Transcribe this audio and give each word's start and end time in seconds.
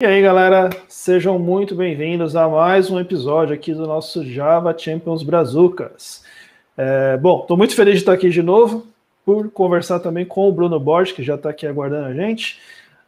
E 0.00 0.06
aí, 0.06 0.22
galera, 0.22 0.70
sejam 0.86 1.40
muito 1.40 1.74
bem-vindos 1.74 2.36
a 2.36 2.48
mais 2.48 2.88
um 2.88 3.00
episódio 3.00 3.52
aqui 3.52 3.74
do 3.74 3.84
nosso 3.84 4.24
Java 4.24 4.72
Champions 4.78 5.24
Brazucas. 5.24 6.22
É, 6.76 7.16
bom, 7.16 7.40
estou 7.40 7.56
muito 7.56 7.74
feliz 7.74 7.94
de 7.94 8.00
estar 8.02 8.12
aqui 8.12 8.30
de 8.30 8.40
novo, 8.40 8.86
por 9.24 9.50
conversar 9.50 9.98
também 9.98 10.24
com 10.24 10.48
o 10.48 10.52
Bruno 10.52 10.78
Borges, 10.78 11.16
que 11.16 11.24
já 11.24 11.34
está 11.34 11.50
aqui 11.50 11.66
aguardando 11.66 12.06
a 12.06 12.14
gente. 12.14 12.60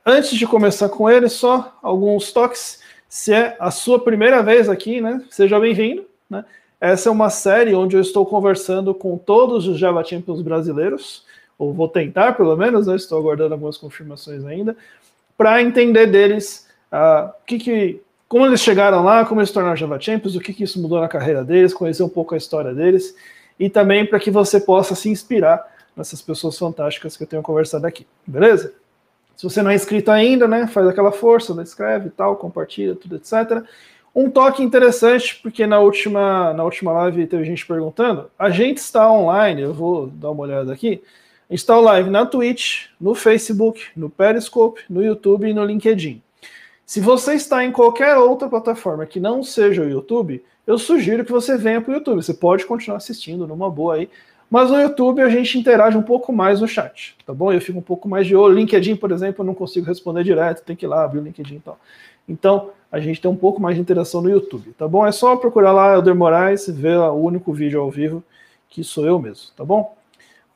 Antes 0.04 0.36
de 0.36 0.44
começar 0.48 0.88
com 0.88 1.08
ele, 1.08 1.28
só 1.28 1.78
alguns 1.80 2.32
toques. 2.32 2.82
Se 3.08 3.32
é 3.32 3.56
a 3.60 3.70
sua 3.70 4.00
primeira 4.00 4.42
vez 4.42 4.68
aqui, 4.68 5.00
né, 5.00 5.24
seja 5.30 5.60
bem-vindo. 5.60 6.04
Né? 6.28 6.44
Essa 6.80 7.08
é 7.08 7.12
uma 7.12 7.30
série 7.30 7.72
onde 7.72 7.94
eu 7.94 8.00
estou 8.00 8.26
conversando 8.26 8.92
com 8.92 9.16
todos 9.16 9.68
os 9.68 9.78
Java 9.78 10.02
Champions 10.02 10.42
brasileiros, 10.42 11.24
ou 11.56 11.72
vou 11.72 11.86
tentar 11.86 12.32
pelo 12.32 12.56
menos, 12.56 12.88
né, 12.88 12.96
estou 12.96 13.16
aguardando 13.16 13.54
algumas 13.54 13.76
confirmações 13.76 14.44
ainda, 14.44 14.76
para 15.38 15.62
entender 15.62 16.08
deles 16.08 16.68
Uh, 16.92 17.32
que 17.46 17.58
que, 17.58 18.02
como 18.28 18.46
eles 18.46 18.60
chegaram 18.60 19.04
lá, 19.04 19.24
como 19.24 19.40
eles 19.40 19.48
se 19.50 19.54
tornaram 19.54 19.76
Java 19.76 20.00
Champions, 20.00 20.34
o 20.34 20.40
que, 20.40 20.52
que 20.52 20.64
isso 20.64 20.80
mudou 20.80 21.00
na 21.00 21.08
carreira 21.08 21.44
deles, 21.44 21.72
conhecer 21.74 22.02
um 22.02 22.08
pouco 22.08 22.34
a 22.34 22.38
história 22.38 22.74
deles, 22.74 23.14
e 23.58 23.68
também 23.68 24.06
para 24.06 24.18
que 24.18 24.30
você 24.30 24.60
possa 24.60 24.94
se 24.94 25.08
inspirar 25.08 25.64
nessas 25.96 26.22
pessoas 26.22 26.58
fantásticas 26.58 27.16
que 27.16 27.22
eu 27.22 27.26
tenho 27.26 27.42
conversado 27.42 27.86
aqui, 27.86 28.06
beleza? 28.26 28.74
Se 29.36 29.44
você 29.44 29.62
não 29.62 29.70
é 29.70 29.74
inscrito 29.74 30.10
ainda, 30.10 30.46
né, 30.46 30.66
faz 30.66 30.86
aquela 30.86 31.12
força, 31.12 31.54
né, 31.54 31.62
escreve 31.62 32.08
e 32.08 32.10
tal, 32.10 32.36
compartilha, 32.36 32.94
tudo, 32.94 33.16
etc. 33.16 33.64
Um 34.14 34.28
toque 34.28 34.62
interessante, 34.62 35.40
porque 35.42 35.66
na 35.66 35.78
última, 35.78 36.52
na 36.52 36.64
última 36.64 36.92
live 36.92 37.26
teve 37.26 37.44
gente 37.44 37.66
perguntando, 37.66 38.30
a 38.38 38.50
gente 38.50 38.78
está 38.78 39.10
online, 39.10 39.62
eu 39.62 39.72
vou 39.72 40.08
dar 40.08 40.30
uma 40.30 40.42
olhada 40.42 40.72
aqui, 40.72 41.02
a 41.48 41.52
gente 41.52 41.60
está 41.60 41.78
live 41.78 42.10
na 42.10 42.26
Twitch, 42.26 42.86
no 43.00 43.14
Facebook, 43.14 43.86
no 43.96 44.10
Periscope, 44.10 44.82
no 44.90 45.02
YouTube 45.02 45.48
e 45.48 45.54
no 45.54 45.64
LinkedIn. 45.64 46.22
Se 46.90 46.98
você 46.98 47.34
está 47.34 47.64
em 47.64 47.70
qualquer 47.70 48.16
outra 48.16 48.48
plataforma 48.48 49.06
que 49.06 49.20
não 49.20 49.44
seja 49.44 49.80
o 49.80 49.88
YouTube, 49.88 50.44
eu 50.66 50.76
sugiro 50.76 51.24
que 51.24 51.30
você 51.30 51.56
venha 51.56 51.80
para 51.80 51.92
o 51.92 51.94
YouTube. 51.94 52.16
Você 52.16 52.34
pode 52.34 52.66
continuar 52.66 52.96
assistindo 52.96 53.46
numa 53.46 53.70
boa 53.70 53.94
aí. 53.94 54.10
Mas 54.50 54.72
no 54.72 54.80
YouTube 54.80 55.22
a 55.22 55.28
gente 55.28 55.56
interage 55.56 55.96
um 55.96 56.02
pouco 56.02 56.32
mais 56.32 56.60
no 56.60 56.66
chat, 56.66 57.16
tá 57.24 57.32
bom? 57.32 57.52
Eu 57.52 57.60
fico 57.60 57.78
um 57.78 57.82
pouco 57.82 58.08
mais 58.08 58.26
de 58.26 58.34
olho. 58.34 58.56
LinkedIn, 58.56 58.96
por 58.96 59.12
exemplo, 59.12 59.42
eu 59.42 59.46
não 59.46 59.54
consigo 59.54 59.86
responder 59.86 60.24
direto, 60.24 60.64
tem 60.64 60.74
que 60.74 60.84
ir 60.84 60.88
lá 60.88 61.04
abrir 61.04 61.20
o 61.20 61.22
LinkedIn 61.22 61.54
e 61.54 61.60
tal. 61.60 61.78
Então, 62.28 62.70
a 62.90 62.98
gente 62.98 63.20
tem 63.20 63.30
um 63.30 63.36
pouco 63.36 63.62
mais 63.62 63.76
de 63.76 63.80
interação 63.80 64.20
no 64.20 64.28
YouTube, 64.28 64.72
tá 64.72 64.88
bom? 64.88 65.06
É 65.06 65.12
só 65.12 65.36
procurar 65.36 65.70
lá 65.70 65.94
Elder 65.94 66.16
Moraes, 66.16 66.68
ver 66.68 66.98
o 66.98 67.14
único 67.14 67.52
vídeo 67.52 67.80
ao 67.80 67.88
vivo, 67.88 68.20
que 68.68 68.82
sou 68.82 69.06
eu 69.06 69.16
mesmo, 69.20 69.52
tá 69.56 69.64
bom? 69.64 69.94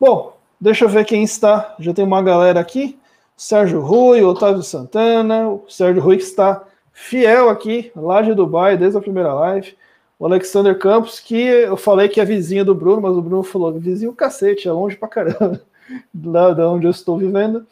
Bom, 0.00 0.36
deixa 0.60 0.84
eu 0.84 0.88
ver 0.88 1.05
quem 1.05 1.22
está. 1.22 1.77
Já 1.78 1.94
tem 1.94 2.05
uma 2.05 2.20
galera 2.20 2.58
aqui. 2.58 2.98
Sérgio 3.36 3.80
Rui, 3.80 4.22
Otávio 4.22 4.62
Santana, 4.62 5.48
o 5.48 5.64
Sérgio 5.68 6.02
Rui 6.02 6.16
que 6.16 6.22
está 6.22 6.64
fiel 6.92 7.48
aqui, 7.48 7.90
lá 7.96 8.22
de 8.22 8.32
Dubai, 8.32 8.77
desde 8.77 8.96
a 8.96 9.02
primeira 9.02 9.34
live. 9.34 9.77
O 10.18 10.27
Alexander 10.27 10.78
Campos, 10.78 11.18
que 11.18 11.36
eu 11.36 11.77
falei 11.77 12.08
que 12.08 12.20
é 12.20 12.24
vizinho 12.24 12.64
do 12.64 12.74
Bruno, 12.74 13.02
mas 13.02 13.16
o 13.16 13.20
Bruno 13.20 13.42
falou: 13.42 13.72
vizinho 13.72 14.14
cacete, 14.14 14.68
é 14.68 14.72
longe 14.72 14.96
pra 14.96 15.08
caramba 15.08 15.60
lá 16.24 16.52
de 16.52 16.62
onde 16.62 16.86
eu 16.86 16.90
estou 16.90 17.18
vivendo. 17.18 17.66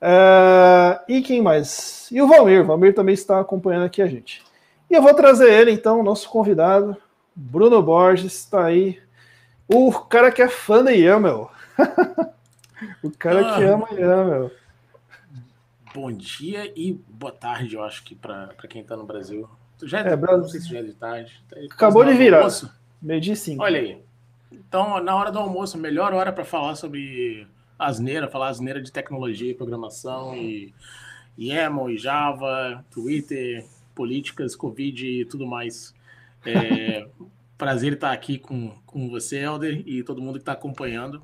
Uh, 0.00 0.98
e 1.08 1.20
quem 1.20 1.42
mais? 1.42 2.08
E 2.10 2.22
o 2.22 2.26
Valmir, 2.28 2.62
o 2.62 2.66
Valmir 2.66 2.94
também 2.94 3.14
está 3.14 3.40
acompanhando 3.40 3.84
aqui 3.84 4.00
a 4.00 4.06
gente. 4.06 4.42
E 4.88 4.94
eu 4.94 5.02
vou 5.02 5.14
trazer 5.14 5.50
ele, 5.52 5.72
então, 5.72 6.02
nosso 6.02 6.28
convidado, 6.28 6.96
Bruno 7.34 7.82
Borges, 7.82 8.32
está 8.32 8.64
aí. 8.64 8.98
O 9.68 9.92
cara 9.92 10.30
que 10.30 10.42
é 10.42 10.48
fã 10.48 10.84
da 10.84 10.90
Yamel. 10.90 11.50
o 13.02 13.10
cara 13.10 13.48
ah. 13.48 13.56
que 13.56 13.64
ama 13.64 13.88
Yamel 13.92 14.50
bom 15.94 16.10
dia 16.10 16.72
e 16.76 16.92
boa 16.92 17.32
tarde, 17.32 17.76
eu 17.76 17.82
acho 17.82 18.02
que 18.02 18.14
para 18.14 18.54
quem 18.68 18.82
está 18.82 18.96
no 18.96 19.04
Brasil. 19.04 19.48
Já 19.82 20.00
é, 20.00 20.16
Brasil. 20.16 20.42
não 20.42 20.48
sei 20.48 20.60
se 20.60 20.68
já 20.68 20.78
é 20.78 20.82
de 20.82 20.94
tarde. 20.94 21.42
Tá 21.48 21.56
Acabou 21.72 22.04
de 22.04 22.14
virar. 22.14 22.48
Meio 23.00 23.20
dia 23.20 23.36
cinco. 23.36 23.62
Olha 23.62 23.80
aí. 23.80 24.02
Então, 24.50 25.02
na 25.02 25.14
hora 25.14 25.30
do 25.30 25.38
almoço, 25.38 25.76
melhor 25.76 26.12
hora 26.12 26.32
para 26.32 26.44
falar 26.44 26.76
sobre 26.76 27.46
asneira, 27.78 28.28
falar 28.28 28.48
asneira 28.48 28.80
de 28.80 28.92
tecnologia 28.92 29.50
e 29.50 29.54
programação 29.54 30.36
e 30.36 30.72
YAML 31.38 31.90
e 31.90 31.98
Java, 31.98 32.84
Twitter, 32.90 33.66
políticas, 33.94 34.54
Covid 34.54 35.06
e 35.06 35.24
tudo 35.24 35.46
mais. 35.46 35.94
É, 36.44 37.06
prazer 37.58 37.94
estar 37.94 38.12
aqui 38.12 38.38
com, 38.38 38.70
com 38.86 39.08
você, 39.08 39.38
Helder, 39.38 39.82
e 39.86 40.02
todo 40.02 40.22
mundo 40.22 40.34
que 40.34 40.42
está 40.42 40.52
acompanhando. 40.52 41.22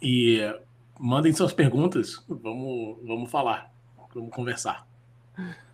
E 0.00 0.40
mandem 0.98 1.32
suas 1.32 1.52
perguntas, 1.52 2.22
vamos, 2.28 2.98
vamos 3.04 3.30
falar, 3.30 3.70
vamos 4.14 4.30
conversar. 4.30 4.86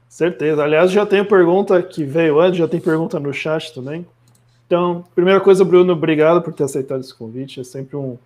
Certeza. 0.08 0.62
Aliás, 0.62 0.90
já 0.90 1.06
tem 1.06 1.24
pergunta 1.24 1.82
que 1.82 2.04
veio 2.04 2.38
antes, 2.40 2.58
já 2.58 2.68
tem 2.68 2.80
pergunta 2.80 3.18
no 3.18 3.32
chat 3.32 3.72
também. 3.72 4.06
Então, 4.66 5.04
primeira 5.14 5.40
coisa, 5.40 5.64
Bruno, 5.64 5.92
obrigado 5.92 6.42
por 6.42 6.52
ter 6.52 6.64
aceitado 6.64 7.00
esse 7.00 7.14
convite. 7.14 7.60
É 7.60 7.64
sempre 7.64 7.96
um. 7.96 8.18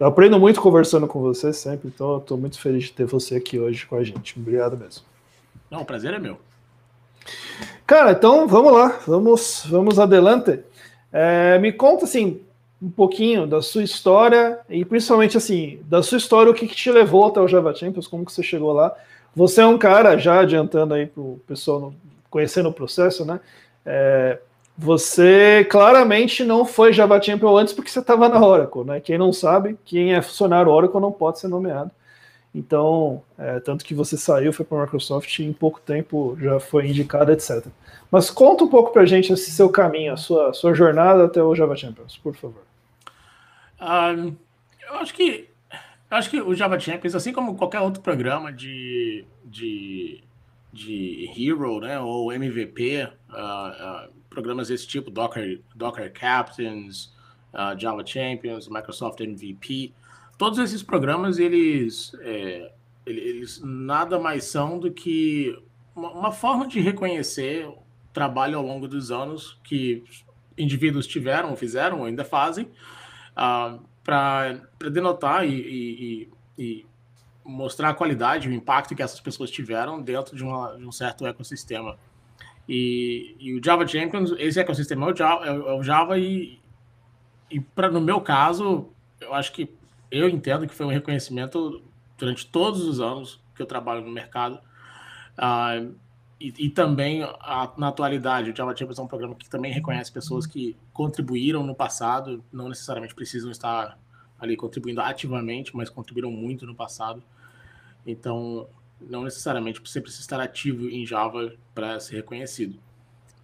Eu 0.00 0.06
aprendo 0.06 0.38
muito 0.38 0.60
conversando 0.60 1.06
com 1.06 1.20
você 1.20 1.52
sempre, 1.52 1.88
então 1.88 2.18
estou 2.18 2.38
muito 2.38 2.58
feliz 2.60 2.84
de 2.84 2.92
ter 2.92 3.04
você 3.04 3.36
aqui 3.36 3.58
hoje 3.58 3.84
com 3.86 3.96
a 3.96 4.04
gente. 4.04 4.38
Obrigado 4.38 4.76
mesmo. 4.76 5.04
Não, 5.70 5.82
o 5.82 5.84
prazer 5.84 6.14
é 6.14 6.18
meu. 6.18 6.38
Cara, 7.86 8.12
então 8.12 8.46
vamos 8.46 8.72
lá, 8.72 8.98
vamos, 9.06 9.64
vamos 9.68 9.98
adelante. 9.98 10.60
É, 11.12 11.58
me 11.58 11.72
conta 11.72 12.04
assim, 12.04 12.40
um 12.80 12.90
pouquinho 12.90 13.46
da 13.46 13.60
sua 13.60 13.82
história 13.82 14.60
e 14.68 14.84
principalmente 14.84 15.36
assim, 15.36 15.80
da 15.84 16.02
sua 16.02 16.18
história, 16.18 16.50
o 16.50 16.54
que, 16.54 16.66
que 16.68 16.76
te 16.76 16.90
levou 16.90 17.26
até 17.26 17.40
o 17.40 17.48
Java 17.48 17.74
Champions, 17.74 18.06
como 18.06 18.24
que 18.24 18.32
você 18.32 18.42
chegou 18.42 18.72
lá. 18.72 18.94
Você 19.34 19.60
é 19.60 19.66
um 19.66 19.78
cara, 19.78 20.16
já 20.16 20.40
adiantando 20.40 20.94
aí 20.94 21.06
para 21.06 21.20
o 21.20 21.40
pessoal 21.46 21.92
conhecendo 22.30 22.68
o 22.68 22.72
processo, 22.72 23.24
né? 23.24 23.40
É, 23.84 24.38
você 24.76 25.66
claramente 25.68 26.44
não 26.44 26.64
foi 26.64 26.92
Java 26.92 27.20
Champion 27.20 27.56
antes 27.56 27.74
porque 27.74 27.90
você 27.90 27.98
estava 27.98 28.28
na 28.28 28.44
Oracle, 28.44 28.84
né? 28.84 29.00
Quem 29.00 29.18
não 29.18 29.32
sabe, 29.32 29.76
quem 29.84 30.14
é 30.14 30.22
funcionário 30.22 30.70
Oracle 30.70 31.00
não 31.00 31.10
pode 31.10 31.40
ser 31.40 31.48
nomeado. 31.48 31.90
Então, 32.54 33.22
é, 33.36 33.60
tanto 33.60 33.84
que 33.84 33.94
você 33.94 34.16
saiu, 34.16 34.52
foi 34.52 34.64
para 34.64 34.78
a 34.78 34.80
Microsoft 34.82 35.38
e 35.38 35.44
em 35.44 35.52
pouco 35.52 35.80
tempo 35.80 36.36
já 36.40 36.58
foi 36.60 36.86
indicado, 36.88 37.32
etc. 37.32 37.66
Mas 38.10 38.30
conta 38.30 38.64
um 38.64 38.68
pouco 38.68 38.92
para 38.92 39.02
a 39.02 39.06
gente 39.06 39.32
esse 39.32 39.50
seu 39.50 39.68
caminho, 39.68 40.12
a 40.12 40.16
sua, 40.16 40.52
sua 40.52 40.72
jornada 40.74 41.24
até 41.24 41.42
o 41.42 41.54
Java 41.54 41.76
Champions, 41.76 42.16
por 42.16 42.34
favor. 42.34 42.67
Eu 43.80 44.96
acho 44.96 45.14
que 45.14 45.48
eu 46.10 46.16
acho 46.16 46.30
que 46.30 46.40
o 46.40 46.54
Java 46.54 46.80
Champions, 46.80 47.14
assim 47.14 47.32
como 47.32 47.54
qualquer 47.54 47.80
outro 47.80 48.02
programa 48.02 48.50
de, 48.50 49.26
de, 49.44 50.22
de 50.72 51.30
Hero, 51.36 51.80
né, 51.80 52.00
ou 52.00 52.32
MVP, 52.32 53.04
uh, 53.04 54.08
uh, 54.08 54.12
programas 54.30 54.68
desse 54.68 54.86
tipo, 54.86 55.10
Docker, 55.10 55.60
Docker 55.74 56.10
Captains, 56.10 57.12
uh, 57.52 57.78
Java 57.78 58.06
Champions, 58.06 58.68
Microsoft 58.68 59.20
MVP, 59.20 59.92
todos 60.38 60.58
esses 60.58 60.82
programas, 60.82 61.38
eles, 61.38 62.12
é, 62.20 62.72
eles 63.04 63.60
nada 63.62 64.18
mais 64.18 64.44
são 64.44 64.78
do 64.78 64.90
que 64.90 65.62
uma, 65.94 66.10
uma 66.10 66.32
forma 66.32 66.66
de 66.66 66.80
reconhecer 66.80 67.70
trabalho 68.14 68.56
ao 68.56 68.64
longo 68.64 68.88
dos 68.88 69.10
anos 69.10 69.58
que 69.62 70.02
indivíduos 70.56 71.06
tiveram, 71.06 71.54
fizeram, 71.54 72.06
ainda 72.06 72.24
fazem, 72.24 72.70
ah, 73.38 73.78
para 74.02 74.60
denotar 74.90 75.46
e, 75.46 75.54
e, 75.54 76.28
e, 76.58 76.86
mostrar 77.44 77.90
a 77.90 77.94
qualidade, 77.94 78.48
o 78.48 78.52
impacto 78.52 78.96
que 78.96 79.02
essas 79.02 79.20
pessoas 79.20 79.48
tiveram 79.48 80.02
dentro 80.02 80.36
de, 80.36 80.42
uma, 80.42 80.76
de 80.76 80.84
um 80.84 80.90
certo 80.90 81.24
ecossistema. 81.24 81.96
E, 82.68 83.36
e, 83.38 83.54
o 83.54 83.64
Java 83.64 83.86
Champions, 83.86 84.34
esse 84.38 84.58
ecossistema 84.58 85.08
é 85.08 85.12
o 85.12 85.16
Java, 85.16 85.46
é 85.46 85.72
o 85.72 85.82
Java 85.84 86.18
e, 86.18 86.58
e 87.48 87.60
pra, 87.60 87.88
no 87.88 88.00
meu 88.00 88.20
caso, 88.20 88.88
eu 89.20 89.32
acho 89.32 89.52
que 89.52 89.72
eu 90.10 90.28
entendo 90.28 90.66
que 90.66 90.74
foi 90.74 90.84
um 90.84 90.90
reconhecimento 90.90 91.80
durante 92.18 92.44
todos 92.44 92.82
os 92.82 93.00
anos 93.00 93.40
que 93.54 93.62
eu 93.62 93.66
trabalho 93.66 94.00
no 94.02 94.10
mercado. 94.10 94.58
Uh, 95.38 95.94
e, 96.40 96.54
e, 96.58 96.70
também 96.70 97.22
a, 97.22 97.72
na 97.76 97.88
atualidade, 97.88 98.50
o 98.50 98.56
Java 98.56 98.76
Champions 98.76 98.98
é 98.98 99.02
um 99.02 99.08
programa 99.08 99.34
que 99.34 99.48
também 99.48 99.72
reconhece 99.72 100.12
pessoas 100.12 100.46
que 100.46 100.76
contribuíram 100.92 101.64
no 101.64 101.74
passado, 101.74 102.44
não 102.52 102.68
necessariamente 102.68 103.14
precisam 103.14 103.50
estar 103.50 103.98
ali 104.38 104.56
contribuindo 104.56 105.00
ativamente, 105.00 105.76
mas 105.76 105.90
contribuíram 105.90 106.30
muito 106.30 106.64
no 106.64 106.74
passado. 106.74 107.22
Então, 108.06 108.68
não 109.00 109.24
necessariamente 109.24 109.80
você 109.80 110.00
precisa 110.00 110.22
estar 110.22 110.40
ativo 110.40 110.88
em 110.88 111.04
Java 111.04 111.52
para 111.74 111.98
ser 111.98 112.16
reconhecido. 112.16 112.78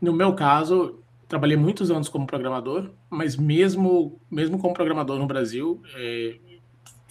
No 0.00 0.12
meu 0.12 0.34
caso, 0.34 1.00
trabalhei 1.28 1.56
muitos 1.56 1.90
anos 1.90 2.08
como 2.08 2.26
programador, 2.26 2.90
mas 3.10 3.36
mesmo, 3.36 4.20
mesmo 4.30 4.58
como 4.58 4.72
programador 4.72 5.18
no 5.18 5.26
Brasil, 5.26 5.82
é, 5.96 6.36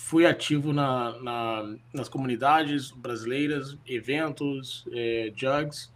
fui 0.03 0.25
ativo 0.25 0.73
na, 0.73 1.17
na, 1.21 1.75
nas 1.93 2.09
comunidades 2.09 2.91
brasileiras, 2.91 3.77
eventos, 3.87 4.85
é, 4.91 5.31
jugs. 5.33 5.89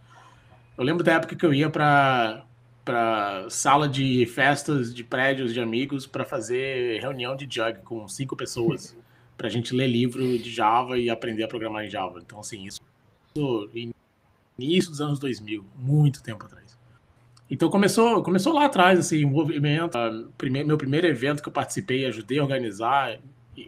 Eu 0.78 0.82
lembro 0.82 1.04
da 1.04 1.12
época 1.12 1.36
que 1.36 1.44
eu 1.44 1.52
ia 1.52 1.68
para 1.68 2.44
para 2.84 3.50
sala 3.50 3.86
de 3.86 4.24
festas 4.24 4.94
de 4.94 5.04
prédios 5.04 5.52
de 5.52 5.60
amigos 5.60 6.06
para 6.06 6.24
fazer 6.24 6.98
reunião 7.02 7.36
de 7.36 7.44
jug 7.44 7.80
com 7.84 8.08
cinco 8.08 8.34
pessoas 8.34 8.96
para 9.36 9.46
a 9.46 9.50
gente 9.50 9.74
ler 9.74 9.88
livro 9.88 10.38
de 10.38 10.50
Java 10.50 10.96
e 10.98 11.10
aprender 11.10 11.42
a 11.42 11.48
programar 11.48 11.84
em 11.84 11.90
Java. 11.90 12.18
Então, 12.18 12.40
assim, 12.40 12.64
isso 12.64 12.80
início 14.58 14.90
dos 14.90 15.02
anos 15.02 15.18
2000, 15.18 15.62
muito 15.76 16.22
tempo 16.22 16.46
atrás. 16.46 16.78
Então 17.50 17.68
começou, 17.68 18.22
começou 18.22 18.54
lá 18.54 18.64
atrás, 18.64 18.98
assim, 18.98 19.18
envolvimento. 19.18 19.98
Primeiro, 20.38 20.66
meu 20.66 20.78
primeiro 20.78 21.06
evento 21.06 21.42
que 21.42 21.48
eu 21.50 21.52
participei, 21.52 22.06
ajudei 22.06 22.38
a 22.38 22.42
organizar, 22.42 23.18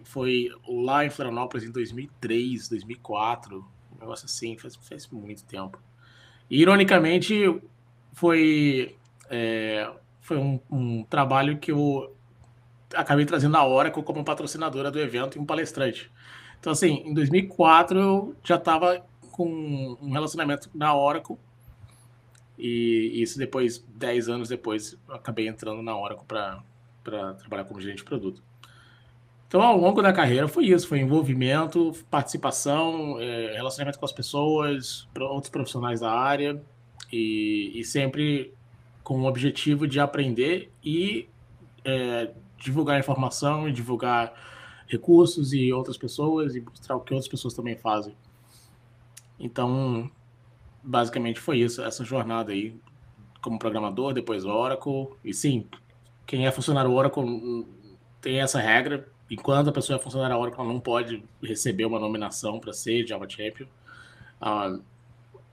foi 0.04 0.48
lá 0.66 1.04
em 1.04 1.10
Florianópolis 1.10 1.66
em 1.66 1.70
2003, 1.70 2.68
2004, 2.68 3.64
um 3.94 4.00
negócio 4.00 4.26
assim, 4.26 4.56
faz, 4.56 4.76
faz 4.76 5.08
muito 5.08 5.44
tempo. 5.44 5.80
E, 6.48 6.60
ironicamente, 6.60 7.60
foi, 8.12 8.96
é, 9.28 9.90
foi 10.20 10.36
um, 10.36 10.60
um, 10.70 11.04
trabalho 11.04 11.58
que 11.58 11.72
eu 11.72 12.14
acabei 12.94 13.24
trazendo 13.24 13.56
a 13.56 13.66
Oracle 13.66 14.02
como 14.02 14.24
patrocinadora 14.24 14.90
do 14.90 14.98
evento 14.98 15.38
e 15.38 15.40
um 15.40 15.46
palestrante. 15.46 16.10
Então, 16.58 16.72
assim, 16.72 17.02
em 17.06 17.14
2004 17.14 17.98
eu 17.98 18.36
já 18.44 18.56
estava 18.56 19.04
com 19.30 19.96
um 20.02 20.10
relacionamento 20.12 20.68
na 20.74 20.94
Oracle 20.94 21.38
e 22.62 23.22
isso 23.22 23.38
depois, 23.38 23.78
10 23.94 24.28
anos 24.28 24.48
depois, 24.50 24.94
acabei 25.08 25.48
entrando 25.48 25.82
na 25.82 25.96
Oracle 25.96 26.26
para 26.26 26.62
trabalhar 27.34 27.64
como 27.64 27.80
gerente 27.80 27.98
de 27.98 28.04
produto. 28.04 28.42
Então, 29.50 29.62
ao 29.62 29.76
longo 29.76 30.00
da 30.00 30.12
carreira, 30.12 30.46
foi 30.46 30.66
isso: 30.66 30.86
foi 30.86 31.00
envolvimento, 31.00 31.92
participação, 32.08 33.20
é, 33.20 33.56
relacionamento 33.56 33.98
com 33.98 34.04
as 34.04 34.12
pessoas, 34.12 35.08
outros 35.18 35.50
profissionais 35.50 35.98
da 35.98 36.12
área, 36.12 36.62
e, 37.12 37.72
e 37.74 37.84
sempre 37.84 38.54
com 39.02 39.22
o 39.22 39.24
objetivo 39.26 39.88
de 39.88 39.98
aprender 39.98 40.70
e 40.84 41.28
é, 41.84 42.30
divulgar 42.58 43.00
informação 43.00 43.68
e 43.68 43.72
divulgar 43.72 44.32
recursos 44.86 45.52
e 45.52 45.72
outras 45.72 45.98
pessoas 45.98 46.54
e 46.54 46.60
mostrar 46.60 46.94
o 46.94 47.00
que 47.00 47.12
outras 47.12 47.28
pessoas 47.28 47.52
também 47.52 47.74
fazem. 47.74 48.14
Então, 49.36 50.08
basicamente 50.80 51.40
foi 51.40 51.58
isso, 51.58 51.82
essa 51.82 52.04
jornada 52.04 52.52
aí, 52.52 52.72
como 53.42 53.58
programador, 53.58 54.12
depois 54.12 54.44
Oracle. 54.44 55.08
E 55.24 55.34
sim, 55.34 55.66
quem 56.24 56.46
é 56.46 56.52
funcionário 56.52 56.92
Oracle 56.92 57.24
hum, 57.24 57.66
tem 58.20 58.40
essa 58.40 58.60
regra, 58.60 59.08
enquanto 59.30 59.68
a 59.68 59.72
pessoa 59.72 59.98
é 59.98 60.02
funcionária 60.02 60.36
Oracle, 60.36 60.60
ela 60.60 60.72
não 60.72 60.80
pode 60.80 61.22
receber 61.40 61.84
uma 61.84 62.00
nominação 62.00 62.58
para 62.58 62.72
ser 62.72 63.06
Java 63.06 63.28
Champion. 63.28 63.66
Ah, 64.40 64.76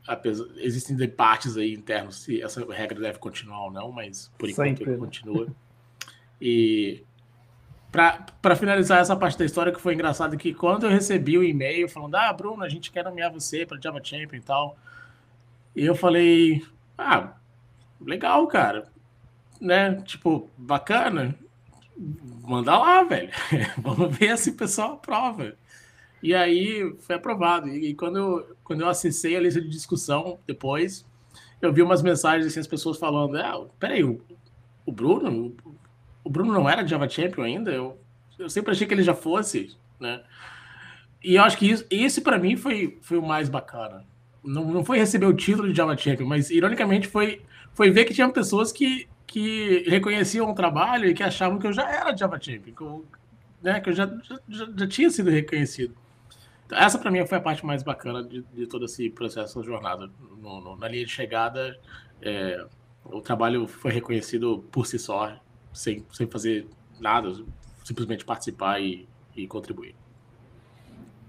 apesar, 0.08 0.46
existem 0.58 0.96
debates 0.96 1.56
aí 1.56 1.74
internos 1.74 2.24
se 2.24 2.42
essa 2.42 2.66
regra 2.74 3.00
deve 3.00 3.20
continuar 3.20 3.66
ou 3.66 3.72
não, 3.72 3.92
mas 3.92 4.32
por 4.38 4.50
enquanto 4.50 4.80
Sempre. 4.80 4.92
ele 4.92 4.98
continua. 4.98 5.48
E 6.42 7.04
para 7.92 8.56
finalizar 8.56 9.00
essa 9.00 9.16
parte 9.16 9.38
da 9.38 9.46
história 9.46 9.72
que 9.72 9.82
foi 9.82 9.94
engraçado 9.94 10.38
que 10.38 10.54
quando 10.54 10.86
eu 10.86 10.90
recebi 10.90 11.38
o 11.38 11.44
e-mail 11.44 11.88
falando, 11.88 12.16
ah, 12.16 12.34
Bruno, 12.34 12.64
a 12.64 12.70
gente 12.70 12.92
quer 12.92 13.04
nomear 13.04 13.32
você 13.32 13.66
para 13.66 13.80
Java 13.80 14.00
Champion 14.04 14.38
e 14.38 14.42
tal, 14.42 14.78
e 15.76 15.86
eu 15.86 15.96
falei, 15.96 16.66
ah, 16.98 17.34
legal, 18.02 18.46
cara, 18.48 18.88
né? 19.62 19.96
Tipo, 20.02 20.50
bacana 20.58 21.36
manda 21.98 22.78
lá, 22.78 23.04
velho. 23.04 23.30
Vamos 23.82 24.16
ver 24.16 24.38
se 24.38 24.52
o 24.52 24.56
pessoal 24.56 24.94
aprova. 24.94 25.56
E 26.22 26.34
aí 26.34 26.96
foi 27.00 27.16
aprovado. 27.16 27.70
E, 27.70 27.94
quando 27.94 28.18
eu, 28.18 28.58
quando 28.64 28.82
eu 28.82 28.90
acessei 28.90 29.36
a 29.36 29.40
lista 29.40 29.62
de 29.62 29.70
discussão 29.70 30.40
depois, 30.48 31.06
eu 31.62 31.72
vi 31.72 31.82
umas 31.82 32.02
mensagens 32.02 32.48
assim, 32.48 32.60
as 32.60 32.68
pessoas 32.68 32.98
falando: 32.98 33.38
ah, 33.38 33.66
peraí, 33.80 34.04
o, 34.04 34.22
o 34.86 34.92
Bruno, 34.92 35.56
o 36.24 36.30
Bruno 36.30 36.52
não 36.52 36.70
era 36.70 36.86
Java 36.86 37.08
Champion 37.10 37.44
ainda? 37.44 37.72
Eu, 37.72 38.00
eu 38.38 38.50
sempre 38.50 38.72
achei 38.72 38.88
que 38.88 38.94
ele 38.94 39.04
já 39.04 39.14
fosse, 39.14 39.76
né? 40.00 40.24
E 41.24 41.36
eu 41.36 41.44
acho 41.44 41.58
que 41.58 41.70
isso, 41.70 41.86
esse 41.90 42.22
para 42.22 42.38
mim 42.38 42.56
foi, 42.56 42.98
foi 43.02 43.18
o 43.18 43.26
mais 43.26 43.50
bacana. 43.50 44.06
Não, 44.44 44.66
não 44.66 44.86
foi 44.86 44.98
receber 44.98 45.26
o 45.26 45.34
título 45.34 45.68
de 45.68 45.76
Java 45.76 45.98
Champion, 45.98 46.28
mas 46.28 46.50
ironicamente 46.50 47.08
foi, 47.08 47.42
foi 47.74 47.92
ver 47.92 48.06
que 48.06 48.14
tinham 48.14 48.32
pessoas 48.32 48.72
que 48.72 49.08
que 49.28 49.84
reconheciam 49.88 50.50
o 50.50 50.56
trabalho 50.56 51.06
e 51.06 51.14
que 51.14 51.22
achavam 51.22 51.60
que 51.60 51.68
eu 51.68 51.74
já 51.74 51.92
era 51.92 52.16
Java 52.16 52.40
Champion, 52.40 52.74
que 52.74 52.82
eu, 52.82 53.06
né, 53.62 53.80
que 53.82 53.90
eu 53.90 53.94
já, 53.94 54.10
já, 54.48 54.68
já 54.76 54.88
tinha 54.88 55.10
sido 55.10 55.30
reconhecido. 55.30 55.94
Então, 56.66 56.78
essa 56.80 56.98
para 56.98 57.12
mim 57.12 57.26
foi 57.28 57.38
a 57.38 57.42
parte 57.42 57.66
mais 57.66 57.84
bacana 57.84 58.24
de, 58.24 58.42
de 58.54 58.66
todo 58.66 58.86
esse 58.86 59.10
processo, 59.10 59.60
essa 59.60 59.68
jornada. 59.68 60.10
No, 60.42 60.62
no, 60.62 60.76
na 60.78 60.88
linha 60.88 61.06
de 61.06 61.12
chegada, 61.12 61.78
é, 62.22 62.66
o 63.04 63.22
trabalho 63.22 63.68
foi 63.68 63.92
reconhecido 63.92 64.64
por 64.72 64.88
si 64.88 64.98
só, 64.98 65.38
sem, 65.74 66.06
sem 66.12 66.26
fazer 66.28 66.66
nada, 67.00 67.32
simplesmente 67.84 68.26
participar 68.26 68.82
e, 68.82 69.08
e 69.36 69.46
contribuir. 69.46 69.94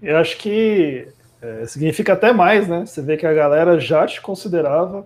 Eu 0.01 0.17
acho 0.17 0.37
que 0.37 1.07
é, 1.41 1.65
significa 1.65 2.13
até 2.13 2.31
mais, 2.31 2.67
né? 2.67 2.85
Você 2.85 3.01
vê 3.01 3.17
que 3.17 3.25
a 3.25 3.33
galera 3.33 3.79
já 3.79 4.05
te 4.07 4.21
considerava 4.21 5.05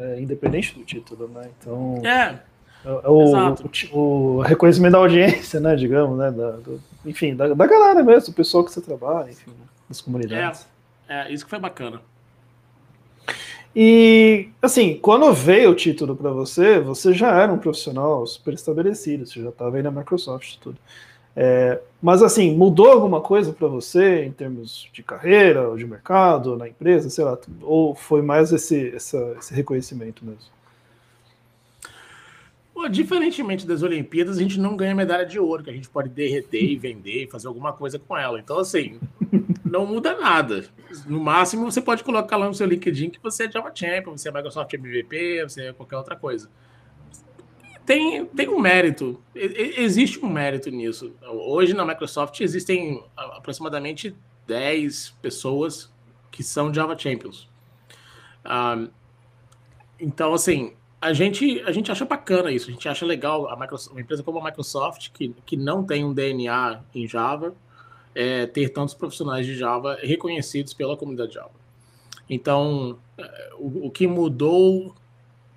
é, 0.00 0.20
independente 0.20 0.74
do 0.74 0.84
título, 0.84 1.28
né? 1.28 1.48
Então. 1.58 2.00
É. 2.04 2.38
é 2.84 3.08
o, 3.08 3.54
o, 3.92 3.98
o, 4.38 4.40
reconhecimento 4.40 4.92
da 4.92 4.98
audiência, 4.98 5.60
né? 5.60 5.76
Digamos, 5.76 6.18
né? 6.18 6.30
Da, 6.30 6.52
do, 6.52 6.80
enfim, 7.04 7.36
da, 7.36 7.52
da 7.52 7.66
galera 7.66 8.02
mesmo, 8.02 8.32
o 8.32 8.34
pessoal 8.34 8.64
que 8.64 8.72
você 8.72 8.80
trabalha, 8.80 9.30
enfim, 9.30 9.52
das 9.88 10.00
comunidades. 10.00 10.66
É, 11.08 11.28
é 11.28 11.32
isso 11.32 11.44
que 11.44 11.50
foi 11.50 11.60
bacana. 11.60 12.00
E, 13.76 14.48
assim, 14.60 14.98
quando 15.00 15.32
veio 15.32 15.70
o 15.70 15.74
título 15.74 16.16
para 16.16 16.30
você, 16.30 16.80
você 16.80 17.12
já 17.12 17.40
era 17.40 17.52
um 17.52 17.58
profissional 17.58 18.26
super 18.26 18.54
estabelecido, 18.54 19.26
você 19.26 19.40
já 19.40 19.50
estava 19.50 19.76
aí 19.76 19.82
na 19.82 19.92
Microsoft 19.92 20.54
e 20.54 20.58
tudo. 20.58 20.78
É, 21.34 21.80
mas 22.02 22.22
assim, 22.22 22.56
mudou 22.56 22.90
alguma 22.90 23.20
coisa 23.20 23.52
para 23.52 23.68
você 23.68 24.24
em 24.24 24.32
termos 24.32 24.88
de 24.92 25.02
carreira, 25.02 25.68
ou 25.68 25.76
de 25.76 25.86
mercado, 25.86 26.56
na 26.56 26.68
empresa, 26.68 27.08
sei 27.08 27.24
lá, 27.24 27.38
ou 27.62 27.94
foi 27.94 28.22
mais 28.22 28.52
esse, 28.52 28.94
essa, 28.94 29.36
esse 29.38 29.54
reconhecimento 29.54 30.24
mesmo? 30.24 30.50
Pô, 32.72 32.88
diferentemente 32.88 33.66
das 33.66 33.82
Olimpíadas, 33.82 34.38
a 34.38 34.42
gente 34.42 34.58
não 34.58 34.76
ganha 34.76 34.94
medalha 34.94 35.26
de 35.26 35.38
ouro, 35.38 35.62
que 35.62 35.70
a 35.70 35.72
gente 35.72 35.88
pode 35.88 36.08
derreter 36.08 36.62
e 36.62 36.76
vender 36.76 37.24
e 37.24 37.30
fazer 37.30 37.48
alguma 37.48 37.72
coisa 37.72 37.98
com 37.98 38.16
ela. 38.16 38.40
Então, 38.40 38.58
assim, 38.58 38.98
não 39.64 39.84
muda 39.84 40.16
nada. 40.16 40.64
No 41.06 41.20
máximo, 41.20 41.70
você 41.70 41.80
pode 41.80 42.02
colocar 42.02 42.38
lá 42.38 42.46
no 42.46 42.54
seu 42.54 42.66
LinkedIn 42.66 43.10
que 43.10 43.22
você 43.22 43.44
é 43.44 43.50
Java 43.50 43.70
Champion, 43.74 44.16
você 44.16 44.30
é 44.30 44.32
Microsoft 44.32 44.72
MVP, 44.72 45.42
você 45.42 45.66
é 45.66 45.72
qualquer 45.72 45.98
outra 45.98 46.16
coisa 46.16 46.48
tem, 47.90 48.24
tem 48.24 48.48
um 48.48 48.60
mérito, 48.60 49.20
existe 49.34 50.24
um 50.24 50.28
mérito 50.28 50.70
nisso. 50.70 51.12
Hoje 51.28 51.74
na 51.74 51.84
Microsoft 51.84 52.40
existem 52.40 53.02
aproximadamente 53.16 54.14
10 54.46 55.16
pessoas 55.20 55.92
que 56.30 56.44
são 56.44 56.72
Java 56.72 56.96
Champions. 56.96 57.48
Um, 58.46 58.88
então, 59.98 60.32
assim, 60.32 60.74
a 61.00 61.12
gente, 61.12 61.60
a 61.62 61.72
gente 61.72 61.90
acha 61.90 62.04
bacana 62.04 62.52
isso, 62.52 62.70
a 62.70 62.72
gente 62.72 62.88
acha 62.88 63.04
legal 63.04 63.48
a 63.48 63.56
Microsoft, 63.58 63.90
uma 63.90 64.00
empresa 64.00 64.22
como 64.22 64.38
a 64.38 64.44
Microsoft, 64.44 65.10
que, 65.12 65.34
que 65.44 65.56
não 65.56 65.82
tem 65.82 66.04
um 66.04 66.14
DNA 66.14 66.84
em 66.94 67.08
Java, 67.08 67.56
é, 68.14 68.46
ter 68.46 68.68
tantos 68.68 68.94
profissionais 68.94 69.44
de 69.44 69.56
Java 69.56 69.98
reconhecidos 70.00 70.72
pela 70.72 70.96
comunidade 70.96 71.34
Java. 71.34 71.50
Então, 72.28 73.00
é, 73.18 73.50
o, 73.58 73.88
o 73.88 73.90
que 73.90 74.06
mudou, 74.06 74.94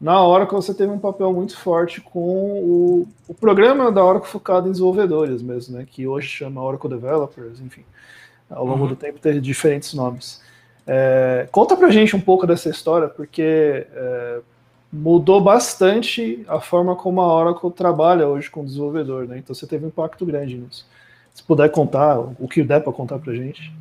na 0.02 0.26
Oracle 0.26 0.56
você 0.56 0.74
teve 0.74 0.92
um 0.92 0.98
papel 0.98 1.32
muito 1.34 1.56
forte 1.58 2.02
com 2.02 2.20
o, 2.20 3.08
o 3.28 3.34
programa 3.34 3.92
da 3.92 4.04
Oracle 4.04 4.30
focado 4.30 4.68
em 4.68 4.72
desenvolvedores 4.72 5.44
mesmo, 5.44 5.78
né? 5.78 5.86
Que 5.90 6.08
hoje 6.08 6.28
chama 6.28 6.64
Oracle 6.64 6.90
Developers, 6.90 7.60
enfim. 7.60 7.84
Ao 8.50 8.66
longo 8.66 8.84
uhum. 8.84 8.90
do 8.90 8.96
tempo 8.96 9.20
teve 9.20 9.40
diferentes 9.40 9.94
nomes. 9.94 10.42
É, 10.86 11.48
conta 11.52 11.76
pra 11.76 11.90
gente 11.90 12.16
um 12.16 12.22
pouco 12.22 12.48
dessa 12.48 12.70
história, 12.70 13.08
porque 13.08 13.88
é, 13.92 14.40
mudou 14.92 15.40
bastante 15.40 16.44
a 16.48 16.60
forma 16.60 16.96
como 16.96 17.22
a 17.22 17.34
Oracle 17.34 17.72
trabalha 17.72 18.28
hoje 18.28 18.50
com 18.50 18.62
o 18.62 18.66
desenvolvedor, 18.66 19.28
né? 19.28 19.38
Então 19.38 19.54
você 19.54 19.68
teve 19.68 19.86
um 19.86 19.90
impacto 19.90 20.26
grande 20.26 20.56
nisso. 20.56 20.88
Se 21.34 21.44
puder 21.44 21.70
contar, 21.70 22.20
o 22.20 22.48
que 22.48 22.64
der 22.64 22.82
para 22.82 22.92
contar 22.92 23.20
pra 23.20 23.34
gente. 23.34 23.72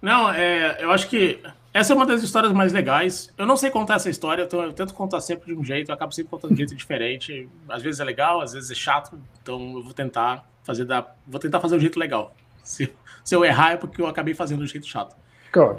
Não, 0.00 0.32
é, 0.32 0.82
eu 0.82 0.90
acho 0.90 1.08
que 1.08 1.40
essa 1.72 1.92
é 1.92 1.96
uma 1.96 2.04
das 2.04 2.22
histórias 2.22 2.52
mais 2.52 2.72
legais. 2.72 3.32
Eu 3.38 3.46
não 3.46 3.56
sei 3.56 3.70
contar 3.70 3.94
essa 3.94 4.10
história, 4.10 4.42
então 4.42 4.62
eu 4.62 4.72
tento 4.72 4.92
contar 4.92 5.20
sempre 5.20 5.54
de 5.54 5.58
um 5.58 5.64
jeito, 5.64 5.90
eu 5.90 5.94
acabo 5.94 6.12
sempre 6.12 6.30
contando 6.30 6.50
de 6.50 6.54
um 6.54 6.56
jeito 6.58 6.74
diferente. 6.74 7.48
Às 7.68 7.82
vezes 7.82 8.00
é 8.00 8.04
legal, 8.04 8.40
às 8.40 8.52
vezes 8.52 8.70
é 8.70 8.74
chato, 8.74 9.18
então 9.40 9.76
eu 9.76 9.82
vou 9.82 9.94
tentar 9.94 10.44
fazer 10.64 10.84
da, 10.84 11.06
vou 11.26 11.40
tentar 11.40 11.60
fazer 11.60 11.76
um 11.76 11.80
jeito 11.80 11.98
legal. 11.98 12.34
Se, 12.62 12.92
se 13.24 13.34
eu 13.34 13.44
errar 13.44 13.72
é 13.72 13.76
porque 13.76 14.02
eu 14.02 14.06
acabei 14.06 14.34
fazendo 14.34 14.62
um 14.62 14.66
jeito 14.66 14.86
chato. 14.86 15.16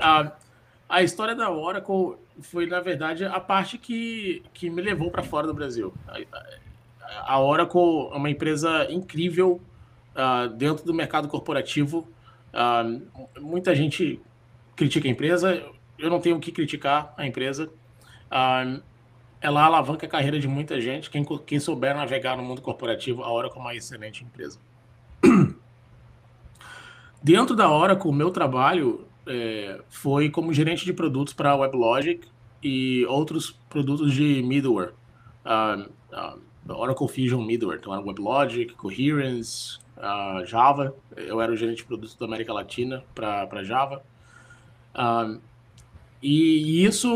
A, 0.02 0.32
a 0.88 1.02
história 1.02 1.36
da 1.36 1.50
Oracle 1.50 2.18
foi, 2.42 2.66
na 2.66 2.80
verdade, 2.80 3.26
a 3.26 3.40
parte 3.40 3.78
que, 3.78 4.44
que 4.54 4.70
me 4.70 4.82
levou 4.82 5.10
para 5.10 5.24
fora 5.24 5.48
do 5.48 5.54
Brasil. 5.54 5.94
A, 6.08 7.34
a, 7.34 7.40
Oracle 7.40 8.10
é 8.12 8.16
uma 8.16 8.30
empresa 8.30 8.88
incrível 8.92 9.60
uh, 10.16 10.48
dentro 10.50 10.86
do 10.86 10.94
mercado 10.94 11.28
corporativo. 11.28 12.08
Uh, 12.54 13.02
muita 13.42 13.76
gente 13.76 14.22
critica 14.76 15.08
a 15.08 15.12
empresa, 15.12 15.64
eu 15.98 16.10
não 16.10 16.20
tenho 16.20 16.38
o 16.38 16.40
que 16.40 16.52
criticar 16.52 17.14
a 17.18 17.26
empresa. 17.26 17.70
Uh, 18.32 18.82
ela 19.42 19.64
alavanca 19.64 20.06
a 20.06 20.10
carreira 20.10 20.40
de 20.40 20.48
muita 20.48 20.80
gente. 20.80 21.10
Quem, 21.10 21.26
quem 21.46 21.60
souber 21.60 21.96
navegar 21.96 22.38
no 22.38 22.44
mundo 22.44 22.62
corporativo, 22.62 23.24
a 23.24 23.32
Oracle 23.32 23.58
é 23.58 23.62
uma 23.62 23.76
excelente 23.76 24.24
empresa. 24.24 24.58
Dentro 27.22 27.56
da 27.56 27.70
Oracle, 27.70 28.10
o 28.10 28.14
meu 28.14 28.32
trabalho 28.32 29.06
é, 29.28 29.80
foi 29.90 30.30
como 30.30 30.54
gerente 30.54 30.86
de 30.86 30.94
produtos 30.94 31.34
para 31.34 31.52
a 31.52 31.56
WebLogic 31.56 32.28
e 32.62 33.06
outros 33.06 33.52
produtos 33.70 34.14
de 34.14 34.42
middleware. 34.44 34.94
Uh, 35.46 35.90
uh, 36.14 36.40
Oracle 36.70 37.08
Fusion 37.10 37.42
Middleware, 37.44 37.80
então 37.80 37.94
era 37.94 38.02
WebLogic, 38.02 38.74
Coherence, 38.76 39.80
uh, 39.98 40.46
Java. 40.46 40.96
Eu 41.16 41.42
era 41.42 41.52
o 41.52 41.56
gerente 41.56 41.78
de 41.78 41.86
produtos 41.86 42.16
da 42.16 42.26
América 42.26 42.54
Latina 42.54 43.04
para 43.14 43.64
Java. 43.64 44.02
e 46.22 46.86
isso 46.86 47.10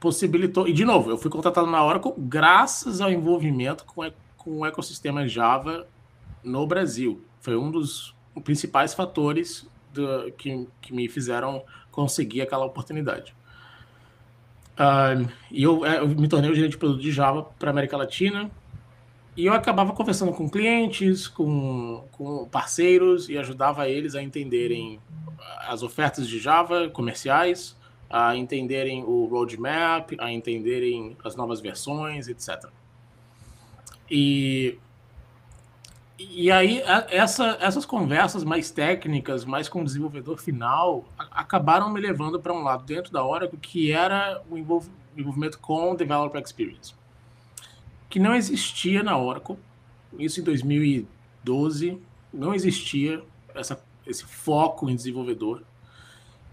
possibilitou. 0.00 0.66
E, 0.66 0.72
de 0.72 0.84
novo, 0.84 1.10
eu 1.10 1.18
fui 1.18 1.30
contratado 1.30 1.66
na 1.66 1.84
Oracle 1.84 2.14
graças 2.16 3.00
ao 3.00 3.10
envolvimento 3.10 3.84
com, 3.84 4.10
com 4.38 4.58
o 4.60 4.66
ecossistema 4.66 5.28
Java 5.28 5.86
no 6.42 6.66
Brasil. 6.66 7.22
Foi 7.40 7.56
um 7.56 7.70
dos 7.70 8.14
principais 8.42 8.94
fatores 8.94 9.68
do, 9.92 10.30
que, 10.32 10.66
que 10.80 10.92
me 10.92 11.08
fizeram 11.08 11.62
conseguir 11.90 12.42
aquela 12.42 12.64
oportunidade. 12.64 13.34
Uh, 14.78 15.28
e 15.50 15.62
eu, 15.62 15.84
é, 15.84 15.98
eu, 15.98 16.08
me 16.08 16.28
tornei 16.28 16.50
o 16.50 16.54
gerente 16.54 16.72
de 16.72 16.78
produto 16.78 17.00
de 17.00 17.10
Java 17.10 17.42
para 17.58 17.70
América 17.70 17.96
Latina. 17.96 18.50
E 19.36 19.46
eu 19.46 19.52
acabava 19.52 19.92
conversando 19.92 20.32
com 20.32 20.48
clientes, 20.48 21.28
com, 21.28 22.04
com 22.12 22.48
parceiros 22.48 23.28
e 23.28 23.38
ajudava 23.38 23.88
eles 23.88 24.14
a 24.14 24.22
entenderem 24.22 25.00
as 25.68 25.82
ofertas 25.82 26.28
de 26.28 26.38
Java 26.38 26.88
comerciais, 26.88 27.76
a 28.10 28.36
entenderem 28.36 29.04
o 29.04 29.26
roadmap, 29.26 30.12
a 30.18 30.32
entenderem 30.32 31.16
as 31.24 31.36
novas 31.36 31.60
versões, 31.60 32.26
etc. 32.26 32.68
E 34.10 34.78
e 36.18 36.50
aí, 36.50 36.82
essa, 37.10 37.56
essas 37.60 37.86
conversas 37.86 38.42
mais 38.42 38.72
técnicas, 38.72 39.44
mais 39.44 39.68
com 39.68 39.82
o 39.82 39.84
desenvolvedor 39.84 40.38
final, 40.38 41.04
acabaram 41.16 41.88
me 41.90 42.00
levando 42.00 42.40
para 42.40 42.52
um 42.52 42.62
lado 42.62 42.84
dentro 42.84 43.12
da 43.12 43.24
Oracle 43.24 43.56
que 43.56 43.92
era 43.92 44.42
o 44.50 44.58
envolvimento 44.58 45.60
com 45.60 45.94
Developer 45.94 46.42
Experience, 46.42 46.92
que 48.10 48.18
não 48.18 48.34
existia 48.34 49.02
na 49.04 49.16
Oracle. 49.16 49.56
Isso 50.18 50.40
em 50.40 50.42
2012, 50.42 52.02
não 52.34 52.52
existia 52.52 53.22
essa, 53.54 53.80
esse 54.04 54.24
foco 54.24 54.90
em 54.90 54.96
desenvolvedor. 54.96 55.62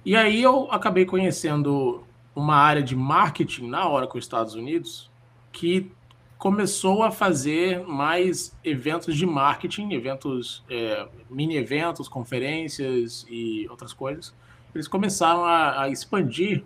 E 0.06 0.16
aí 0.16 0.44
eu 0.44 0.72
acabei 0.72 1.06
conhecendo 1.06 2.04
uma 2.36 2.56
área 2.56 2.84
de 2.84 2.96
marketing 2.96 3.68
na 3.68 3.90
Oracle 3.90 4.20
Estados 4.20 4.54
Unidos 4.54 5.10
que 5.52 5.92
começou 6.38 7.04
a 7.04 7.12
fazer 7.12 7.86
mais 7.88 8.56
eventos 8.64 9.16
de 9.16 9.26
marketing, 9.26 9.94
eventos, 9.94 10.64
é, 10.70 11.08
mini 11.30 11.56
eventos, 11.56 12.08
conferências 12.08 13.26
e 13.30 13.68
outras 13.70 13.94
coisas. 13.94 14.34
Eles 14.74 14.88
começaram 14.88 15.46
a, 15.46 15.84
a, 15.84 15.90
expandir, 15.90 16.64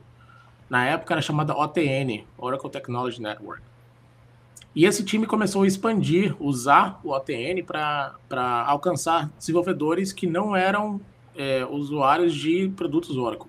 na 0.69 0.85
época 0.85 1.13
era 1.13 1.21
chamada 1.21 1.55
OTN, 1.55 2.25
Oracle 2.37 2.69
Technology 2.69 3.21
Network. 3.21 3.61
E 4.75 4.85
esse 4.85 5.03
time 5.03 5.25
começou 5.25 5.63
a 5.63 5.67
expandir, 5.67 6.35
usar 6.39 6.99
o 7.03 7.11
OTN 7.11 7.63
para 7.63 8.65
alcançar 8.67 9.29
desenvolvedores 9.37 10.13
que 10.13 10.27
não 10.27 10.55
eram 10.55 11.01
é, 11.35 11.65
usuários 11.65 12.33
de 12.33 12.69
produtos 12.75 13.17
Oracle. 13.17 13.48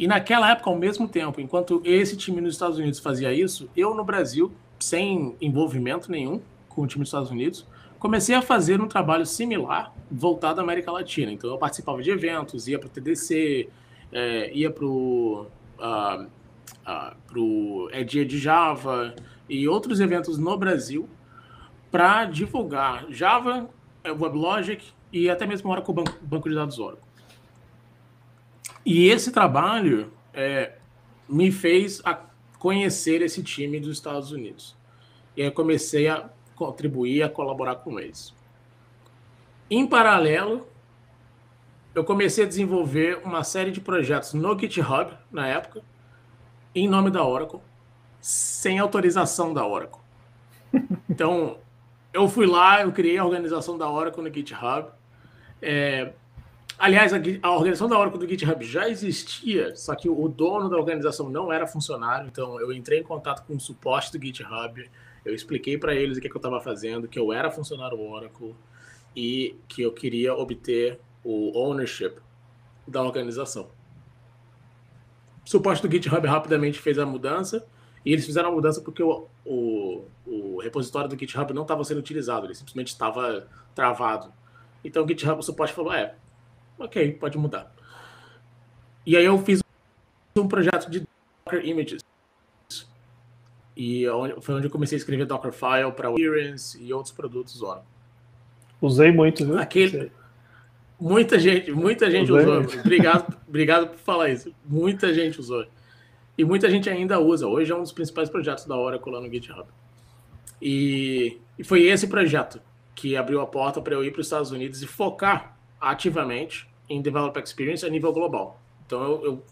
E 0.00 0.08
naquela 0.08 0.50
época, 0.50 0.70
ao 0.70 0.78
mesmo 0.78 1.06
tempo, 1.06 1.42
enquanto 1.42 1.82
esse 1.84 2.16
time 2.16 2.40
nos 2.40 2.54
Estados 2.54 2.78
Unidos 2.78 2.98
fazia 2.98 3.34
isso, 3.34 3.68
eu 3.76 3.94
no 3.94 4.02
Brasil, 4.02 4.50
sem 4.78 5.36
envolvimento 5.42 6.10
nenhum 6.10 6.40
com 6.70 6.80
o 6.80 6.86
time 6.86 7.02
dos 7.02 7.08
Estados 7.08 7.30
Unidos, 7.30 7.66
comecei 7.98 8.34
a 8.34 8.40
fazer 8.40 8.80
um 8.80 8.88
trabalho 8.88 9.26
similar 9.26 9.94
voltado 10.10 10.58
à 10.58 10.64
América 10.64 10.90
Latina. 10.90 11.30
Então 11.30 11.50
eu 11.50 11.58
participava 11.58 12.00
de 12.02 12.10
eventos, 12.10 12.66
ia 12.66 12.78
para 12.78 12.86
o 12.86 12.90
TDC, 12.90 13.68
é, 14.10 14.50
ia 14.54 14.70
para 14.70 14.86
o 14.86 15.46
uh, 15.78 16.26
uh, 17.36 17.90
É 17.92 18.02
Dia 18.02 18.24
de 18.24 18.38
Java 18.38 19.14
e 19.50 19.68
outros 19.68 20.00
eventos 20.00 20.38
no 20.38 20.56
Brasil 20.56 21.10
para 21.90 22.24
divulgar 22.24 23.04
Java, 23.10 23.68
WebLogic 24.02 24.82
e 25.12 25.28
até 25.28 25.46
mesmo 25.46 25.70
Oracle 25.70 25.92
Banco, 25.92 26.14
banco 26.22 26.48
de 26.48 26.54
Dados 26.54 26.78
Oracle. 26.78 27.09
E 28.84 29.08
esse 29.08 29.30
trabalho 29.30 30.12
é, 30.32 30.76
me 31.28 31.52
fez 31.52 32.02
conhecer 32.58 33.22
esse 33.22 33.42
time 33.42 33.78
dos 33.80 33.96
Estados 33.96 34.32
Unidos. 34.32 34.76
E 35.36 35.42
aí 35.42 35.50
comecei 35.50 36.08
a 36.08 36.28
contribuir, 36.54 37.22
a 37.22 37.28
colaborar 37.28 37.76
com 37.76 37.98
eles. 37.98 38.34
Em 39.70 39.86
paralelo, 39.86 40.66
eu 41.94 42.04
comecei 42.04 42.44
a 42.44 42.48
desenvolver 42.48 43.20
uma 43.24 43.42
série 43.44 43.70
de 43.70 43.80
projetos 43.80 44.34
no 44.34 44.58
GitHub, 44.58 45.16
na 45.30 45.46
época, 45.46 45.82
em 46.74 46.88
nome 46.88 47.10
da 47.10 47.24
Oracle, 47.24 47.60
sem 48.20 48.78
autorização 48.78 49.54
da 49.54 49.66
Oracle. 49.66 50.00
Então, 51.08 51.58
eu 52.12 52.28
fui 52.28 52.46
lá, 52.46 52.82
eu 52.82 52.92
criei 52.92 53.18
a 53.18 53.24
organização 53.24 53.76
da 53.76 53.90
Oracle 53.90 54.22
no 54.22 54.32
GitHub. 54.32 54.88
É, 55.60 56.12
Aliás, 56.80 57.12
a, 57.12 57.18
a, 57.42 57.50
organização 57.50 57.90
da 57.90 57.98
Oracle 57.98 58.18
do 58.18 58.26
GitHub 58.26 58.64
já 58.64 58.88
existia, 58.88 59.76
só 59.76 59.94
que 59.94 60.08
o 60.08 60.26
dono 60.28 60.70
da 60.70 60.78
organização 60.78 61.28
não 61.28 61.52
era 61.52 61.66
funcionário, 61.66 62.26
então 62.26 62.58
eu 62.58 62.72
entrei 62.72 63.00
em 63.00 63.02
contato 63.02 63.46
com 63.46 63.54
o 63.54 63.60
suporte 63.60 64.10
do 64.10 64.24
GitHub, 64.24 64.90
eu 65.22 65.34
expliquei 65.34 65.76
para 65.76 65.94
eles 65.94 66.16
o 66.16 66.22
que, 66.22 66.28
que 66.30 66.34
eu 66.34 66.38
estava 66.38 66.58
fazendo, 66.58 67.06
que 67.06 67.18
eu 67.18 67.34
era 67.34 67.50
funcionário 67.50 68.00
Oracle 68.00 68.56
e 69.14 69.56
que 69.68 69.82
eu 69.82 69.92
queria 69.92 70.34
obter 70.34 70.98
o 71.22 71.52
ownership 71.54 72.14
da 72.88 73.02
organização. 73.02 73.68
O 75.44 75.50
suporte 75.50 75.86
do 75.86 75.92
GitHub 75.92 76.26
rapidamente 76.26 76.78
fez 76.78 76.98
a 76.98 77.04
mudança, 77.04 77.62
e 78.06 78.10
eles 78.10 78.24
fizeram 78.24 78.48
a 78.48 78.52
mudança 78.52 78.80
porque 78.80 79.02
o, 79.02 79.26
o, 79.44 80.04
o 80.26 80.60
repositório 80.62 81.10
do 81.10 81.18
GitHub 81.18 81.52
não 81.52 81.60
estava 81.60 81.84
sendo 81.84 81.98
utilizado, 81.98 82.46
ele 82.46 82.54
simplesmente 82.54 82.88
estava 82.88 83.46
travado. 83.74 84.32
Então 84.82 85.04
o 85.04 85.06
GitHub, 85.06 85.38
o 85.38 85.42
suporte 85.42 85.74
falou, 85.74 85.92
é, 85.92 86.14
ok, 86.80 87.12
pode 87.12 87.38
mudar. 87.38 87.72
E 89.06 89.16
aí 89.16 89.24
eu 89.24 89.38
fiz 89.38 89.62
um 90.36 90.48
projeto 90.48 90.90
de 90.90 91.06
Docker 91.44 91.64
Images. 91.66 92.02
E 93.76 94.04
foi 94.40 94.56
onde 94.56 94.66
eu 94.66 94.70
comecei 94.70 94.96
a 94.96 94.98
escrever 94.98 95.26
Dockerfile 95.26 95.92
para 95.96 96.10
Experience 96.10 96.82
e 96.82 96.92
outros 96.92 97.12
produtos 97.14 97.62
Oracle. 97.62 97.88
Usei 98.80 99.12
muito, 99.12 99.44
viu? 99.44 99.58
Aquele, 99.58 100.10
muita 100.98 101.38
gente, 101.38 101.70
muita 101.70 102.10
gente 102.10 102.30
Usei 102.30 102.46
usou. 102.46 102.80
Obrigado, 102.80 103.36
obrigado 103.46 103.88
por 103.88 103.98
falar 103.98 104.30
isso. 104.30 104.54
Muita 104.64 105.12
gente 105.14 105.40
usou. 105.40 105.66
E 106.36 106.44
muita 106.44 106.70
gente 106.70 106.88
ainda 106.88 107.18
usa. 107.18 107.46
Hoje 107.46 107.70
é 107.72 107.76
um 107.76 107.82
dos 107.82 107.92
principais 107.92 108.28
projetos 108.30 108.64
da 108.64 108.76
Oracle 108.76 109.12
lá 109.12 109.20
no 109.20 109.30
GitHub. 109.30 109.68
E, 110.60 111.38
e 111.58 111.64
foi 111.64 111.82
esse 111.82 112.06
projeto 112.06 112.60
que 112.94 113.16
abriu 113.16 113.40
a 113.40 113.46
porta 113.46 113.80
para 113.80 113.94
eu 113.94 114.04
ir 114.04 114.10
para 114.10 114.20
os 114.20 114.26
Estados 114.26 114.50
Unidos 114.50 114.82
e 114.82 114.86
focar 114.86 115.56
ativamente 115.80 116.69
em 116.90 117.00
Developer 117.00 117.42
Experience 117.42 117.86
a 117.86 117.88
nível 117.88 118.12
global. 118.12 118.60
Então 118.84 119.00
eu, 119.00 119.24
eu 119.24 119.42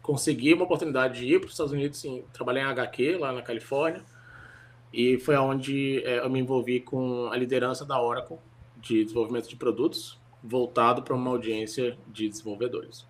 consegui 0.00 0.54
uma 0.54 0.64
oportunidade 0.64 1.18
de 1.18 1.34
ir 1.34 1.40
para 1.40 1.48
os 1.48 1.52
Estados 1.52 1.72
Unidos, 1.72 1.98
sim, 1.98 2.24
trabalhar 2.32 2.62
em 2.62 2.70
HQ 2.70 3.18
lá 3.18 3.32
na 3.32 3.42
Califórnia, 3.42 4.02
e 4.92 5.18
foi 5.18 5.36
onde 5.36 6.02
é, 6.04 6.20
eu 6.20 6.30
me 6.30 6.38
envolvi 6.38 6.80
com 6.80 7.26
a 7.26 7.36
liderança 7.36 7.84
da 7.84 8.00
Oracle 8.00 8.38
de 8.76 9.02
desenvolvimento 9.02 9.48
de 9.48 9.56
produtos, 9.56 10.18
voltado 10.42 11.02
para 11.02 11.14
uma 11.14 11.30
audiência 11.30 11.98
de 12.06 12.28
desenvolvedores. 12.28 13.04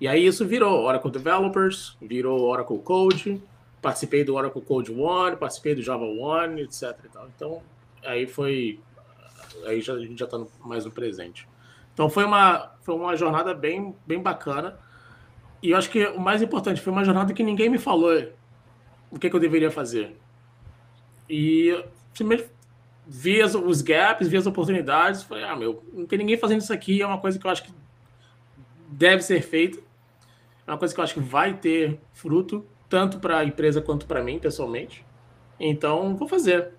E 0.00 0.06
aí 0.06 0.26
isso 0.26 0.46
virou 0.46 0.84
Oracle 0.84 1.10
Developers, 1.10 1.96
virou 2.00 2.42
Oracle 2.42 2.78
Code, 2.78 3.42
participei 3.80 4.22
do 4.22 4.34
Oracle 4.34 4.60
Code 4.60 4.92
One, 4.92 5.36
participei 5.36 5.74
do 5.74 5.82
Java 5.82 6.04
One, 6.04 6.62
etc. 6.62 6.94
Então 7.34 7.62
aí 8.04 8.26
foi, 8.26 8.78
aí 9.64 9.80
já, 9.80 9.94
a 9.94 9.98
gente 9.98 10.18
já 10.18 10.26
está 10.26 10.38
mais 10.60 10.84
no 10.84 10.90
presente. 10.90 11.48
Então 11.94 12.10
foi 12.10 12.24
uma, 12.24 12.72
foi 12.82 12.94
uma 12.94 13.16
jornada 13.16 13.54
bem, 13.54 13.94
bem 14.06 14.20
bacana. 14.20 14.76
E 15.62 15.70
eu 15.70 15.78
acho 15.78 15.88
que 15.88 16.04
o 16.08 16.20
mais 16.20 16.42
importante 16.42 16.80
foi 16.80 16.92
uma 16.92 17.04
jornada 17.04 17.32
que 17.32 17.42
ninguém 17.42 17.70
me 17.70 17.78
falou 17.78 18.12
o 19.10 19.18
que, 19.18 19.30
que 19.30 19.36
eu 19.36 19.40
deveria 19.40 19.70
fazer. 19.70 20.16
E 21.30 21.82
simplesmente 22.12 22.50
vi 23.06 23.40
as, 23.40 23.54
os 23.54 23.80
gaps, 23.80 24.28
vi 24.28 24.36
as 24.36 24.46
oportunidades, 24.46 25.22
falei, 25.22 25.44
ah, 25.44 25.56
meu, 25.56 25.82
não 25.92 26.04
tem 26.04 26.18
ninguém 26.18 26.36
fazendo 26.36 26.60
isso 26.60 26.72
aqui, 26.72 27.00
é 27.00 27.06
uma 27.06 27.18
coisa 27.18 27.38
que 27.38 27.46
eu 27.46 27.50
acho 27.50 27.62
que 27.62 27.72
deve 28.88 29.22
ser 29.22 29.40
feita, 29.42 29.78
é 30.66 30.70
uma 30.70 30.78
coisa 30.78 30.92
que 30.92 31.00
eu 31.00 31.04
acho 31.04 31.14
que 31.14 31.20
vai 31.20 31.54
ter 31.54 32.00
fruto, 32.12 32.66
tanto 32.88 33.18
para 33.18 33.38
a 33.38 33.44
empresa 33.44 33.80
quanto 33.80 34.06
para 34.06 34.22
mim, 34.22 34.38
pessoalmente. 34.38 35.04
Então, 35.58 36.16
vou 36.16 36.28
fazer. 36.28 36.72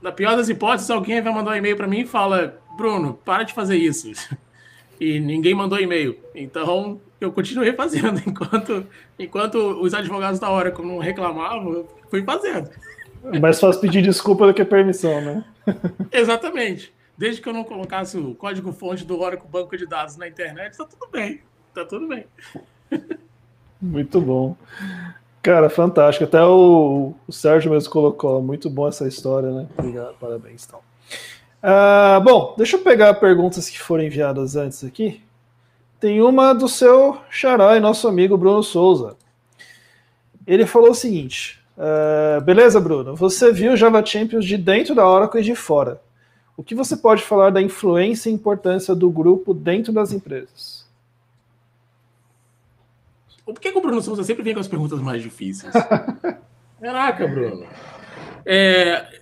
Na 0.00 0.12
pior 0.12 0.36
das 0.36 0.48
hipóteses, 0.48 0.90
alguém 0.90 1.20
vai 1.20 1.32
mandar 1.32 1.52
um 1.52 1.56
e-mail 1.56 1.76
para 1.76 1.86
mim 1.86 2.00
e 2.00 2.06
fala, 2.06 2.60
Bruno, 2.76 3.14
para 3.24 3.42
de 3.42 3.52
fazer 3.52 3.76
isso. 3.76 4.10
E 5.02 5.18
ninguém 5.18 5.52
mandou 5.52 5.80
e-mail. 5.80 6.16
Então, 6.32 7.00
eu 7.20 7.32
continuei 7.32 7.72
fazendo. 7.72 8.22
Enquanto, 8.24 8.86
enquanto 9.18 9.56
os 9.82 9.92
advogados 9.94 10.38
da 10.38 10.48
hora 10.48 10.72
não 10.78 10.98
reclamavam, 10.98 11.72
eu 11.72 11.88
fui 12.08 12.22
fazendo. 12.22 12.70
É 13.32 13.40
mais 13.40 13.58
fácil 13.58 13.80
pedir 13.80 14.00
desculpa 14.00 14.46
do 14.46 14.54
que 14.54 14.64
permissão, 14.64 15.20
né? 15.20 15.44
Exatamente. 16.12 16.94
Desde 17.18 17.42
que 17.42 17.48
eu 17.48 17.52
não 17.52 17.64
colocasse 17.64 18.16
o 18.16 18.32
código-fonte 18.36 19.04
do 19.04 19.20
Oracle 19.20 19.48
Banco 19.50 19.76
de 19.76 19.86
Dados 19.86 20.16
na 20.16 20.28
internet, 20.28 20.76
tá 20.76 20.84
tudo 20.84 21.10
bem. 21.10 21.40
Tá 21.74 21.84
tudo 21.84 22.06
bem. 22.06 22.24
Muito 23.82 24.20
bom. 24.20 24.56
Cara, 25.42 25.68
fantástico. 25.68 26.26
Até 26.26 26.44
o, 26.44 27.12
o 27.26 27.32
Sérgio 27.32 27.72
mesmo 27.72 27.90
colocou. 27.90 28.40
Muito 28.40 28.70
bom 28.70 28.86
essa 28.86 29.08
história, 29.08 29.50
né? 29.50 29.66
Obrigado, 29.76 30.14
parabéns, 30.20 30.64
então. 30.64 30.78
Uh, 31.62 32.20
bom, 32.22 32.54
deixa 32.58 32.76
eu 32.76 32.82
pegar 32.82 33.14
perguntas 33.14 33.70
que 33.70 33.80
foram 33.80 34.02
enviadas 34.02 34.56
antes 34.56 34.82
aqui. 34.82 35.22
Tem 36.00 36.20
uma 36.20 36.52
do 36.52 36.68
seu 36.68 37.20
xará 37.30 37.76
e 37.76 37.80
nosso 37.80 38.08
amigo 38.08 38.36
Bruno 38.36 38.62
Souza. 38.62 39.16
Ele 40.44 40.66
falou 40.66 40.90
o 40.90 40.94
seguinte: 40.94 41.62
uh, 41.78 42.40
beleza, 42.40 42.80
Bruno, 42.80 43.14
você 43.14 43.52
viu 43.52 43.76
Java 43.76 44.04
Champions 44.04 44.44
de 44.44 44.56
dentro 44.56 44.94
da 44.94 45.08
Oracle 45.08 45.40
e 45.40 45.44
de 45.44 45.54
fora. 45.54 46.02
O 46.56 46.64
que 46.64 46.74
você 46.74 46.96
pode 46.96 47.22
falar 47.22 47.50
da 47.50 47.62
influência 47.62 48.28
e 48.28 48.32
importância 48.32 48.94
do 48.94 49.08
grupo 49.08 49.54
dentro 49.54 49.92
das 49.92 50.12
empresas? 50.12 50.84
Por 53.44 53.58
que, 53.60 53.70
que 53.70 53.78
o 53.78 53.82
Bruno 53.82 54.02
Souza 54.02 54.24
sempre 54.24 54.42
vem 54.42 54.54
com 54.54 54.60
as 54.60 54.68
perguntas 54.68 55.00
mais 55.00 55.22
difíceis? 55.22 55.72
Caraca, 56.80 57.26
Bruno. 57.28 57.66
É, 58.44 59.21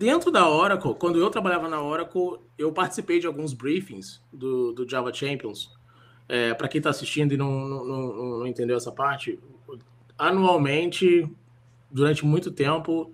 dentro 0.00 0.30
da 0.30 0.48
Oracle, 0.48 0.94
quando 0.94 1.18
eu 1.18 1.28
trabalhava 1.28 1.68
na 1.68 1.82
Oracle, 1.82 2.38
eu 2.56 2.72
participei 2.72 3.20
de 3.20 3.26
alguns 3.26 3.52
briefings 3.52 4.18
do, 4.32 4.72
do 4.72 4.88
Java 4.88 5.12
Champions. 5.12 5.70
É, 6.26 6.54
Para 6.54 6.68
quem 6.68 6.78
está 6.78 6.88
assistindo 6.88 7.34
e 7.34 7.36
não, 7.36 7.50
não, 7.68 7.84
não, 7.84 8.38
não, 8.38 8.46
entendeu 8.46 8.78
essa 8.78 8.90
parte, 8.90 9.38
anualmente, 10.16 11.30
durante 11.90 12.24
muito 12.24 12.50
tempo, 12.50 13.12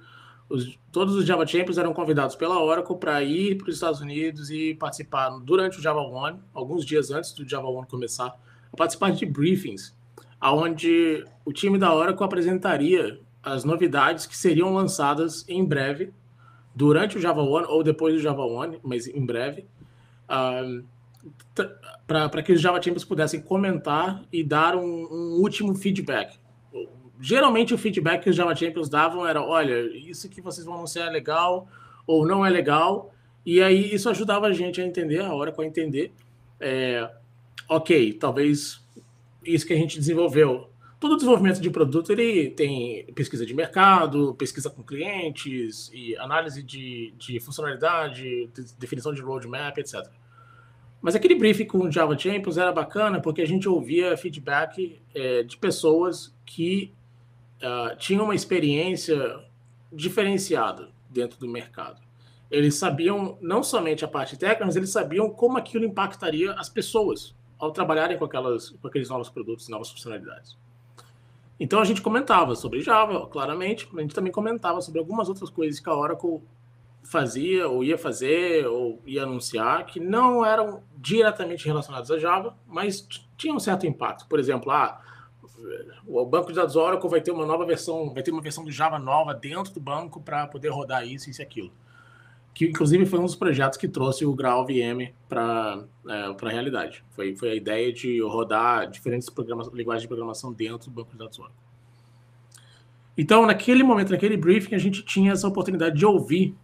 os, 0.49 0.79
todos 0.93 1.17
os 1.17 1.27
Java 1.27 1.45
Champions 1.45 1.77
eram 1.77 1.93
convidados 1.93 2.37
pela 2.37 2.63
Oracle 2.63 2.97
para 2.97 3.21
ir 3.21 3.57
para 3.57 3.69
os 3.69 3.75
Estados 3.75 4.01
Unidos 4.01 4.49
e 4.51 4.75
participar 4.75 5.31
durante 5.41 5.81
o 5.81 5.83
Java 5.83 6.03
One, 6.03 6.39
alguns 6.55 6.85
dias 6.85 7.11
antes 7.11 7.33
do 7.33 7.49
Java 7.49 7.67
One 7.67 7.89
começar, 7.89 8.33
participar 8.77 9.11
de 9.11 9.27
briefings, 9.27 9.93
onde 10.41 11.25
o 11.45 11.53
time 11.53 11.79
da 11.79 11.93
Oracle 11.93 12.25
apresentaria 12.25 13.19
as 13.43 13.65
novidades 13.65 14.25
que 14.25 14.37
seriam 14.37 14.73
lançadas 14.73 15.45
em 15.49 15.65
breve 15.65 16.13
durante 16.77 17.17
o 17.17 17.21
Java 17.21 17.41
One 17.41 17.67
ou 17.71 17.83
depois 17.83 18.15
do 18.15 18.21
Java 18.21 18.43
One, 18.43 18.79
mas 18.85 19.09
em 19.09 19.25
breve, 19.25 19.65
uh, 20.29 20.85
para 22.07 22.43
que 22.43 22.53
os 22.53 22.61
Java 22.61 22.81
Champions 22.83 23.05
pudessem 23.05 23.41
comentar 23.41 24.23
e 24.31 24.45
dar 24.45 24.77
um, 24.77 25.09
um, 25.11 25.41
último 25.41 25.75
feedback. 25.75 26.39
Geralmente 27.19 27.73
o 27.73 27.79
feedback 27.79 28.25
que 28.25 28.31
os 28.31 28.37
Java 28.37 28.55
Champions 28.55 28.91
davam 28.91 29.27
era, 29.27 29.43
olha, 29.43 29.81
isso 29.97 30.29
que 30.29 30.43
vocês 30.43 30.67
vão 30.67 30.75
anunciar 30.75 31.09
é 31.09 31.11
legal 31.11 31.67
ou 32.07 32.27
não 32.27 32.45
é 32.45 32.51
legal, 32.51 33.11
e 33.45 33.63
aí 33.63 33.95
isso 33.95 34.11
ajudava 34.11 34.47
a 34.47 34.53
gente 34.53 34.79
a 34.79 34.85
entender, 34.85 35.23
a 35.23 35.33
hora 35.33 35.51
com 35.51 35.63
a 35.63 35.67
entender, 35.67 36.13
é, 36.61 37.11
ok, 37.69 38.13
talvez 38.13 38.85
isso 39.43 39.67
que 39.67 39.73
a 39.73 39.77
gente 39.77 39.99
desenvolveu 39.99 40.69
todo 41.07 41.17
desenvolvimento 41.17 41.61
de 41.61 41.71
produto 41.71 42.11
ele 42.11 42.51
tem 42.51 43.07
pesquisa 43.15 43.47
de 43.47 43.55
mercado, 43.55 44.35
pesquisa 44.35 44.69
com 44.69 44.83
clientes 44.83 45.89
e 45.95 46.17
análise 46.17 46.63
de, 46.65 47.15
de 47.17 47.39
funcionalidade, 47.39 48.49
de, 48.49 48.75
definição 48.77 49.15
de 49.15 49.23
roadmap, 49.23 49.79
etc. 49.79 50.05
Mas 51.01 51.15
aquele 51.15 51.37
briefing 51.37 51.67
com 51.67 51.89
Java 51.89 52.19
Champions 52.19 52.59
era 52.59 52.73
bacana 52.73 53.21
porque 53.21 53.41
a 53.41 53.47
gente 53.47 53.69
ouvia 53.69 54.17
feedback 54.17 55.01
é, 55.15 55.45
de 55.45 55.57
pessoas 55.57 56.35
que 56.45 56.93
uh, 57.63 57.97
tinham 57.97 58.25
uma 58.25 58.35
experiência 58.35 59.39
diferenciada 59.93 60.89
dentro 61.09 61.39
do 61.39 61.47
mercado. 61.47 62.03
Eles 62.51 62.75
sabiam 62.75 63.39
não 63.41 63.63
somente 63.63 64.05
a 64.05 64.09
parte 64.09 64.37
técnica, 64.37 64.65
mas 64.65 64.75
eles 64.75 64.91
sabiam 64.91 65.31
como 65.31 65.57
aquilo 65.57 65.85
impactaria 65.85 66.53
as 66.55 66.69
pessoas 66.69 67.33
ao 67.59 67.71
trabalharem 67.71 68.19
com, 68.19 68.25
aquelas, 68.25 68.71
com 68.71 68.89
aqueles 68.89 69.09
novos 69.09 69.31
produtos 69.31 69.69
novas 69.69 69.89
funcionalidades. 69.91 70.57
Então 71.59 71.81
a 71.81 71.85
gente 71.85 72.03
comentava 72.03 72.55
sobre 72.55 72.81
Java, 72.83 73.27
claramente, 73.27 73.89
a 73.97 74.01
gente 74.01 74.15
também 74.15 74.33
comentava 74.33 74.81
sobre 74.81 75.01
algumas 75.01 75.29
outras 75.29 75.49
coisas 75.49 75.81
que 75.81 75.89
a 75.89 75.95
Oracle 75.95 76.43
fazia, 77.03 77.69
ou 77.69 77.83
ia 77.83 77.97
fazer, 77.97 78.67
ou 78.67 79.01
ia 79.07 79.23
anunciar, 79.23 79.87
que 79.87 79.99
não 79.99 80.45
eram 80.45 80.83
diretamente 80.97 81.67
relacionados 81.67 82.11
a 82.11 82.19
Java, 82.19 82.57
mas 82.67 83.07
tinham 83.37 83.57
um 83.57 83.61
certo 83.61 83.87
impacto. 83.87 84.27
Por 84.27 84.39
exemplo, 84.39 84.71
ah, 84.71 85.01
o 86.07 86.25
banco 86.27 86.49
de 86.49 86.55
dados 86.55 86.77
Oracle 86.77 87.09
vai 87.09 87.21
ter 87.21 87.31
uma 87.31 87.47
nova 87.47 87.65
versão, 87.65 88.13
vai 88.13 88.23
ter 88.23 88.31
uma 88.31 88.43
versão 88.43 88.65
do 88.65 88.71
Java 88.71 88.99
nova 88.99 89.33
dentro 89.33 89.73
do 89.73 89.81
banco 89.81 90.21
para 90.21 90.47
poder 90.47 90.69
rodar 90.69 91.07
isso, 91.07 91.31
isso 91.31 91.41
e 91.41 91.45
aquilo. 91.45 91.73
Que 92.57 92.65
inclusive 92.65 93.05
foi 93.05 93.19
um 93.19 93.25
dos 93.25 93.37
projetos 93.37 93.77
que 93.77 93.87
trouxe 93.87 94.25
o 94.25 94.35
Graal 94.35 94.65
VM 94.65 95.13
para 95.29 95.85
é, 96.09 96.35
a 96.41 96.49
realidade. 96.49 97.05
Foi, 97.11 97.37
foi 97.37 97.51
a 97.51 97.55
ideia 97.55 97.93
de 97.93 98.19
rodar 98.23 98.91
diferentes 98.91 99.29
linguagens 99.75 100.01
de 100.01 100.09
programação 100.09 100.55
dentro 100.55 100.89
do 100.89 100.95
banco 100.95 101.13
de 101.13 101.19
dados 101.19 101.39
Oracle. 101.39 101.55
Então, 103.15 103.45
naquele 103.45 103.83
momento, 103.83 104.11
naquele 104.11 104.39
briefing, 104.39 104.75
a 104.75 104.79
gente 104.79 105.03
tinha 105.03 105.33
essa 105.33 105.47
oportunidade 105.47 105.99
de 105.99 106.07
ouvir. 106.07 106.57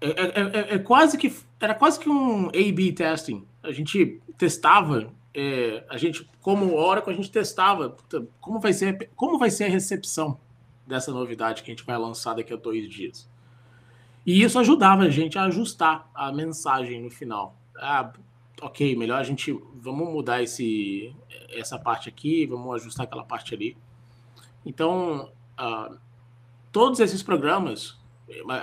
É, 0.00 0.08
é, 0.08 0.40
é, 0.40 0.74
é 0.74 0.78
quase 0.80 1.16
que 1.16 1.32
era 1.60 1.76
quase 1.76 2.00
que 2.00 2.08
um 2.08 2.48
A/B 2.48 2.90
testing. 2.90 3.46
A 3.62 3.70
gente 3.70 4.20
testava, 4.36 5.12
é, 5.32 5.84
a 5.88 5.96
gente 5.96 6.28
como 6.40 6.74
Oracle 6.74 7.12
a 7.12 7.16
gente 7.16 7.30
testava 7.30 7.96
como 8.40 8.58
vai 8.58 8.72
ser 8.72 9.10
como 9.14 9.38
vai 9.38 9.50
ser 9.50 9.66
a 9.66 9.68
recepção 9.68 10.40
dessa 10.84 11.12
novidade 11.12 11.62
que 11.62 11.70
a 11.70 11.72
gente 11.72 11.86
vai 11.86 11.96
lançar 11.96 12.34
daqui 12.34 12.52
a 12.52 12.56
dois 12.56 12.88
dias. 12.88 13.32
E 14.26 14.42
isso 14.42 14.58
ajudava 14.58 15.02
a 15.02 15.08
gente 15.08 15.38
a 15.38 15.44
ajustar 15.44 16.10
a 16.14 16.32
mensagem 16.32 17.02
no 17.02 17.10
final. 17.10 17.56
Ah, 17.76 18.12
ok, 18.62 18.96
melhor 18.96 19.20
a 19.20 19.24
gente 19.24 19.52
vamos 19.74 20.08
mudar 20.08 20.42
esse 20.42 21.14
essa 21.50 21.78
parte 21.78 22.08
aqui, 22.08 22.46
vamos 22.46 22.74
ajustar 22.76 23.04
aquela 23.04 23.24
parte 23.24 23.54
ali. 23.54 23.76
Então, 24.64 25.30
uh, 25.60 25.96
todos 26.72 27.00
esses 27.00 27.22
programas, 27.22 27.98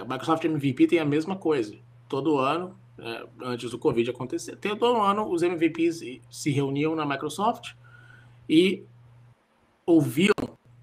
Microsoft 0.08 0.44
MVP 0.44 0.88
tem 0.88 1.00
a 1.00 1.06
mesma 1.06 1.36
coisa. 1.36 1.78
Todo 2.10 2.38
ano, 2.38 2.76
né, 2.98 3.24
antes 3.42 3.72
do 3.72 3.80
Covid 3.80 4.10
acontecer, 4.10 4.56
todo 4.58 5.02
ano 5.02 5.30
os 5.32 5.42
MVPs 5.42 6.22
se 6.30 6.52
reuniam 6.52 6.96
na 6.96 7.06
Microsoft 7.06 7.74
e 8.50 8.84
ouviam 9.86 10.34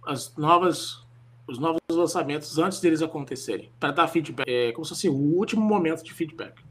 as 0.06 0.34
novas, 0.36 1.04
os 1.48 1.58
novos 1.58 1.80
lançamentos 1.90 2.58
antes 2.58 2.78
deles 2.78 3.00
acontecerem, 3.00 3.72
para 3.80 3.90
dar 3.90 4.06
feedback, 4.06 4.46
é, 4.46 4.70
como 4.72 4.84
se 4.84 4.90
fosse 4.90 5.08
o 5.08 5.14
último 5.14 5.62
momento 5.62 6.04
de 6.04 6.12
feedback. 6.12 6.62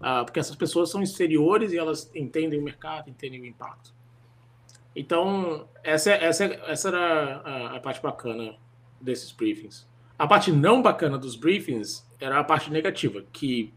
Ah, 0.00 0.24
porque 0.24 0.40
essas 0.40 0.56
pessoas 0.56 0.90
são 0.90 1.02
exteriores 1.02 1.72
e 1.72 1.78
elas 1.78 2.10
entendem 2.14 2.58
o 2.58 2.62
mercado, 2.62 3.08
entendem 3.08 3.40
o 3.40 3.46
impacto. 3.46 3.94
Então, 4.94 5.68
essa, 5.84 6.10
essa, 6.12 6.44
essa 6.44 6.88
era 6.88 7.36
a, 7.36 7.76
a 7.76 7.80
parte 7.80 8.02
bacana 8.02 8.56
desses 9.00 9.30
briefings. 9.30 9.88
A 10.18 10.26
parte 10.26 10.50
não 10.50 10.82
bacana 10.82 11.16
dos 11.16 11.36
briefings 11.36 12.04
era 12.20 12.40
a 12.40 12.44
parte 12.44 12.70
negativa, 12.70 13.22
que 13.32 13.72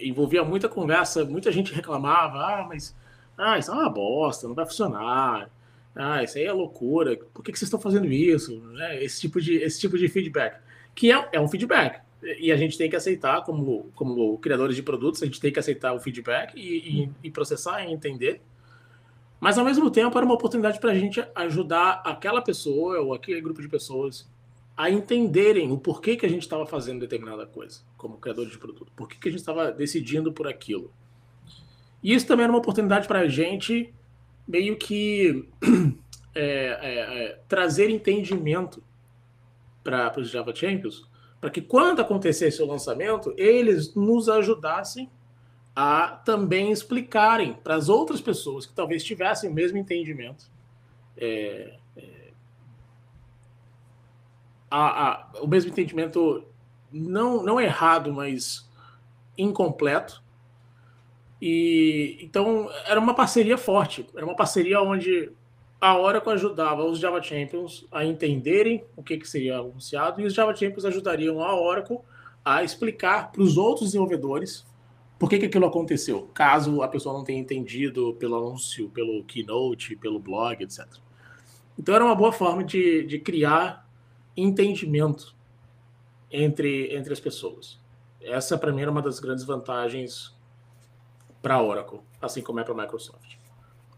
envolvia 0.00 0.44
muita 0.44 0.68
conversa, 0.68 1.24
muita 1.24 1.50
gente 1.52 1.72
reclamava, 1.72 2.38
ah, 2.38 2.66
mas 2.68 2.94
ah, 3.38 3.58
isso 3.58 3.70
é 3.70 3.74
uma 3.74 3.88
bosta, 3.88 4.46
não 4.46 4.54
vai 4.54 4.66
funcionar. 4.66 5.48
Ah, 5.94 6.22
isso 6.22 6.38
aí 6.38 6.44
é 6.44 6.52
loucura. 6.52 7.16
Por 7.34 7.42
que, 7.42 7.52
que 7.52 7.58
vocês 7.58 7.66
estão 7.66 7.80
fazendo 7.80 8.06
isso? 8.06 8.62
É, 8.78 9.04
esse, 9.04 9.20
tipo 9.20 9.40
de, 9.40 9.56
esse 9.56 9.78
tipo 9.78 9.98
de 9.98 10.08
feedback. 10.08 10.58
Que 10.94 11.12
é, 11.12 11.28
é 11.32 11.40
um 11.40 11.48
feedback. 11.48 12.00
E 12.38 12.52
a 12.52 12.56
gente 12.56 12.78
tem 12.78 12.88
que 12.88 12.96
aceitar, 12.96 13.42
como, 13.42 13.90
como 13.94 14.38
criadores 14.38 14.76
de 14.76 14.82
produtos, 14.82 15.22
a 15.22 15.26
gente 15.26 15.40
tem 15.40 15.52
que 15.52 15.58
aceitar 15.58 15.92
o 15.92 16.00
feedback 16.00 16.54
e, 16.56 17.02
e, 17.02 17.10
e 17.24 17.30
processar 17.30 17.84
e 17.84 17.92
entender. 17.92 18.40
Mas, 19.40 19.58
ao 19.58 19.64
mesmo 19.64 19.90
tempo, 19.90 20.16
era 20.16 20.24
uma 20.24 20.34
oportunidade 20.34 20.78
para 20.78 20.92
a 20.92 20.94
gente 20.94 21.22
ajudar 21.34 22.00
aquela 22.04 22.40
pessoa 22.40 23.00
ou 23.00 23.12
aquele 23.12 23.40
grupo 23.40 23.60
de 23.60 23.68
pessoas 23.68 24.30
a 24.76 24.88
entenderem 24.88 25.70
o 25.72 25.78
porquê 25.78 26.16
que 26.16 26.24
a 26.24 26.28
gente 26.28 26.42
estava 26.42 26.64
fazendo 26.64 27.00
determinada 27.00 27.44
coisa, 27.44 27.80
como 27.96 28.16
criador 28.18 28.46
de 28.46 28.56
produto. 28.56 28.90
Por 28.96 29.08
que, 29.08 29.18
que 29.18 29.28
a 29.28 29.30
gente 29.30 29.40
estava 29.40 29.70
decidindo 29.70 30.32
por 30.32 30.46
aquilo. 30.46 30.92
E 32.02 32.14
isso 32.14 32.26
também 32.26 32.44
era 32.44 32.52
uma 32.52 32.58
oportunidade 32.58 33.06
para 33.06 33.20
a 33.20 33.28
gente 33.28 33.92
meio 34.46 34.76
que 34.76 35.48
é, 36.34 36.44
é, 36.44 37.24
é, 37.24 37.40
trazer 37.48 37.90
entendimento 37.90 38.82
para 39.82 40.20
os 40.20 40.30
Java 40.30 40.54
Champions, 40.54 41.08
para 41.40 41.50
que 41.50 41.60
quando 41.60 42.00
acontecesse 42.00 42.62
o 42.62 42.66
lançamento, 42.66 43.34
eles 43.36 43.94
nos 43.94 44.28
ajudassem 44.28 45.10
a 45.74 46.08
também 46.08 46.70
explicarem 46.70 47.54
para 47.54 47.74
as 47.74 47.88
outras 47.88 48.20
pessoas 48.20 48.66
que 48.66 48.74
talvez 48.74 49.02
tivessem 49.02 49.50
o 49.50 49.52
mesmo 49.52 49.78
entendimento 49.78 50.52
é, 51.16 51.76
é, 51.96 52.30
a, 54.70 55.08
a, 55.08 55.26
o 55.40 55.46
mesmo 55.46 55.70
entendimento 55.70 56.44
não, 56.90 57.42
não 57.42 57.60
errado, 57.60 58.12
mas 58.12 58.68
incompleto. 59.36 60.22
E 61.44 62.18
então 62.22 62.70
era 62.86 63.00
uma 63.00 63.14
parceria 63.14 63.58
forte, 63.58 64.06
era 64.14 64.24
uma 64.24 64.36
parceria 64.36 64.80
onde 64.80 65.32
a 65.80 65.98
Oracle 65.98 66.32
ajudava 66.32 66.84
os 66.84 67.00
Java 67.00 67.20
Champions 67.20 67.84
a 67.90 68.04
entenderem 68.04 68.84
o 68.96 69.02
que, 69.02 69.16
que 69.16 69.28
seria 69.28 69.58
anunciado 69.58 70.20
e 70.20 70.24
os 70.24 70.34
Java 70.34 70.54
Champions 70.54 70.84
ajudariam 70.84 71.42
a 71.42 71.60
Oracle 71.60 71.98
a 72.44 72.62
explicar 72.62 73.32
para 73.32 73.42
os 73.42 73.56
outros 73.56 73.88
desenvolvedores 73.88 74.64
por 75.18 75.28
que, 75.28 75.36
que 75.36 75.46
aquilo 75.46 75.66
aconteceu, 75.66 76.30
caso 76.32 76.80
a 76.80 76.86
pessoa 76.86 77.12
não 77.12 77.24
tenha 77.24 77.40
entendido 77.40 78.14
pelo 78.20 78.36
anúncio, 78.36 78.88
pelo 78.90 79.24
keynote, 79.24 79.96
pelo 79.96 80.20
blog, 80.20 80.62
etc. 80.62 80.86
Então 81.76 81.92
era 81.92 82.04
uma 82.04 82.14
boa 82.14 82.30
forma 82.30 82.62
de, 82.62 83.04
de 83.04 83.18
criar 83.18 83.84
entendimento 84.36 85.34
entre, 86.30 86.94
entre 86.94 87.12
as 87.12 87.18
pessoas. 87.18 87.80
Essa, 88.20 88.56
para 88.56 88.72
mim, 88.72 88.82
era 88.82 88.90
uma 88.92 89.02
das 89.02 89.18
grandes 89.18 89.44
vantagens 89.44 90.40
para 91.42 91.54
a 91.54 91.62
Oracle, 91.62 92.00
assim 92.20 92.40
como 92.40 92.60
é 92.60 92.64
para 92.64 92.72
a 92.72 92.76
Microsoft, 92.76 93.36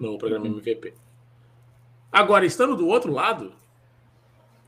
no 0.00 0.18
programa 0.18 0.46
uhum. 0.46 0.52
MVP. 0.52 0.94
Agora, 2.10 2.46
estando 2.46 2.74
do 2.74 2.88
outro 2.88 3.12
lado, 3.12 3.52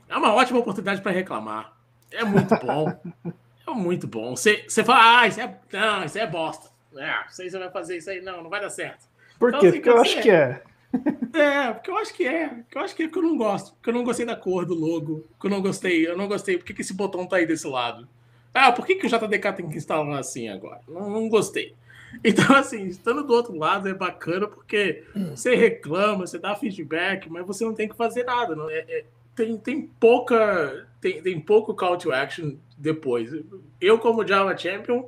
é 0.07 0.15
uma 0.15 0.33
ótima 0.33 0.59
oportunidade 0.59 1.01
para 1.01 1.11
reclamar. 1.11 1.75
É 2.11 2.23
muito 2.23 2.55
bom. 2.57 2.99
é 3.67 3.71
muito 3.71 4.07
bom. 4.07 4.35
Você, 4.35 4.65
você 4.67 4.83
fala, 4.83 5.21
ah, 5.21 5.27
isso 5.27 5.41
é, 5.41 5.59
não, 5.73 6.03
isso 6.03 6.17
é 6.17 6.27
bosta. 6.27 6.69
É, 6.95 7.25
isso 7.29 7.41
aí 7.41 7.49
você 7.49 7.59
vai 7.59 7.71
fazer 7.71 7.97
isso 7.97 8.09
aí. 8.09 8.21
Não, 8.21 8.43
não 8.43 8.49
vai 8.49 8.61
dar 8.61 8.69
certo. 8.69 9.05
Por 9.39 9.49
então, 9.49 9.59
quê? 9.59 9.67
Assim, 9.67 9.77
porque 9.77 9.89
eu 9.89 10.01
acho 10.01 10.21
que 10.21 10.29
é. 10.29 10.63
É, 11.33 11.71
porque 11.73 11.91
eu 11.91 11.97
acho 11.97 12.13
que 12.13 12.25
é. 12.25 12.47
Porque 12.47 12.77
eu 12.77 12.81
acho 12.81 12.95
que 12.95 13.03
é 13.03 13.07
porque 13.07 13.19
eu 13.19 13.23
não 13.23 13.37
gosto. 13.37 13.73
Porque 13.75 13.89
eu 13.89 13.93
não 13.93 14.03
gostei 14.03 14.25
da 14.25 14.35
cor 14.35 14.65
do 14.65 14.73
logo. 14.73 15.27
Porque 15.31 15.45
eu 15.47 15.51
não 15.51 15.61
gostei. 15.61 16.07
Eu 16.07 16.17
não 16.17 16.27
gostei. 16.27 16.57
Por 16.57 16.65
que, 16.65 16.73
que 16.73 16.81
esse 16.81 16.93
botão 16.93 17.27
tá 17.27 17.35
aí 17.35 17.45
desse 17.45 17.67
lado? 17.67 18.07
Ah, 18.53 18.71
por 18.71 18.85
que, 18.85 18.95
que 18.95 19.05
o 19.05 19.09
JDK 19.09 19.53
tem 19.53 19.69
que 19.69 19.77
instalar 19.77 20.19
assim 20.19 20.49
agora? 20.49 20.81
Não, 20.87 21.09
não 21.09 21.29
gostei. 21.29 21.75
Então, 22.23 22.55
assim, 22.55 22.85
estando 22.87 23.23
do 23.23 23.33
outro 23.33 23.55
lado 23.55 23.87
é 23.87 23.93
bacana 23.93 24.47
porque 24.47 25.03
você 25.31 25.55
reclama, 25.55 26.25
você 26.25 26.39
dá 26.39 26.55
feedback, 26.55 27.29
mas 27.29 27.45
você 27.45 27.63
não 27.63 27.73
tem 27.73 27.87
que 27.87 27.95
fazer 27.95 28.23
nada. 28.23 28.55
Não? 28.55 28.69
É, 28.69 28.85
é, 28.87 29.05
tem, 29.35 29.57
tem 29.57 29.81
pouca. 29.99 30.87
Tem, 30.99 31.21
tem 31.21 31.39
pouco 31.39 31.75
call 31.75 31.97
to 31.97 32.11
action 32.11 32.55
depois. 32.77 33.31
Eu, 33.79 33.99
como 33.99 34.27
Java 34.27 34.57
Champion, 34.57 35.05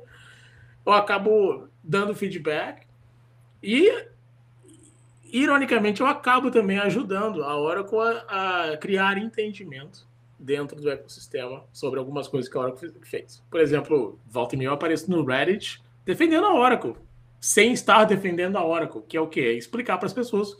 eu 0.86 0.92
acabo 0.92 1.68
dando 1.82 2.14
feedback 2.14 2.86
e 3.62 4.06
ironicamente, 5.32 6.00
eu 6.00 6.06
acabo 6.06 6.50
também 6.50 6.78
ajudando 6.78 7.42
a 7.44 7.56
Oracle 7.56 7.98
a, 8.28 8.72
a, 8.72 8.76
criar 8.76 9.16
entendimento 9.18 10.06
dentro 10.38 10.80
do 10.80 10.90
ecossistema 10.90 11.64
sobre 11.72 11.98
algumas 11.98 12.26
coisas 12.26 12.50
que 12.50 12.56
a 12.56 12.60
Oracle 12.60 12.92
fez. 13.02 13.42
Por 13.50 13.60
exemplo, 13.60 14.18
volta 14.26 14.54
e 14.54 14.58
meia 14.58 14.68
eu 14.68 14.72
apareço 14.72 15.10
no 15.10 15.24
Reddit 15.24 15.82
defendendo 16.04 16.46
a 16.46 16.54
Oracle, 16.54 16.94
sem 17.40 17.72
estar 17.72 18.04
defendendo 18.04 18.56
a 18.56 18.64
Oracle, 18.64 19.02
que 19.08 19.16
é 19.16 19.20
o 19.20 19.26
quê? 19.26 19.40
É 19.40 19.52
explicar 19.52 19.98
para 19.98 20.06
as 20.06 20.12
pessoas 20.12 20.56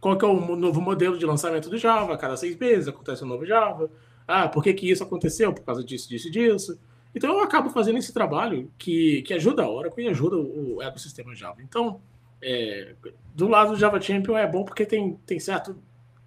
qual 0.00 0.16
que 0.16 0.24
é 0.24 0.28
o 0.28 0.56
novo 0.56 0.80
modelo 0.80 1.18
de 1.18 1.26
lançamento 1.26 1.68
do 1.68 1.78
Java, 1.78 2.14
a 2.14 2.18
cada 2.18 2.36
seis 2.36 2.56
meses 2.56 2.88
acontece 2.88 3.24
um 3.24 3.28
novo 3.28 3.44
Java. 3.44 3.90
Ah, 4.26 4.48
por 4.48 4.62
que, 4.62 4.72
que 4.74 4.90
isso 4.90 5.02
aconteceu? 5.02 5.52
Por 5.52 5.64
causa 5.64 5.82
disso, 5.82 6.08
disso 6.08 6.30
disso. 6.30 6.78
Então 7.14 7.30
eu 7.32 7.40
acabo 7.40 7.70
fazendo 7.70 7.98
esse 7.98 8.12
trabalho 8.12 8.70
que, 8.76 9.22
que 9.22 9.32
ajuda 9.34 9.62
a 9.62 9.70
Oracle 9.70 10.04
e 10.04 10.08
ajuda 10.08 10.36
o, 10.36 10.82
ecossistema 10.82 11.34
Java. 11.34 11.62
Então, 11.62 12.00
é, 12.42 12.94
do 13.34 13.48
lado 13.48 13.70
do 13.70 13.78
Java 13.78 14.00
Champion 14.00 14.36
é 14.36 14.46
bom 14.46 14.64
porque 14.64 14.84
tem, 14.84 15.18
tem 15.26 15.40
certo. 15.40 15.76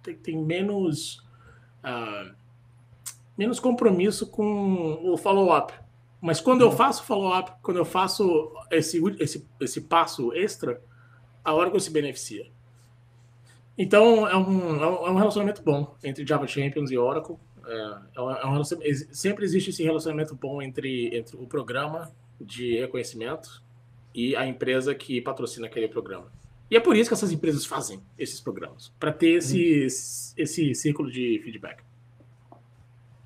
tem, 0.02 0.16
tem 0.16 0.36
menos. 0.36 1.24
Uh, 1.82 2.34
menos 3.40 3.58
compromisso 3.58 4.26
com 4.26 5.00
o 5.02 5.16
follow-up. 5.16 5.72
Mas 6.20 6.40
quando 6.40 6.60
eu 6.60 6.68
uhum. 6.68 6.76
faço 6.76 7.04
follow-up, 7.04 7.52
quando 7.62 7.78
eu 7.78 7.84
faço 7.84 8.52
esse, 8.70 9.00
esse, 9.18 9.46
esse 9.60 9.80
passo 9.82 10.32
extra, 10.34 10.82
a 11.44 11.54
Oracle 11.54 11.80
se 11.80 11.90
beneficia. 11.90 12.46
Então 13.78 14.28
é 14.28 14.36
um, 14.36 14.84
é 14.84 15.10
um 15.10 15.16
relacionamento 15.16 15.62
bom 15.62 15.96
entre 16.04 16.26
Java 16.26 16.46
Champions 16.46 16.90
e 16.90 16.98
Oracle. 16.98 17.36
É, 17.66 17.98
é 18.16 18.20
um, 18.20 18.30
é 18.30 18.46
um 18.46 18.64
sempre 18.64 19.44
existe 19.44 19.70
esse 19.70 19.82
relacionamento 19.82 20.34
bom 20.34 20.60
entre, 20.60 21.16
entre 21.16 21.36
o 21.36 21.46
programa 21.46 22.10
de 22.40 22.78
reconhecimento 22.78 23.62
e 24.14 24.36
a 24.36 24.46
empresa 24.46 24.94
que 24.94 25.20
patrocina 25.20 25.66
aquele 25.66 25.88
programa. 25.88 26.30
E 26.70 26.76
é 26.76 26.80
por 26.80 26.96
isso 26.96 27.10
que 27.10 27.14
essas 27.14 27.32
empresas 27.32 27.64
fazem 27.66 28.00
esses 28.18 28.40
programas, 28.40 28.92
para 29.00 29.12
ter 29.12 29.30
esse, 29.30 29.80
uhum. 29.80 30.42
esse 30.42 30.74
círculo 30.74 31.10
de 31.10 31.40
feedback. 31.42 31.82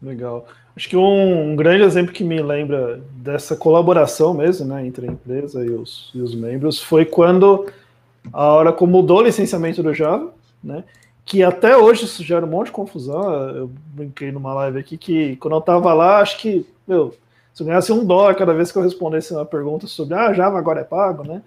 Legal. 0.05 0.47
Acho 0.77 0.89
que 0.89 0.97
um, 0.97 1.53
um, 1.53 1.57
grande 1.57 1.83
exemplo 1.83 2.13
que 2.13 2.23
me 2.23 2.43
lembra 2.43 3.01
dessa 3.17 3.57
colaboração 3.57 4.35
mesmo, 4.35 4.67
né, 4.67 4.87
entre 4.87 5.09
a 5.09 5.11
empresa 5.11 5.65
e 5.65 5.71
os, 5.71 6.11
e 6.15 6.21
os 6.21 6.35
membros, 6.35 6.83
foi 6.83 7.05
quando 7.05 7.67
a 8.33 8.55
Oracle 8.55 8.87
mudou 8.87 9.19
o 9.19 9.23
licenciamento 9.23 9.83
do 9.83 9.95
Java, 9.95 10.33
né, 10.63 10.85
que 11.25 11.43
até 11.43 11.77
hoje 11.77 12.05
isso 12.05 12.23
gera 12.23 12.45
um 12.45 12.49
monte 12.51 12.67
de 12.67 12.73
confusão. 12.73 13.33
Eu 13.51 13.71
brinquei 13.95 14.31
numa 14.31 14.53
live 14.53 14.79
aqui 14.79 14.99
que 14.99 15.37
quando 15.37 15.55
eu 15.55 15.61
estava 15.61 15.95
lá, 15.95 16.19
acho 16.21 16.39
que, 16.39 16.67
meu, 16.87 17.15
se 17.55 17.63
eu 17.63 17.67
ganhasse 17.67 17.93
um 17.93 18.05
dólar 18.05 18.35
cada 18.35 18.53
vez 18.53 18.71
que 18.71 18.77
eu 18.77 18.83
respondesse 18.83 19.33
uma 19.33 19.47
pergunta 19.47 19.87
sobre 19.87 20.15
ah, 20.15 20.35
Java 20.35 20.59
agora 20.59 20.81
é 20.81 20.85
pago, 20.85 21.25
né? 21.25 21.41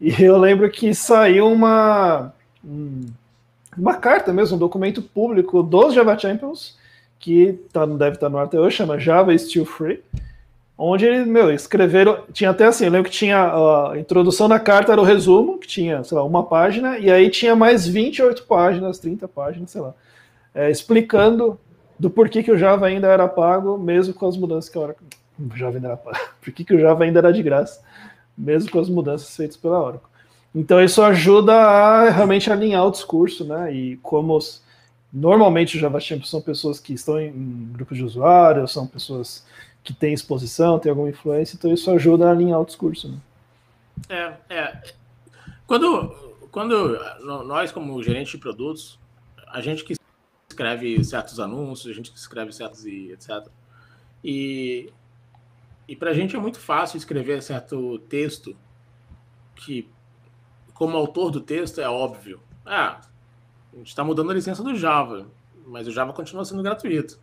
E 0.00 0.22
eu 0.22 0.38
lembro 0.38 0.70
que 0.70 0.94
saiu 0.94 1.46
uma, 1.46 2.32
uma 3.76 3.94
carta 3.94 4.32
mesmo, 4.32 4.56
um 4.56 4.58
documento 4.58 5.02
público 5.02 5.62
dos 5.62 5.94
Java 5.94 6.18
Champions, 6.18 6.76
que 7.22 7.60
tá, 7.72 7.86
deve 7.86 8.16
estar 8.16 8.26
tá 8.26 8.28
no 8.28 8.36
ar 8.36 8.44
até 8.44 8.58
hoje, 8.58 8.76
chama 8.76 8.98
Java 8.98 9.36
Still 9.38 9.64
Free, 9.64 10.02
onde 10.76 11.06
eles, 11.06 11.24
meu, 11.24 11.52
escreveram, 11.52 12.24
tinha 12.32 12.50
até 12.50 12.66
assim, 12.66 12.84
eu 12.84 12.90
lembro 12.90 13.08
que 13.08 13.16
tinha 13.16 13.38
a 13.38 13.96
introdução 13.96 14.48
da 14.48 14.58
carta, 14.58 14.90
era 14.90 15.00
o 15.00 15.04
resumo, 15.04 15.56
que 15.56 15.68
tinha, 15.68 16.02
sei 16.02 16.18
lá, 16.18 16.24
uma 16.24 16.42
página, 16.42 16.98
e 16.98 17.10
aí 17.10 17.30
tinha 17.30 17.54
mais 17.54 17.86
28 17.86 18.42
páginas, 18.42 18.98
30 18.98 19.28
páginas, 19.28 19.70
sei 19.70 19.80
lá, 19.80 19.94
é, 20.52 20.68
explicando 20.68 21.58
do 21.96 22.10
porquê 22.10 22.42
que 22.42 22.50
o 22.50 22.58
Java 22.58 22.86
ainda 22.86 23.06
era 23.06 23.28
pago, 23.28 23.78
mesmo 23.78 24.12
com 24.12 24.26
as 24.26 24.36
mudanças 24.36 24.68
que 24.68 24.76
a 24.76 24.80
hora 24.80 24.96
o 25.38 25.56
Java 25.56 25.76
ainda 25.76 25.88
era 25.88 25.96
Por 26.42 26.52
que, 26.52 26.64
que 26.64 26.74
o 26.74 26.80
Java 26.80 27.04
ainda 27.04 27.20
era 27.20 27.32
de 27.32 27.42
graça? 27.42 27.80
Mesmo 28.36 28.68
com 28.70 28.80
as 28.80 28.88
mudanças 28.88 29.34
feitas 29.36 29.56
pela 29.56 29.80
Oracle. 29.80 30.10
Então 30.52 30.82
isso 30.82 31.00
ajuda 31.02 31.54
a 31.54 32.10
realmente 32.10 32.50
alinhar 32.50 32.84
o 32.84 32.90
discurso, 32.90 33.44
né? 33.44 33.72
E 33.72 33.96
como 33.98 34.36
os, 34.36 34.62
normalmente 35.12 35.74
os 35.74 35.80
Java 35.80 36.00
Champions 36.00 36.30
são 36.30 36.40
pessoas 36.40 36.80
que 36.80 36.94
estão 36.94 37.20
em, 37.20 37.28
em 37.28 37.72
grupos 37.72 37.98
de 37.98 38.04
usuários, 38.04 38.72
são 38.72 38.86
pessoas 38.86 39.44
que 39.84 39.92
têm 39.92 40.14
exposição, 40.14 40.78
têm 40.78 40.90
alguma 40.90 41.10
influência, 41.10 41.56
então 41.56 41.72
isso 41.72 41.90
ajuda 41.90 42.28
a 42.28 42.30
alinhar 42.30 42.60
o 42.60 42.64
discurso. 42.64 43.08
Né? 43.08 43.18
É, 44.08 44.54
é. 44.54 44.82
Quando, 45.66 46.10
quando 46.50 46.98
nós, 47.44 47.72
como 47.72 48.02
gerente 48.02 48.32
de 48.32 48.38
produtos, 48.38 48.98
a 49.48 49.60
gente 49.60 49.84
que 49.84 49.94
escreve 50.48 51.02
certos 51.04 51.40
anúncios, 51.40 51.90
a 51.90 51.94
gente 51.94 52.10
que 52.10 52.18
escreve 52.18 52.52
certos 52.52 52.84
e 52.86 53.10
etc. 53.12 53.48
E, 54.22 54.92
e 55.88 55.96
para 55.96 56.10
a 56.10 56.14
gente 56.14 56.36
é 56.36 56.38
muito 56.38 56.58
fácil 56.58 56.96
escrever 56.96 57.42
certo 57.42 57.98
texto 58.00 58.56
que, 59.56 59.88
como 60.74 60.96
autor 60.96 61.30
do 61.30 61.40
texto, 61.40 61.80
é 61.80 61.88
óbvio. 61.88 62.40
Ah, 62.64 63.00
a 63.72 63.76
gente 63.76 63.88
está 63.88 64.04
mudando 64.04 64.30
a 64.30 64.34
licença 64.34 64.62
do 64.62 64.74
Java, 64.74 65.26
mas 65.66 65.86
o 65.86 65.90
Java 65.90 66.12
continua 66.12 66.44
sendo 66.44 66.62
gratuito. 66.62 67.18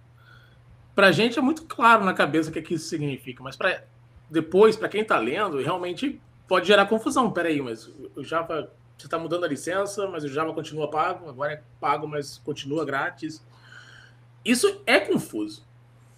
Para 0.95 1.07
a 1.07 1.12
gente 1.12 1.39
é 1.39 1.41
muito 1.41 1.63
claro 1.63 2.03
na 2.03 2.13
cabeça 2.13 2.49
o 2.49 2.53
que, 2.53 2.59
é 2.59 2.62
que 2.62 2.73
isso 2.73 2.88
significa, 2.88 3.43
mas 3.43 3.55
para 3.55 3.83
depois, 4.29 4.75
para 4.75 4.89
quem 4.89 5.01
está 5.01 5.17
lendo, 5.17 5.57
realmente 5.57 6.21
pode 6.47 6.67
gerar 6.67 6.85
confusão. 6.85 7.31
Peraí, 7.31 7.62
mas 7.62 7.91
o 8.15 8.23
Java 8.23 8.71
você 8.99 9.07
está 9.07 9.17
mudando 9.17 9.45
a 9.45 9.47
licença, 9.47 10.07
mas 10.07 10.25
o 10.25 10.27
Java 10.27 10.53
continua 10.53 10.89
pago, 10.89 11.29
agora 11.29 11.53
é 11.53 11.63
pago, 11.79 12.05
mas 12.05 12.38
continua 12.39 12.83
grátis. 12.83 13.41
Isso 14.43 14.81
é 14.85 14.99
confuso. 14.99 15.65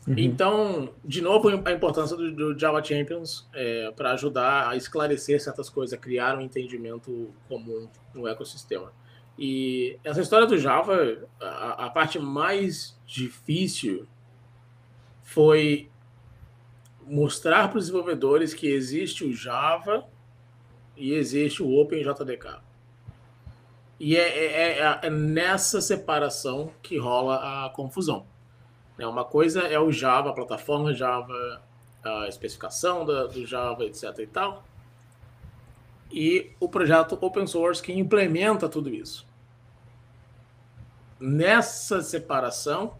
Uhum. 0.08 0.16
Então, 0.18 0.90
de 1.06 1.22
novo, 1.22 1.48
a 1.48 1.72
importância 1.72 2.18
do, 2.18 2.32
do 2.32 2.58
Java 2.58 2.84
Champions 2.84 3.48
é, 3.54 3.92
para 3.92 4.14
ajudar 4.14 4.68
a 4.68 4.76
esclarecer 4.76 5.40
certas 5.40 5.70
coisas, 5.70 5.94
a 5.94 5.98
criar 5.98 6.36
um 6.40 6.42
entendimento 6.42 7.30
comum 7.48 7.88
no 8.16 8.28
ecossistema. 8.28 8.92
E 9.38 9.98
essa 10.04 10.22
história 10.22 10.46
do 10.46 10.58
Java, 10.58 11.18
a, 11.40 11.86
a 11.86 11.90
parte 11.90 12.20
mais 12.20 13.00
difícil 13.06 14.08
foi 15.22 15.90
mostrar 17.06 17.70
para 17.70 17.78
os 17.78 17.86
desenvolvedores 17.86 18.54
que 18.54 18.68
existe 18.68 19.24
o 19.24 19.34
Java 19.34 20.06
e 20.96 21.14
existe 21.14 21.64
o 21.64 21.80
OpenJDK. 21.80 22.62
E 24.00 24.16
é, 24.16 24.22
é, 24.22 24.80
é, 24.80 25.00
é, 25.04 25.10
nessa 25.10 25.80
separação 25.80 26.72
que 26.82 26.98
rola 26.98 27.66
a 27.66 27.70
confusão. 27.70 28.26
Né, 28.98 29.06
uma 29.06 29.24
coisa 29.24 29.62
é 29.62 29.80
o 29.80 29.92
Java, 29.92 30.30
a 30.30 30.34
plataforma 30.34 30.94
Java, 30.94 31.62
a 32.04 32.28
especificação 32.28 33.06
do 33.06 33.46
Java, 33.46 33.86
etc. 33.86 34.18
e 34.20 34.28
tal. 34.28 34.64
E 36.12 36.52
o 36.60 36.68
projeto 36.68 37.18
open 37.22 37.48
source 37.48 37.82
que 37.82 37.94
implementa 37.94 38.68
tudo 38.68 38.90
isso. 38.90 39.26
Nessa 41.20 42.02
separação 42.02 42.98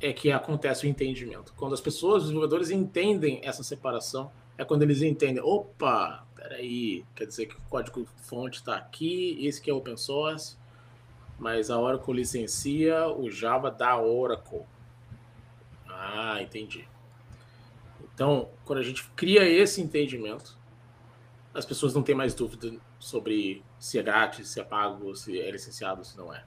é 0.00 0.12
que 0.12 0.32
acontece 0.32 0.86
o 0.86 0.88
entendimento. 0.88 1.52
Quando 1.56 1.74
as 1.74 1.80
pessoas, 1.80 2.16
os 2.16 2.22
desenvolvedores 2.24 2.70
entendem 2.70 3.40
essa 3.42 3.62
separação, 3.62 4.30
é 4.58 4.64
quando 4.64 4.82
eles 4.82 5.02
entendem, 5.02 5.42
opa, 5.42 6.26
peraí, 6.34 7.04
quer 7.14 7.26
dizer 7.26 7.46
que 7.46 7.54
o 7.54 7.60
código 7.68 8.06
fonte 8.22 8.58
está 8.58 8.76
aqui, 8.76 9.38
esse 9.46 9.60
que 9.60 9.70
é 9.70 9.74
open 9.74 9.96
source, 9.96 10.56
mas 11.38 11.70
a 11.70 11.78
Oracle 11.78 12.14
licencia 12.14 13.06
o 13.08 13.30
Java 13.30 13.70
da 13.70 14.00
Oracle. 14.00 14.62
Ah, 15.88 16.40
entendi. 16.40 16.88
Então, 18.14 18.48
quando 18.64 18.78
a 18.78 18.82
gente 18.82 19.06
cria 19.10 19.46
esse 19.46 19.80
entendimento, 19.80 20.55
as 21.56 21.64
pessoas 21.64 21.94
não 21.94 22.02
têm 22.02 22.14
mais 22.14 22.34
dúvida 22.34 22.70
sobre 22.98 23.62
se 23.78 23.98
é 23.98 24.02
grátis, 24.02 24.48
se 24.48 24.60
é 24.60 24.64
pago, 24.64 25.14
se 25.16 25.40
é 25.40 25.50
licenciado, 25.50 26.04
se 26.04 26.16
não 26.16 26.32
é. 26.32 26.42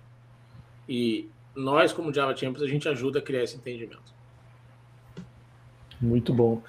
E 0.88 1.28
nós, 1.56 1.92
como 1.92 2.14
Java 2.14 2.36
Champions, 2.36 2.62
a 2.62 2.68
gente 2.68 2.88
ajuda 2.88 3.20
a 3.20 3.22
criar 3.22 3.44
esse 3.44 3.58
entendimento. 3.58 4.14
Muito 6.00 6.34
bom. 6.34 6.62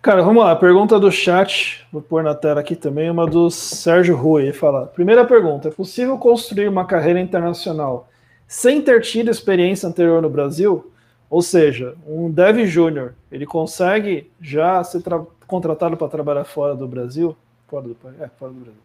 Cara, 0.00 0.22
vamos 0.22 0.42
lá. 0.42 0.56
Pergunta 0.56 0.98
do 0.98 1.12
chat, 1.12 1.86
vou 1.92 2.00
pôr 2.00 2.22
na 2.22 2.34
tela 2.34 2.60
aqui 2.60 2.74
também, 2.74 3.10
uma 3.10 3.26
do 3.26 3.50
Sérgio 3.50 4.16
Rui. 4.16 4.44
Ele 4.44 4.52
fala: 4.52 4.86
Primeira 4.86 5.24
pergunta: 5.24 5.68
é 5.68 5.70
possível 5.70 6.16
construir 6.18 6.68
uma 6.68 6.86
carreira 6.86 7.20
internacional 7.20 8.08
sem 8.46 8.80
ter 8.80 9.02
tido 9.02 9.30
experiência 9.30 9.88
anterior 9.88 10.22
no 10.22 10.30
Brasil? 10.30 10.90
Ou 11.28 11.42
seja, 11.42 11.94
um 12.06 12.30
dev 12.30 12.64
júnior, 12.64 13.14
ele 13.30 13.44
consegue 13.44 14.30
já 14.40 14.82
ser 14.82 15.02
contratado 15.46 15.96
para 15.96 16.08
trabalhar 16.08 16.44
fora 16.44 16.74
do 16.74 16.88
Brasil? 16.88 17.36
Fora 17.68 17.86
do, 17.86 17.96
é, 18.18 18.28
fora 18.28 18.52
do 18.52 18.60
Brasil. 18.60 18.82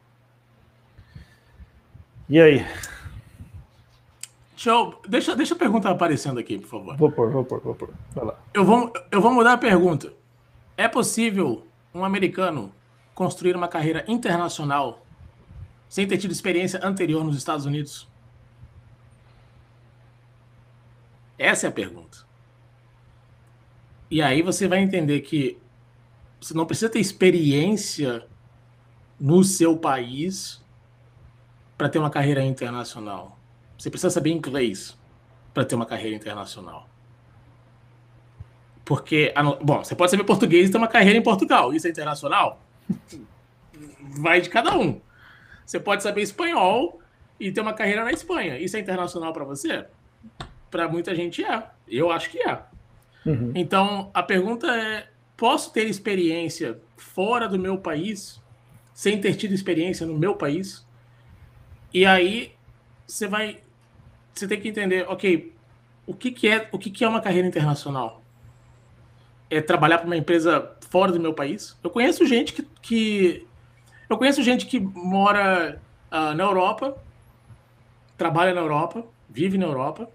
E 2.29 2.39
aí? 2.39 2.65
Deixa, 4.51 4.69
eu, 4.69 5.01
deixa, 5.07 5.35
deixa 5.35 5.55
a 5.55 5.57
pergunta 5.57 5.89
aparecendo 5.89 6.39
aqui, 6.39 6.57
por 6.57 6.67
favor. 6.67 6.97
Vou 6.97 7.11
pôr, 7.11 7.31
vou 7.31 7.43
pôr, 7.43 7.59
vou 7.61 7.75
pôr. 7.75 7.89
Vai 8.13 8.25
lá. 8.25 8.39
Eu 8.53 8.63
vou, 8.63 8.91
eu 9.11 9.21
vou 9.21 9.33
mudar 9.33 9.53
a 9.53 9.57
pergunta. 9.57 10.13
É 10.77 10.87
possível 10.87 11.65
um 11.93 12.03
americano 12.03 12.73
construir 13.13 13.55
uma 13.55 13.67
carreira 13.67 14.03
internacional 14.07 15.05
sem 15.87 16.07
ter 16.07 16.17
tido 16.17 16.31
experiência 16.31 16.79
anterior 16.83 17.23
nos 17.23 17.37
Estados 17.37 17.65
Unidos? 17.65 18.07
Essa 21.37 21.67
é 21.67 21.69
a 21.69 21.71
pergunta. 21.71 22.25
E 24.09 24.21
aí 24.21 24.41
você 24.41 24.67
vai 24.67 24.79
entender 24.79 25.21
que 25.21 25.57
você 26.39 26.53
não 26.53 26.65
precisa 26.65 26.89
ter 26.89 26.99
experiência 26.99 28.27
no 29.23 29.41
seu 29.41 29.77
país 29.77 30.61
para 31.77 31.87
ter 31.87 31.97
uma 31.97 32.09
carreira 32.09 32.43
internacional. 32.43 33.39
Você 33.77 33.89
precisa 33.89 34.09
saber 34.09 34.31
inglês 34.31 34.99
para 35.53 35.63
ter 35.63 35.75
uma 35.75 35.85
carreira 35.85 36.13
internacional. 36.13 36.89
Porque, 38.83 39.33
bom, 39.61 39.81
você 39.81 39.95
pode 39.95 40.11
saber 40.11 40.25
português 40.25 40.67
e 40.67 40.71
ter 40.73 40.77
uma 40.77 40.89
carreira 40.89 41.17
em 41.17 41.21
Portugal. 41.21 41.73
Isso 41.73 41.87
é 41.87 41.89
internacional? 41.89 42.61
Vai 44.19 44.41
de 44.41 44.49
cada 44.49 44.77
um. 44.77 44.99
Você 45.65 45.79
pode 45.79 46.03
saber 46.03 46.21
espanhol 46.21 46.99
e 47.39 47.49
ter 47.49 47.61
uma 47.61 47.73
carreira 47.73 48.03
na 48.03 48.11
Espanha. 48.11 48.59
Isso 48.59 48.75
é 48.75 48.81
internacional 48.81 49.31
para 49.31 49.45
você? 49.45 49.85
Para 50.69 50.89
muita 50.89 51.15
gente 51.15 51.45
é. 51.45 51.63
Eu 51.87 52.11
acho 52.11 52.29
que 52.29 52.39
é. 52.39 52.61
Uhum. 53.25 53.53
Então, 53.55 54.11
a 54.13 54.21
pergunta 54.21 54.67
é: 54.67 55.07
posso 55.37 55.71
ter 55.71 55.85
experiência 55.87 56.77
fora 56.97 57.47
do 57.47 57.57
meu 57.57 57.77
país 57.77 58.42
sem 58.93 59.19
ter 59.19 59.35
tido 59.35 59.53
experiência 59.53 60.05
no 60.05 60.17
meu 60.17 60.35
país? 60.35 60.85
E 61.93 62.05
aí 62.05 62.53
você 63.07 63.27
vai, 63.27 63.59
você 64.33 64.47
tem 64.47 64.59
que 64.59 64.69
entender, 64.69 65.05
ok, 65.07 65.53
o 66.05 66.13
que, 66.13 66.31
que 66.31 66.47
é, 66.47 66.69
o 66.71 66.79
que, 66.79 66.89
que 66.89 67.03
é 67.03 67.07
uma 67.07 67.21
carreira 67.21 67.47
internacional? 67.47 68.23
é, 69.53 69.61
trabalhar 69.61 69.99
para 69.99 70.07
uma 70.07 70.17
empresa 70.17 70.71
fora 70.89 71.11
do 71.11 71.19
meu 71.19 71.33
país. 71.33 71.77
Eu 71.83 71.89
conheço 71.89 72.25
gente 72.25 72.53
que, 72.53 72.63
que 72.81 73.47
eu 74.09 74.17
conheço 74.17 74.41
gente 74.41 74.65
que 74.65 74.79
mora 74.79 75.79
uh, 76.11 76.33
na 76.33 76.43
Europa, 76.43 76.97
trabalha 78.17 78.53
na 78.53 78.61
Europa, 78.61 79.05
vive 79.29 79.57
na 79.57 79.65
Europa, 79.65 80.09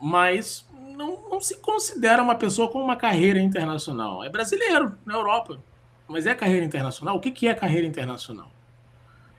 mas 0.00 0.66
não, 0.96 1.28
não, 1.30 1.40
se 1.40 1.56
considera 1.58 2.22
uma 2.22 2.34
pessoa 2.34 2.68
com 2.68 2.82
uma 2.82 2.96
carreira 2.96 3.40
internacional. 3.40 4.24
É 4.24 4.28
brasileiro 4.28 4.98
na 5.06 5.14
Europa, 5.14 5.60
mas 6.10 6.26
é 6.26 6.34
carreira 6.34 6.64
internacional. 6.64 7.16
O 7.16 7.20
que, 7.20 7.30
que 7.30 7.46
é 7.46 7.54
carreira 7.54 7.86
internacional? 7.86 8.50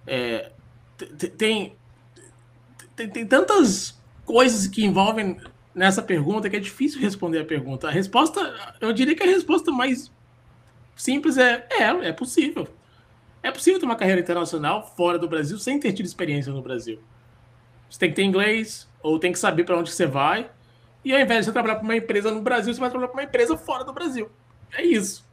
É, 0.07 0.51
tem, 1.38 1.75
tem, 2.95 3.10
tem 3.10 3.25
tantas 3.27 4.01
coisas 4.25 4.67
que 4.67 4.86
envolvem 4.86 5.38
nessa 5.75 6.01
pergunta 6.01 6.49
que 6.49 6.55
é 6.55 6.60
difícil 6.60 7.01
responder 7.01 7.39
a 7.39 7.45
pergunta. 7.45 7.88
A 7.88 7.91
resposta, 7.91 8.75
eu 8.79 8.93
diria 8.93 9.15
que 9.15 9.23
a 9.23 9.27
resposta 9.27 9.71
mais 9.71 10.12
simples 10.95 11.38
é: 11.38 11.67
é, 11.69 11.84
é 12.07 12.13
possível. 12.13 12.67
É 13.43 13.51
possível 13.51 13.79
ter 13.79 13.86
uma 13.86 13.95
carreira 13.95 14.21
internacional 14.21 14.93
fora 14.95 15.17
do 15.17 15.27
Brasil 15.27 15.57
sem 15.57 15.79
ter 15.79 15.91
tido 15.93 16.05
experiência 16.05 16.53
no 16.53 16.62
Brasil. 16.62 16.99
Você 17.89 17.99
tem 17.99 18.10
que 18.10 18.15
ter 18.15 18.23
inglês, 18.23 18.88
ou 19.01 19.19
tem 19.19 19.31
que 19.31 19.39
saber 19.39 19.65
para 19.65 19.77
onde 19.77 19.91
você 19.91 20.05
vai. 20.05 20.49
E 21.03 21.13
ao 21.13 21.19
invés 21.19 21.39
de 21.39 21.45
você 21.45 21.51
trabalhar 21.51 21.75
para 21.75 21.84
uma 21.84 21.95
empresa 21.95 22.31
no 22.31 22.41
Brasil, 22.41 22.73
você 22.73 22.79
vai 22.79 22.89
trabalhar 22.89 23.10
para 23.10 23.19
uma 23.19 23.27
empresa 23.27 23.57
fora 23.57 23.84
do 23.84 23.91
Brasil. 23.91 24.29
É 24.71 24.84
isso. 24.84 25.25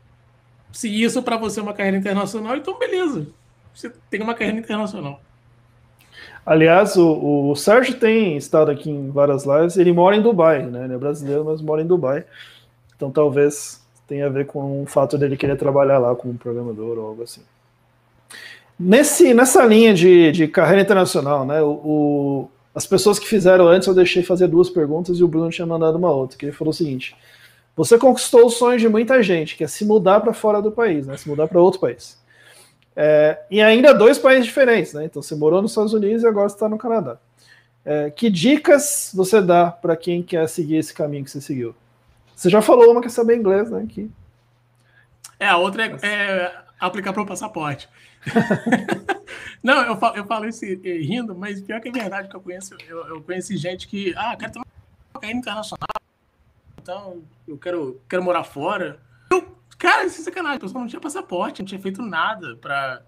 Se 0.73 0.89
isso 0.89 1.23
para 1.23 1.37
você 1.37 1.61
é 1.61 1.63
uma 1.63 1.73
carreira 1.73 1.97
internacional, 1.97 2.57
então 2.57 2.79
beleza. 2.79 3.27
Você 3.75 3.93
tem 4.11 4.21
uma 4.21 4.35
carreira 4.35 4.59
internacional. 4.59 5.21
Aliás, 6.45 6.97
o, 6.97 7.51
o, 7.51 7.55
Sérgio 7.55 7.99
tem 7.99 8.37
estado 8.37 8.71
aqui 8.71 8.91
em 8.91 9.11
várias 9.11 9.45
lives, 9.45 9.77
ele 9.77 9.93
mora 9.93 10.17
em 10.17 10.23
Dubai, 10.23 10.65
né? 10.65 10.85
Ele 10.85 10.95
é 10.95 10.99
brasileiro, 10.99 11.45
mas 11.45 11.61
mora 11.61 11.83
em 11.83 11.87
Dubai. 11.87 12.25
Então 12.97 13.11
talvez 13.11 13.85
tenha 14.07 14.27
a 14.27 14.31
ver 14.31 14.47
com 14.47 14.83
o 14.83 14.87
fato 14.87 15.19
dele 15.19 15.37
querer 15.37 15.57
trabalhar 15.57 15.99
lá 15.99 16.15
como 16.17 16.35
programador 16.35 16.99
ou 16.99 17.09
algo 17.09 17.23
assim. 17.23 17.43
Nesse, 18.81 19.35
nessa 19.35 19.65
linha 19.67 19.93
de, 19.93 20.33
de 20.33 20.49
carreira 20.49 20.81
internacional, 20.81 21.45
né? 21.45 21.61
O, 21.61 21.71
o, 21.71 22.51
as 22.75 22.87
pessoas 22.87 23.19
que 23.19 23.29
fizeram 23.29 23.69
antes, 23.69 23.87
eu 23.87 23.95
deixei 23.95 24.23
fazer 24.23 24.49
duas 24.49 24.71
perguntas 24.71 25.19
e 25.19 25.25
o 25.25 25.29
Bruno 25.29 25.51
tinha 25.51 25.67
mandado 25.67 25.99
uma 25.99 26.11
outra, 26.11 26.39
que 26.39 26.47
ele 26.47 26.53
falou 26.53 26.71
o 26.71 26.75
seguinte: 26.75 27.15
você 27.79 27.97
conquistou 27.97 28.45
os 28.45 28.55
sonhos 28.55 28.83
de 28.83 28.89
muita 28.89 29.23
gente, 29.23 29.57
que 29.57 29.63
é 29.63 29.69
se 29.69 29.85
mudar 29.85 30.19
para 30.19 30.33
fora 30.33 30.61
do 30.61 30.73
país, 30.73 31.07
né? 31.07 31.17
Se 31.17 31.29
mudar 31.29 31.47
para 31.47 31.61
outro 31.61 31.79
país. 31.79 32.21
É, 32.97 33.41
e 33.49 33.63
ainda 33.63 33.95
dois 33.95 34.19
países 34.19 34.47
diferentes, 34.47 34.93
né? 34.95 35.05
Então 35.05 35.23
você 35.23 35.37
morou 35.37 35.63
nos 35.63 35.71
Estados 35.71 35.93
Unidos 35.93 36.25
e 36.25 36.27
agora 36.27 36.49
está 36.49 36.69
no 36.69 36.77
Canadá. 36.77 37.19
É, 37.85 38.11
que 38.11 38.29
dicas 38.29 39.13
você 39.15 39.41
dá 39.41 39.71
para 39.71 39.97
quem 39.97 40.25
quer 40.25 40.49
seguir 40.49 40.75
esse 40.75 40.93
caminho 40.93 41.23
que 41.23 41.31
você 41.31 41.41
seguiu? 41.41 41.73
Você 42.35 42.51
já 42.51 42.61
falou 42.61 42.91
uma 42.91 43.01
que 43.01 43.07
é 43.07 43.11
saber 43.11 43.37
inglês, 43.37 43.71
né? 43.71 43.87
Que... 43.89 44.11
É, 45.39 45.47
a 45.47 45.57
outra 45.57 45.87
é, 45.87 45.97
é 46.03 46.57
aplicar 46.81 47.13
para 47.13 47.23
o 47.23 47.27
passaporte. 47.27 47.89
não, 49.63 49.83
eu 49.83 49.97
falo, 49.99 50.17
eu 50.17 50.25
falo 50.27 50.49
isso 50.49 50.65
rindo, 50.65 51.33
mas 51.33 51.61
pior 51.61 51.81
que 51.81 51.91
é 51.91 51.93
verdade 51.93 52.29
que 52.29 52.35
eu 52.35 52.41
conheço, 52.41 52.75
eu, 52.89 53.07
eu 53.07 53.23
conheci 53.23 53.57
gente 53.57 53.87
que, 53.87 54.13
ah, 54.17 54.35
quero 54.37 54.55
tomar 54.55 54.67
cocaína 55.13 55.39
internacional, 55.39 55.87
eu 57.47 57.59
quero, 57.59 58.01
quero 58.09 58.23
morar 58.23 58.45
fora. 58.45 59.01
Eu, 59.31 59.57
cara, 59.79 60.05
é 60.05 60.09
sacanagem, 60.09 60.57
a 60.57 60.61
pessoa 60.61 60.81
não 60.81 60.89
tinha 60.89 61.01
passaporte, 61.01 61.61
não 61.61 61.67
tinha 61.67 61.81
feito 61.81 62.03
nada 62.03 62.57
para 62.57 63.03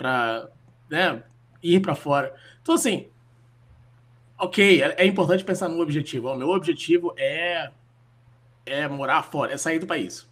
para 0.00 0.48
né, 0.88 1.22
ir 1.62 1.80
para 1.80 1.94
fora. 1.94 2.34
Então, 2.62 2.74
assim, 2.74 3.06
ok, 4.38 4.82
é, 4.82 4.94
é, 4.96 5.06
importante 5.06 5.44
pensar 5.44 5.68
no 5.68 5.78
objetivo. 5.80 6.28
O 6.28 6.36
meu 6.36 6.48
objetivo 6.48 7.12
é, 7.18 7.70
é 8.64 8.88
morar 8.88 9.22
fora, 9.22 9.52
é 9.52 9.58
sair 9.58 9.78
do 9.78 9.86
país. 9.86 10.26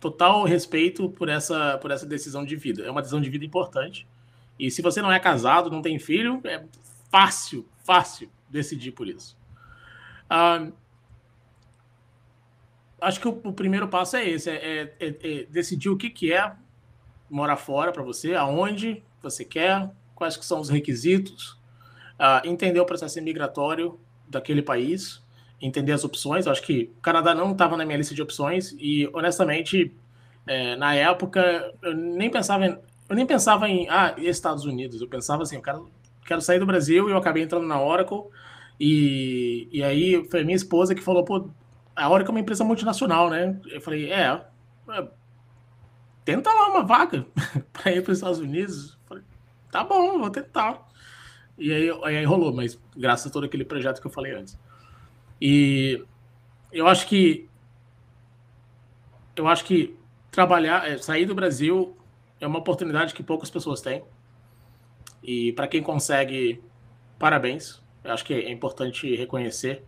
Total 0.00 0.42
respeito 0.42 1.08
por 1.10 1.28
essa, 1.28 1.78
por 1.78 1.92
essa 1.92 2.04
decisão 2.04 2.44
de 2.44 2.56
vida. 2.56 2.82
É 2.82 2.90
uma 2.90 3.00
decisão 3.00 3.20
de 3.20 3.30
vida 3.30 3.44
importante. 3.44 4.04
E 4.58 4.68
se 4.68 4.82
você 4.82 5.00
não 5.00 5.12
é 5.12 5.20
casado, 5.20 5.70
não 5.70 5.80
tem 5.80 5.96
filho, 6.00 6.40
é 6.42 6.64
fácil, 7.08 7.64
fácil 7.84 8.28
decidir 8.50 8.90
por 8.90 9.06
isso. 9.06 9.36
Uh, 10.24 10.72
acho 13.02 13.20
que 13.20 13.28
o, 13.28 13.40
o, 13.44 13.52
primeiro 13.52 13.88
passo 13.88 14.16
é 14.16 14.28
esse: 14.28 14.50
é, 14.50 14.94
é, 14.98 15.06
é 15.08 15.46
decidir 15.50 15.90
o 15.90 15.96
que, 15.96 16.08
que 16.08 16.32
é 16.32 16.52
morar 17.28 17.56
fora 17.56 17.92
para 17.92 18.02
você, 18.02 18.34
aonde 18.34 19.02
você 19.22 19.44
quer, 19.44 19.90
quais 20.14 20.36
que 20.36 20.44
são 20.44 20.60
os 20.60 20.68
requisitos, 20.68 21.58
uh, 22.18 22.46
entender 22.46 22.80
o 22.80 22.86
processo 22.86 23.18
imigratório 23.18 23.98
daquele 24.28 24.62
país, 24.62 25.22
entender 25.60 25.92
as 25.92 26.04
opções. 26.04 26.46
Acho 26.46 26.62
que 26.62 26.90
o 26.98 27.00
Canadá 27.00 27.34
não 27.34 27.52
estava 27.52 27.76
na 27.76 27.84
minha 27.84 27.98
lista 27.98 28.14
de 28.14 28.22
opções 28.22 28.74
e, 28.78 29.08
honestamente, 29.12 29.94
é, 30.46 30.76
na 30.76 30.94
época, 30.94 31.72
eu 31.82 31.94
nem 31.94 32.30
pensava 32.30 32.66
em, 32.66 32.78
eu 33.08 33.16
nem 33.16 33.26
pensava 33.26 33.68
em 33.68 33.88
ah, 33.88 34.14
Estados 34.18 34.64
Unidos. 34.64 35.00
Eu 35.00 35.08
pensava 35.08 35.42
assim, 35.42 35.56
eu 35.56 35.62
quero, 35.62 35.90
quero 36.26 36.40
sair 36.40 36.58
do 36.58 36.66
Brasil 36.66 37.08
e 37.08 37.12
eu 37.12 37.16
acabei 37.16 37.42
entrando 37.42 37.66
na 37.66 37.80
Oracle. 37.80 38.24
E, 38.80 39.68
e 39.70 39.82
aí 39.82 40.26
foi 40.28 40.42
minha 40.44 40.56
esposa 40.56 40.94
que 40.94 41.02
falou, 41.02 41.24
pô, 41.24 41.48
a 41.94 42.08
Oracle 42.08 42.30
é 42.30 42.34
uma 42.34 42.40
empresa 42.40 42.64
multinacional, 42.64 43.30
né? 43.30 43.60
Eu 43.66 43.80
falei, 43.80 44.12
é, 44.12 44.44
é 44.90 45.08
tenta 46.24 46.52
lá 46.52 46.68
uma 46.68 46.84
vaga 46.84 47.26
para 47.72 47.92
ir 47.92 48.02
para 48.02 48.12
os 48.12 48.18
Estados 48.18 48.38
Unidos. 48.38 48.98
Falei, 49.06 49.24
tá 49.70 49.84
bom, 49.84 50.18
vou 50.18 50.30
tentar. 50.30 50.86
E 51.58 51.72
aí, 51.72 51.90
aí 52.04 52.24
rolou, 52.24 52.52
mas 52.52 52.78
graças 52.96 53.26
a 53.26 53.30
todo 53.30 53.44
aquele 53.44 53.64
projeto 53.64 54.00
que 54.00 54.06
eu 54.06 54.10
falei 54.10 54.32
antes. 54.32 54.58
E 55.40 56.04
eu 56.72 56.86
acho 56.86 57.06
que 57.06 57.48
eu 59.34 59.48
acho 59.48 59.64
que 59.64 59.96
trabalhar, 60.30 60.88
é, 60.88 60.98
sair 60.98 61.26
do 61.26 61.34
Brasil 61.34 61.96
é 62.40 62.46
uma 62.46 62.58
oportunidade 62.58 63.14
que 63.14 63.22
poucas 63.22 63.50
pessoas 63.50 63.80
têm. 63.80 64.02
E 65.22 65.52
para 65.52 65.68
quem 65.68 65.82
consegue, 65.82 66.62
parabéns. 67.18 67.80
Eu 68.02 68.12
acho 68.12 68.24
que 68.24 68.34
é 68.34 68.50
importante 68.50 69.14
reconhecer 69.14 69.84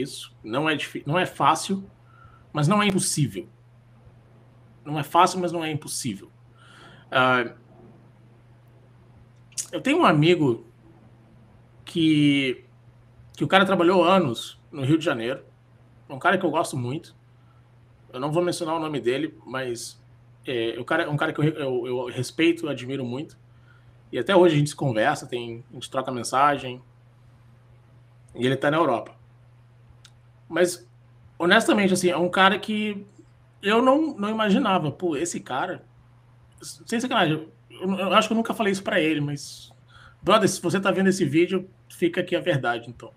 isso. 0.00 0.34
Não 0.42 0.68
é, 0.68 0.76
não 1.06 1.18
é 1.18 1.26
fácil, 1.26 1.88
mas 2.52 2.68
não 2.68 2.82
é 2.82 2.86
impossível. 2.86 3.48
Não 4.84 4.98
é 4.98 5.02
fácil, 5.02 5.40
mas 5.40 5.52
não 5.52 5.64
é 5.64 5.70
impossível. 5.70 6.30
Uh, 7.06 7.54
eu 9.72 9.80
tenho 9.80 9.98
um 9.98 10.04
amigo 10.04 10.66
que, 11.84 12.64
que 13.32 13.44
o 13.44 13.48
cara 13.48 13.64
trabalhou 13.64 14.04
anos 14.04 14.60
no 14.70 14.84
Rio 14.84 14.98
de 14.98 15.04
Janeiro. 15.04 15.44
Um 16.08 16.18
cara 16.18 16.38
que 16.38 16.44
eu 16.44 16.50
gosto 16.50 16.76
muito. 16.76 17.16
Eu 18.12 18.20
não 18.20 18.30
vou 18.30 18.42
mencionar 18.42 18.76
o 18.76 18.78
nome 18.78 19.00
dele, 19.00 19.36
mas 19.44 20.00
é, 20.46 20.76
o 20.78 20.84
cara, 20.84 21.04
é 21.04 21.08
um 21.08 21.16
cara 21.16 21.32
que 21.32 21.40
eu, 21.40 21.44
eu, 21.44 21.86
eu 21.86 22.06
respeito, 22.06 22.68
admiro 22.68 23.04
muito. 23.04 23.36
E 24.12 24.18
até 24.18 24.36
hoje 24.36 24.54
a 24.54 24.58
gente 24.58 24.70
se 24.70 24.76
conversa, 24.76 25.26
tem, 25.26 25.64
a 25.70 25.74
gente 25.74 25.90
troca 25.90 26.12
mensagem. 26.12 26.80
E 28.34 28.46
ele 28.46 28.56
tá 28.56 28.70
na 28.70 28.76
Europa. 28.76 29.13
Mas, 30.48 30.88
honestamente, 31.38 31.94
assim, 31.94 32.10
é 32.10 32.16
um 32.16 32.28
cara 32.28 32.58
que 32.58 33.06
eu 33.62 33.82
não, 33.82 34.14
não 34.16 34.28
imaginava, 34.28 34.90
pô, 34.90 35.16
esse 35.16 35.40
cara. 35.40 35.84
Sem 36.60 37.00
sacanagem, 37.00 37.48
eu, 37.70 37.98
eu 37.98 38.14
acho 38.14 38.28
que 38.28 38.32
eu 38.32 38.36
nunca 38.36 38.54
falei 38.54 38.72
isso 38.72 38.82
para 38.82 39.00
ele, 39.00 39.20
mas. 39.20 39.72
Brother, 40.22 40.48
se 40.48 40.60
você 40.60 40.80
tá 40.80 40.90
vendo 40.90 41.08
esse 41.08 41.24
vídeo, 41.24 41.68
fica 41.88 42.20
aqui 42.20 42.34
a 42.34 42.40
verdade, 42.40 42.88
então. 42.88 43.12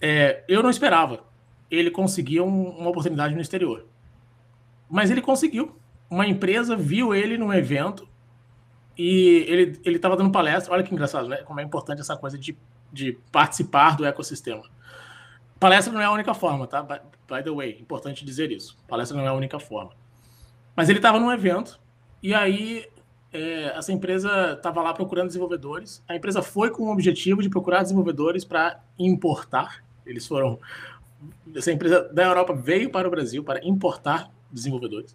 É, 0.00 0.44
eu 0.48 0.62
não 0.62 0.70
esperava 0.70 1.24
ele 1.70 1.90
conseguir 1.90 2.40
um, 2.40 2.70
uma 2.70 2.90
oportunidade 2.90 3.34
no 3.34 3.40
exterior. 3.40 3.86
Mas 4.88 5.10
ele 5.10 5.22
conseguiu. 5.22 5.76
Uma 6.08 6.26
empresa 6.26 6.74
viu 6.74 7.14
ele 7.14 7.38
num 7.38 7.52
evento 7.52 8.08
e 8.98 9.44
ele 9.48 9.96
estava 9.96 10.16
dando 10.16 10.32
palestra. 10.32 10.72
Olha 10.74 10.82
que 10.82 10.92
engraçado, 10.92 11.28
né? 11.28 11.38
Como 11.38 11.60
é 11.60 11.62
importante 11.62 12.00
essa 12.00 12.16
coisa 12.16 12.36
de, 12.36 12.58
de 12.92 13.16
participar 13.30 13.96
do 13.96 14.04
ecossistema. 14.04 14.64
Palestra 15.60 15.92
não 15.92 16.00
é 16.00 16.06
a 16.06 16.10
única 16.10 16.32
forma, 16.32 16.66
tá? 16.66 16.82
By, 16.82 17.44
the 17.44 17.50
way, 17.50 17.78
importante 17.78 18.24
dizer 18.24 18.50
isso. 18.50 18.78
Palestra 18.88 19.14
não 19.16 19.24
é 19.24 19.28
a 19.28 19.34
única 19.34 19.60
forma. 19.60 19.92
Mas 20.74 20.88
ele 20.88 20.98
estava 20.98 21.20
num 21.20 21.30
evento 21.30 21.78
e 22.22 22.32
aí 22.32 22.86
é, 23.30 23.76
essa 23.76 23.92
empresa 23.92 24.54
estava 24.54 24.82
lá 24.82 24.94
procurando 24.94 25.26
desenvolvedores. 25.26 26.02
A 26.08 26.16
empresa 26.16 26.40
foi 26.40 26.70
com 26.70 26.84
o 26.84 26.92
objetivo 26.92 27.42
de 27.42 27.50
procurar 27.50 27.82
desenvolvedores 27.82 28.42
para 28.42 28.80
importar. 28.98 29.84
Eles 30.06 30.26
foram. 30.26 30.58
Essa 31.54 31.70
empresa 31.70 32.08
da 32.10 32.24
Europa 32.24 32.54
veio 32.54 32.90
para 32.90 33.06
o 33.06 33.10
Brasil 33.10 33.44
para 33.44 33.62
importar 33.62 34.30
desenvolvedores. 34.50 35.14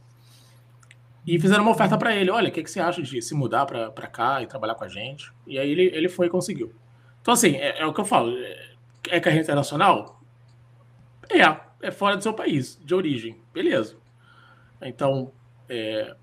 E 1.25 1.39
fizeram 1.39 1.63
uma 1.63 1.71
oferta 1.71 1.97
para 1.97 2.15
ele: 2.15 2.29
olha, 2.29 2.49
o 2.49 2.51
que, 2.51 2.62
que 2.62 2.69
você 2.69 2.79
acha 2.79 3.01
de 3.01 3.19
se 3.19 3.34
mudar 3.34 3.65
para 3.65 4.08
cá 4.08 4.43
e 4.43 4.47
trabalhar 4.47 4.75
com 4.75 4.84
a 4.84 4.89
gente? 4.89 5.31
E 5.47 5.58
aí 5.58 5.71
ele, 5.71 5.86
ele 5.86 6.08
foi 6.08 6.27
e 6.27 6.29
conseguiu. 6.29 6.71
Então, 7.21 7.34
assim, 7.34 7.55
é, 7.55 7.79
é 7.79 7.86
o 7.88 7.93
que 7.93 7.99
eu 7.99 8.05
falo: 8.05 8.38
é, 8.38 8.75
é 9.10 9.19
carreira 9.19 9.43
internacional? 9.43 10.14
É, 11.30 11.88
é 11.88 11.92
fora 11.92 12.18
do 12.18 12.24
seu 12.24 12.34
país, 12.34 12.80
de 12.84 12.94
origem. 12.94 13.42
Beleza. 13.54 13.98
Então, 14.82 15.32
é, 15.68 16.16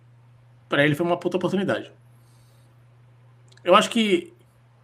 para 0.69 0.85
ele 0.85 0.95
foi 0.95 1.07
uma 1.07 1.17
puta 1.17 1.37
oportunidade. 1.37 1.93
Eu 3.65 3.75
acho 3.75 3.91
que, 3.91 4.33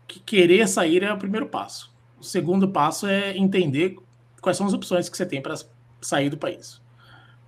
que 0.07 0.21
querer 0.21 0.69
sair 0.69 1.03
é 1.03 1.13
o 1.13 1.19
primeiro 1.19 1.47
passo. 1.47 1.93
O 2.19 2.25
segundo 2.25 2.69
passo 2.69 3.07
é 3.07 3.37
entender 3.37 3.97
quais 4.41 4.57
são 4.57 4.67
as 4.67 4.73
opções 4.73 5.09
que 5.09 5.17
você 5.17 5.27
tem 5.27 5.43
para 5.43 5.55
sair 6.01 6.31
do 6.31 6.39
país. 6.39 6.81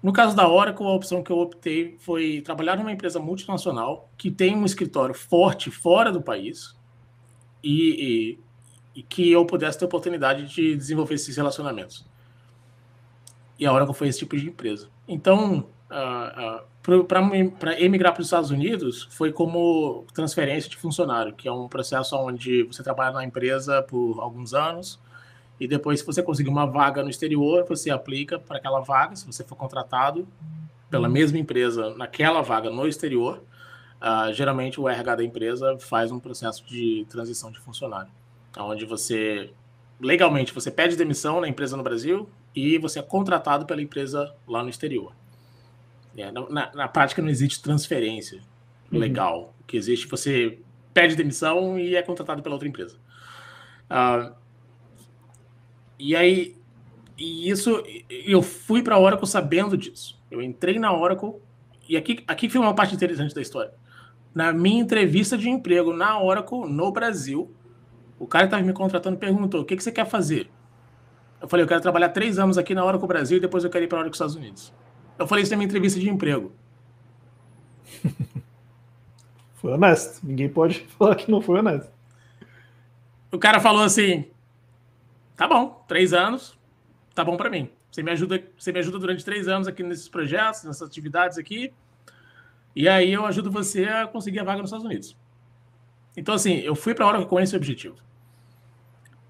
No 0.02 0.12
caso 0.12 0.34
da 0.34 0.48
Oracle, 0.48 0.86
a 0.86 0.90
opção 0.90 1.22
que 1.22 1.30
eu 1.30 1.38
optei 1.38 1.96
foi 1.98 2.40
trabalhar 2.40 2.76
numa 2.76 2.90
empresa 2.90 3.20
multinacional 3.20 4.10
que 4.16 4.30
tem 4.30 4.56
um 4.56 4.64
escritório 4.64 5.14
forte 5.14 5.70
fora 5.70 6.10
do 6.10 6.22
país 6.22 6.74
e, 7.62 8.38
e, 8.94 9.00
e 9.00 9.02
que 9.02 9.30
eu 9.30 9.44
pudesse 9.44 9.78
ter 9.78 9.84
oportunidade 9.84 10.46
de 10.46 10.74
desenvolver 10.74 11.14
esses 11.14 11.36
relacionamentos. 11.36 12.08
E 13.60 13.66
a 13.66 13.72
Oracle 13.74 13.94
foi 13.94 14.08
esse 14.08 14.20
tipo 14.20 14.34
de 14.38 14.48
empresa. 14.48 14.88
Então, 15.06 15.66
uh, 15.90 16.96
uh, 16.96 17.04
para 17.04 17.78
emigrar 17.78 18.14
para 18.14 18.22
os 18.22 18.26
Estados 18.26 18.50
Unidos, 18.50 19.06
foi 19.10 19.30
como 19.30 20.06
transferência 20.14 20.70
de 20.70 20.78
funcionário, 20.78 21.34
que 21.34 21.46
é 21.46 21.52
um 21.52 21.68
processo 21.68 22.16
onde 22.16 22.62
você 22.62 22.82
trabalha 22.82 23.12
na 23.12 23.22
empresa 23.22 23.82
por 23.82 24.18
alguns 24.18 24.54
anos, 24.54 24.98
e 25.60 25.68
depois, 25.68 26.00
se 26.00 26.06
você 26.06 26.22
conseguir 26.22 26.48
uma 26.48 26.64
vaga 26.64 27.02
no 27.02 27.10
exterior, 27.10 27.66
você 27.68 27.90
aplica 27.90 28.38
para 28.38 28.56
aquela 28.56 28.80
vaga, 28.80 29.14
se 29.14 29.26
você 29.26 29.44
for 29.44 29.56
contratado 29.56 30.26
pela 30.88 31.06
mesma 31.06 31.38
empresa 31.38 31.94
naquela 31.96 32.40
vaga 32.40 32.70
no 32.70 32.88
exterior, 32.88 33.42
uh, 34.00 34.32
geralmente 34.32 34.80
o 34.80 34.88
RH 34.88 35.16
da 35.16 35.24
empresa 35.24 35.76
faz 35.78 36.10
um 36.10 36.18
processo 36.18 36.64
de 36.66 37.06
transição 37.10 37.50
de 37.52 37.60
funcionário, 37.60 38.10
onde 38.58 38.86
você 38.86 39.52
legalmente 40.00 40.54
você 40.54 40.70
pede 40.70 40.96
demissão 40.96 41.42
na 41.42 41.46
empresa 41.46 41.76
no 41.76 41.82
Brasil, 41.82 42.26
e 42.54 42.78
você 42.78 42.98
é 42.98 43.02
contratado 43.02 43.66
pela 43.66 43.82
empresa 43.82 44.34
lá 44.46 44.62
no 44.62 44.68
exterior. 44.68 45.14
É, 46.16 46.30
na, 46.30 46.74
na, 46.74 46.88
prática 46.88 47.22
não 47.22 47.28
existe 47.28 47.62
transferência 47.62 48.42
uhum. 48.92 48.98
legal. 48.98 49.54
O 49.60 49.64
que 49.64 49.76
existe 49.76 50.06
você 50.08 50.58
pede 50.92 51.14
demissão 51.14 51.78
e 51.78 51.94
é 51.94 52.02
contratado 52.02 52.42
pela 52.42 52.54
outra 52.54 52.68
empresa. 52.68 52.96
Uh, 53.90 54.34
e 55.98 56.16
aí, 56.16 56.56
e 57.16 57.48
isso, 57.48 57.82
eu 58.08 58.42
fui 58.42 58.82
para 58.82 58.96
a 58.96 58.98
Oracle 58.98 59.26
sabendo 59.26 59.76
disso. 59.76 60.18
Eu 60.30 60.42
entrei 60.42 60.78
na 60.78 60.92
Oracle 60.92 61.34
e 61.88 61.96
aqui, 61.96 62.24
aqui 62.26 62.48
foi 62.48 62.60
uma 62.60 62.74
parte 62.74 62.94
interessante 62.94 63.34
da 63.34 63.42
história. 63.42 63.72
Na 64.34 64.52
minha 64.52 64.80
entrevista 64.80 65.36
de 65.36 65.48
emprego 65.48 65.92
na 65.92 66.20
Oracle, 66.22 66.68
no 66.68 66.92
Brasil, 66.92 67.52
o 68.18 68.26
cara 68.26 68.44
que 68.44 68.48
estava 68.48 68.62
me 68.62 68.72
contratando 68.72 69.16
perguntou: 69.16 69.62
o 69.62 69.64
que, 69.64 69.76
que 69.76 69.82
você 69.82 69.90
quer 69.90 70.06
fazer? 70.06 70.48
Eu 71.40 71.48
falei, 71.48 71.64
eu 71.64 71.68
quero 71.68 71.80
trabalhar 71.80 72.10
três 72.10 72.38
anos 72.38 72.58
aqui 72.58 72.74
na 72.74 72.84
hora 72.84 72.98
com 72.98 73.04
o 73.04 73.08
Brasil 73.08 73.38
e 73.38 73.40
depois 73.40 73.64
eu 73.64 73.70
quero 73.70 73.84
ir 73.84 73.88
para 73.88 73.98
a 73.98 74.00
hora 74.00 74.08
com 74.08 74.12
os 74.12 74.16
Estados 74.16 74.34
Unidos. 74.34 74.72
Eu 75.18 75.26
falei 75.26 75.42
isso 75.42 75.50
na 75.50 75.56
minha 75.56 75.66
entrevista 75.66 75.98
de 75.98 76.08
emprego. 76.08 76.52
foi 79.54 79.72
honesto. 79.72 80.24
Ninguém 80.24 80.48
pode 80.48 80.80
falar 80.98 81.14
que 81.14 81.30
não 81.30 81.40
foi 81.40 81.58
honesto. 81.58 81.92
O 83.32 83.38
cara 83.38 83.60
falou 83.60 83.82
assim: 83.82 84.26
tá 85.36 85.46
bom, 85.46 85.84
três 85.86 86.12
anos, 86.12 86.58
tá 87.14 87.24
bom 87.24 87.36
para 87.36 87.50
mim. 87.50 87.70
Você 87.90 88.02
me 88.02 88.10
ajuda, 88.10 88.42
você 88.56 88.72
me 88.72 88.78
ajuda 88.78 88.98
durante 88.98 89.24
três 89.24 89.48
anos 89.48 89.66
aqui 89.66 89.82
nesses 89.82 90.08
projetos, 90.08 90.64
nessas 90.64 90.88
atividades 90.88 91.38
aqui. 91.38 91.72
E 92.74 92.88
aí 92.88 93.12
eu 93.12 93.26
ajudo 93.26 93.50
você 93.50 93.84
a 93.84 94.06
conseguir 94.06 94.40
a 94.40 94.44
vaga 94.44 94.60
nos 94.60 94.68
Estados 94.68 94.86
Unidos. 94.86 95.16
Então, 96.16 96.34
assim, 96.34 96.54
eu 96.58 96.74
fui 96.74 96.94
para 96.94 97.04
a 97.04 97.08
hora 97.08 97.26
com 97.26 97.40
esse 97.40 97.56
objetivo. 97.56 97.96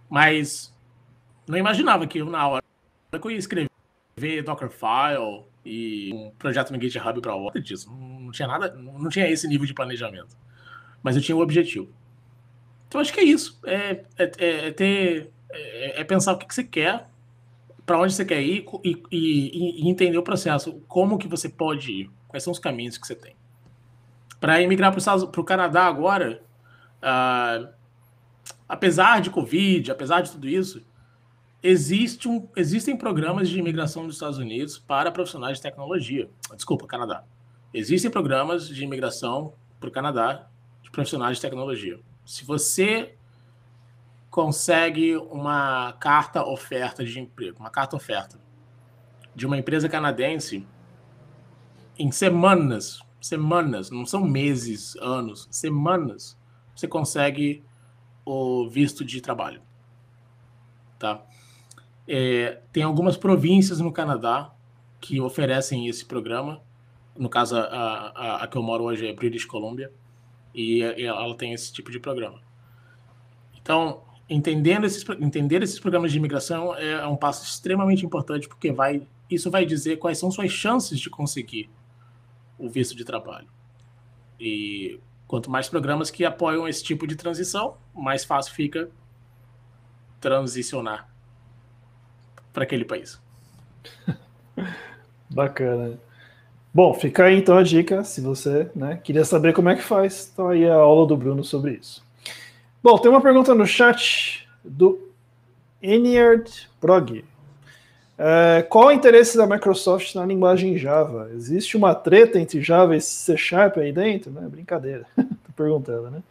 Mas 0.08 0.74
não 1.46 1.58
imaginava 1.58 2.06
que 2.06 2.18
eu, 2.18 2.26
na 2.26 2.46
hora 2.46 2.64
que 3.10 3.26
eu 3.26 3.30
ia 3.30 3.38
escrever 3.38 3.70
Dockerfile 4.44 5.44
e 5.64 6.12
um 6.14 6.30
projeto 6.38 6.72
no 6.72 6.80
GitHub 6.80 7.20
para 7.20 7.34
outra 7.34 7.60
disso, 7.60 7.90
não 7.90 8.30
tinha 8.30 8.46
nada, 8.48 8.74
não 8.74 9.08
tinha 9.08 9.28
esse 9.28 9.46
nível 9.48 9.66
de 9.66 9.74
planejamento. 9.74 10.36
Mas 11.02 11.16
eu 11.16 11.22
tinha 11.22 11.36
o 11.36 11.40
um 11.40 11.42
objetivo. 11.42 11.88
Então, 12.90 13.00
acho 13.00 13.12
que 13.12 13.20
é 13.20 13.24
isso. 13.24 13.58
É, 13.64 14.04
é, 14.18 14.32
é, 14.38 14.66
é 14.66 14.70
ter. 14.72 15.30
É, 15.52 16.00
é, 16.00 16.04
pensar 16.04 16.32
o 16.32 16.38
que, 16.38 16.46
que 16.46 16.54
você 16.54 16.62
quer, 16.62 17.08
para 17.86 17.98
onde 17.98 18.12
você 18.12 18.24
quer 18.24 18.40
ir 18.40 18.64
e, 18.84 19.02
e, 19.10 19.84
e, 19.84 19.88
entender 19.88 20.18
o 20.18 20.22
processo. 20.22 20.80
Como 20.86 21.18
que 21.18 21.28
você 21.28 21.48
pode 21.48 21.90
ir. 21.90 22.10
Quais 22.28 22.42
são 22.42 22.52
os 22.52 22.58
caminhos 22.58 22.98
que 22.98 23.06
você 23.06 23.14
tem. 23.14 23.34
Para 24.40 24.60
emigrar 24.60 24.92
para 24.92 25.40
o 25.40 25.44
Canadá 25.44 25.84
agora, 25.84 26.42
uh, 27.02 27.68
apesar 28.68 29.20
de 29.20 29.30
Covid, 29.30 29.90
apesar 29.90 30.20
de 30.20 30.32
tudo 30.32 30.48
isso, 30.48 30.84
existe 31.62 32.28
um, 32.28 32.48
existem 32.56 32.96
programas 32.96 33.48
de 33.48 33.58
imigração 33.58 34.06
dos 34.06 34.16
Estados 34.16 34.38
Unidos 34.38 34.78
para 34.78 35.10
profissionais 35.10 35.58
de 35.58 35.62
tecnologia. 35.62 36.28
Desculpa, 36.54 36.86
Canadá. 36.86 37.24
Existem 37.72 38.10
programas 38.10 38.68
de 38.68 38.82
imigração 38.82 39.52
para 39.78 39.88
o 39.88 39.92
Canadá 39.92 40.48
de 40.82 40.90
profissionais 40.90 41.36
de 41.36 41.42
tecnologia. 41.42 42.00
Se 42.24 42.44
você 42.44 43.14
consegue 44.30 45.16
uma 45.16 45.92
carta 45.94 46.44
oferta 46.44 47.04
de 47.04 47.18
emprego, 47.18 47.58
uma 47.58 47.70
carta 47.70 47.96
oferta 47.96 48.38
de 49.34 49.46
uma 49.46 49.58
empresa 49.58 49.88
canadense 49.88 50.66
em 51.98 52.10
semanas, 52.10 53.00
semanas, 53.20 53.90
não 53.90 54.06
são 54.06 54.24
meses, 54.24 54.96
anos, 54.96 55.48
semanas, 55.50 56.38
você 56.74 56.88
consegue 56.88 57.62
o 58.24 58.68
visto 58.68 59.04
de 59.04 59.20
trabalho. 59.20 59.60
Tá? 60.98 61.22
É, 62.12 62.60
tem 62.72 62.82
algumas 62.82 63.16
províncias 63.16 63.78
no 63.78 63.92
Canadá 63.92 64.52
que 65.00 65.20
oferecem 65.20 65.86
esse 65.86 66.04
programa. 66.04 66.60
No 67.16 67.28
caso, 67.28 67.56
a, 67.56 67.62
a, 67.62 68.44
a 68.44 68.46
que 68.48 68.56
eu 68.56 68.62
moro 68.62 68.84
hoje 68.84 69.06
é 69.06 69.12
British 69.12 69.44
Columbia, 69.44 69.92
e, 70.54 70.80
e 70.80 71.04
ela 71.04 71.36
tem 71.36 71.52
esse 71.52 71.72
tipo 71.72 71.90
de 71.90 72.00
programa. 72.00 72.40
Então, 73.60 74.02
entendendo 74.28 74.84
esses, 74.84 75.04
entender 75.20 75.62
esses 75.62 75.78
programas 75.78 76.10
de 76.10 76.18
imigração 76.18 76.74
é 76.74 77.06
um 77.06 77.16
passo 77.16 77.44
extremamente 77.44 78.04
importante, 78.04 78.48
porque 78.48 78.72
vai, 78.72 79.06
isso 79.28 79.50
vai 79.50 79.64
dizer 79.64 79.98
quais 79.98 80.18
são 80.18 80.30
suas 80.30 80.50
chances 80.50 80.98
de 80.98 81.10
conseguir 81.10 81.70
o 82.58 82.68
visto 82.68 82.96
de 82.96 83.04
trabalho. 83.04 83.48
E 84.38 84.98
Quanto 85.30 85.48
mais 85.48 85.68
programas 85.68 86.10
que 86.10 86.24
apoiam 86.24 86.66
esse 86.66 86.82
tipo 86.82 87.06
de 87.06 87.14
transição, 87.14 87.76
mais 87.94 88.24
fácil 88.24 88.52
fica 88.52 88.90
transicionar 90.20 91.08
para 92.60 92.64
aquele 92.64 92.84
país. 92.84 93.18
Bacana. 95.30 95.98
Bom, 96.74 96.92
fica 96.92 97.24
aí 97.24 97.36
então 97.36 97.56
a 97.56 97.62
dica, 97.62 98.04
se 98.04 98.20
você 98.20 98.70
né, 98.76 99.00
queria 99.02 99.24
saber 99.24 99.54
como 99.54 99.70
é 99.70 99.76
que 99.76 99.82
faz, 99.82 100.30
então 100.30 100.48
aí 100.48 100.68
a 100.68 100.74
aula 100.74 101.06
do 101.06 101.16
Bruno 101.16 101.42
sobre 101.42 101.72
isso. 101.72 102.04
Bom, 102.82 102.98
tem 102.98 103.10
uma 103.10 103.22
pergunta 103.22 103.54
no 103.54 103.66
chat 103.66 104.46
do 104.62 105.10
Eniard 105.82 106.68
Brog. 106.80 107.24
É, 108.18 108.62
qual 108.68 108.88
o 108.88 108.92
interesse 108.92 109.38
da 109.38 109.46
Microsoft 109.46 110.14
na 110.14 110.26
linguagem 110.26 110.76
Java? 110.76 111.30
Existe 111.32 111.78
uma 111.78 111.94
treta 111.94 112.38
entre 112.38 112.60
Java 112.60 112.94
e 112.94 113.00
C 113.00 113.38
Sharp 113.38 113.78
aí 113.78 113.90
dentro? 113.90 114.30
Não 114.30 114.44
é 114.44 114.48
brincadeira. 114.48 115.06
Tô 115.16 115.52
perguntando, 115.56 116.10
né? 116.10 116.22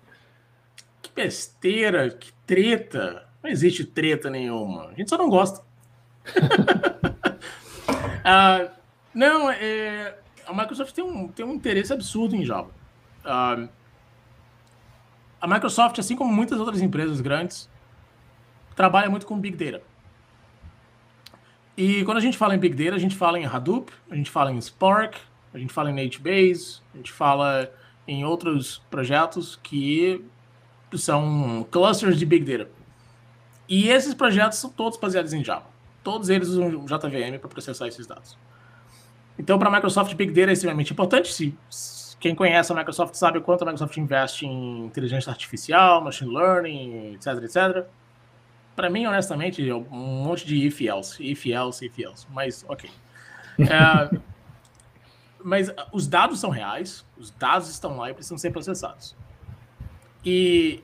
Que 1.02 1.12
besteira, 1.12 2.08
que 2.12 2.32
treta. 2.46 3.28
Não 3.42 3.50
existe 3.50 3.84
treta 3.84 4.30
nenhuma. 4.30 4.90
A 4.90 4.94
gente 4.94 5.10
só 5.10 5.18
não 5.18 5.30
gosta. 5.30 5.68
Uh, 8.20 8.72
não, 9.14 9.50
é, 9.50 10.18
a 10.46 10.54
Microsoft 10.54 10.94
tem 10.94 11.04
um, 11.04 11.28
tem 11.28 11.46
um 11.46 11.54
interesse 11.54 11.94
absurdo 11.94 12.36
em 12.36 12.44
Java. 12.46 12.70
Uh, 13.24 13.70
a 15.42 15.48
Microsoft, 15.48 16.00
assim 16.00 16.16
como 16.16 16.34
muitas 16.34 16.60
outras 16.60 16.82
empresas 16.82 17.22
grandes, 17.22 17.70
trabalha 18.76 19.10
muito 19.10 19.26
com 19.26 19.40
Big 19.40 19.56
Data. 19.56 19.84
E 21.78 22.04
quando 22.04 22.18
a 22.18 22.22
gente 22.22 22.38
fala 22.38 22.56
em 22.56 22.60
Big 22.60 22.76
Data, 22.76 22.96
a 22.96 23.00
gente 23.00 23.16
fala 23.16 23.40
em 23.40 23.46
Hadoop, 23.46 23.92
a 24.10 24.16
gente 24.16 24.30
fala 24.30 24.52
em 24.52 24.60
Spark, 24.60 25.16
a 25.54 25.58
gente 25.58 25.72
fala 25.72 25.90
em 25.90 25.94
NateBase, 25.94 26.82
a 26.94 26.98
gente 26.98 27.12
fala 27.12 27.72
em 28.08 28.26
outros 28.26 28.80
projetos 28.90 29.58
que 29.64 30.26
são 30.94 31.66
clusters 31.72 32.18
de 32.18 32.26
Big 32.26 32.44
Data. 32.44 32.70
E 33.68 33.88
esses 33.88 34.14
projetos 34.14 34.58
são 34.58 34.70
todos 34.70 34.98
baseados 34.98 35.32
em 35.32 35.44
Java. 35.44 35.68
Todos 36.10 36.28
eles 36.28 36.48
usam 36.48 36.86
JVM 36.86 37.38
para 37.40 37.48
processar 37.48 37.88
esses 37.88 38.08
dados. 38.08 38.36
Então, 39.38 39.60
para 39.60 39.70
a 39.70 39.72
Microsoft, 39.72 40.16
Big 40.16 40.34
Data 40.34 40.50
é 40.50 40.54
extremamente 40.54 40.92
importante. 40.92 41.32
Se, 41.32 41.56
quem 42.20 42.34
conhece 42.34 42.72
a 42.72 42.76
Microsoft 42.76 43.14
sabe 43.14 43.38
o 43.38 43.44
quanto 43.44 43.62
a 43.62 43.66
Microsoft 43.66 43.96
investe 43.96 44.44
em 44.44 44.86
inteligência 44.86 45.30
artificial, 45.30 46.04
machine 46.04 46.34
learning, 46.34 47.14
etc, 47.14 47.44
etc. 47.44 47.86
Para 48.76 48.90
mim, 48.90 49.06
honestamente, 49.06 49.70
é 49.70 49.76
um 49.76 50.24
monte 50.24 50.48
de 50.48 50.66
if 50.66 50.82
else, 50.82 51.24
if 51.24 51.46
else, 51.46 51.86
if 51.86 52.00
else. 52.00 52.26
Mas, 52.32 52.66
ok. 52.68 52.90
É, 53.60 54.18
mas 55.46 55.72
os 55.94 56.08
dados 56.08 56.40
são 56.40 56.50
reais, 56.50 57.06
os 57.20 57.30
dados 57.30 57.70
estão 57.70 57.98
lá 57.98 58.10
e 58.10 58.16
precisam 58.16 58.40
ser 58.40 58.50
processados. 58.50 59.16
E, 60.26 60.84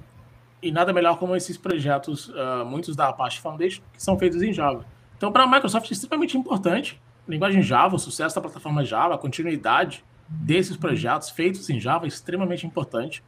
e 0.61 0.71
nada 0.71 0.93
melhor 0.93 1.17
como 1.17 1.35
esses 1.35 1.57
projetos, 1.57 2.29
uh, 2.29 2.63
muitos 2.63 2.95
da 2.95 3.09
Apache 3.09 3.41
Foundation, 3.41 3.81
que 3.91 4.03
são 4.03 4.19
feitos 4.19 4.43
em 4.43 4.53
Java. 4.53 4.85
Então, 5.17 5.31
para 5.31 5.43
a 5.43 5.47
Microsoft 5.47 5.89
é 5.89 5.93
extremamente 5.93 6.37
importante. 6.37 7.01
Linguagem 7.27 7.61
Java, 7.61 7.95
o 7.95 7.99
sucesso 7.99 8.35
da 8.35 8.41
plataforma 8.41 8.83
Java, 8.83 9.15
a 9.15 9.17
continuidade 9.17 10.03
desses 10.27 10.75
projetos 10.75 11.29
feitos 11.29 11.69
em 11.69 11.79
Java 11.79 12.05
é 12.05 12.07
extremamente 12.07 12.65
importante 12.65 13.23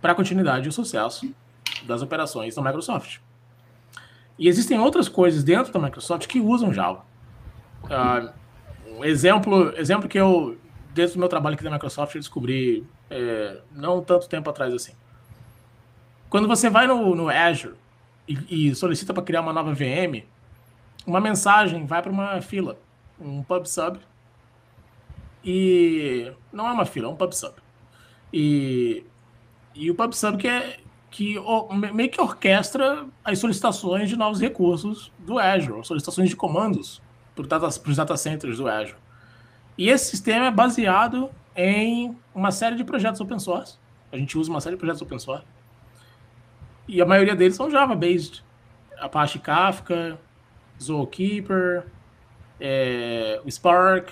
para 0.00 0.12
a 0.12 0.14
continuidade 0.14 0.66
e 0.66 0.68
o 0.68 0.72
sucesso 0.72 1.32
das 1.84 2.02
operações 2.02 2.54
da 2.54 2.62
Microsoft. 2.62 3.18
E 4.38 4.48
existem 4.48 4.78
outras 4.78 5.08
coisas 5.08 5.42
dentro 5.42 5.72
da 5.72 5.78
Microsoft 5.78 6.26
que 6.26 6.40
usam 6.40 6.72
Java. 6.72 7.04
Uh, 7.84 8.32
um 8.98 9.04
exemplo, 9.04 9.72
exemplo 9.76 10.08
que 10.08 10.18
eu, 10.18 10.58
dentro 10.94 11.14
do 11.14 11.18
meu 11.18 11.28
trabalho 11.28 11.54
aqui 11.54 11.64
da 11.64 11.70
Microsoft, 11.70 12.14
eu 12.14 12.20
descobri 12.20 12.86
é, 13.10 13.60
não 13.72 14.02
tanto 14.02 14.28
tempo 14.28 14.48
atrás 14.50 14.72
assim. 14.74 14.92
Quando 16.28 16.48
você 16.48 16.68
vai 16.68 16.86
no, 16.86 17.14
no 17.14 17.28
Azure 17.28 17.74
e, 18.28 18.68
e 18.68 18.74
solicita 18.74 19.14
para 19.14 19.22
criar 19.22 19.40
uma 19.40 19.52
nova 19.52 19.72
VM, 19.72 20.24
uma 21.06 21.20
mensagem 21.20 21.86
vai 21.86 22.02
para 22.02 22.10
uma 22.10 22.40
fila, 22.40 22.78
um 23.20 23.42
pub-sub, 23.42 23.98
e 25.44 26.32
não 26.52 26.66
é 26.68 26.72
uma 26.72 26.84
fila, 26.84 27.06
é 27.06 27.10
um 27.10 27.16
pub-sub. 27.16 27.54
E, 28.32 29.04
e 29.74 29.90
o 29.90 29.94
pub-sub 29.94 30.36
que 30.36 30.48
é, 30.48 30.78
que 31.10 31.36
meio 31.94 32.10
que 32.10 32.20
orquestra 32.20 33.06
as 33.24 33.38
solicitações 33.38 34.08
de 34.08 34.16
novos 34.16 34.40
recursos 34.40 35.12
do 35.18 35.38
Azure, 35.38 35.86
solicitações 35.86 36.28
de 36.28 36.36
comandos 36.36 37.00
para 37.34 37.46
data, 37.46 37.66
os 37.66 37.96
data 37.96 38.16
centers 38.16 38.58
do 38.58 38.68
Azure. 38.68 38.98
E 39.78 39.88
esse 39.88 40.10
sistema 40.10 40.46
é 40.46 40.50
baseado 40.50 41.30
em 41.54 42.16
uma 42.34 42.50
série 42.50 42.76
de 42.76 42.84
projetos 42.84 43.20
open 43.20 43.38
source. 43.38 43.78
A 44.10 44.16
gente 44.16 44.36
usa 44.36 44.50
uma 44.50 44.60
série 44.60 44.74
de 44.74 44.80
projetos 44.80 45.02
open 45.02 45.18
source. 45.18 45.44
E 46.88 47.00
a 47.00 47.06
maioria 47.06 47.36
deles 47.36 47.56
são 47.56 47.70
Java-based. 47.70 48.44
Apache 48.98 49.38
Kafka, 49.38 50.18
Zookeeper, 50.82 51.86
é, 52.60 53.40
Spark. 53.48 54.10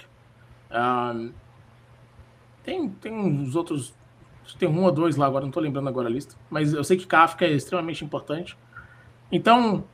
Um, 0.71 1.33
tem, 2.63 2.89
tem 2.89 3.13
uns 3.13 3.55
outros 3.55 3.95
tem 4.59 4.69
um 4.69 4.85
ou 4.85 4.93
dois 4.93 5.17
lá 5.17 5.27
agora, 5.27 5.43
não 5.43 5.49
estou 5.49 5.63
lembrando 5.63 5.89
agora 5.89 6.09
a 6.09 6.11
lista. 6.11 6.37
Mas 6.51 6.73
eu 6.73 6.85
sei 6.85 6.97
que 6.97 7.07
Kafka 7.07 7.45
é 7.45 7.51
extremamente 7.51 8.05
importante. 8.05 8.57
Então, 9.33 9.85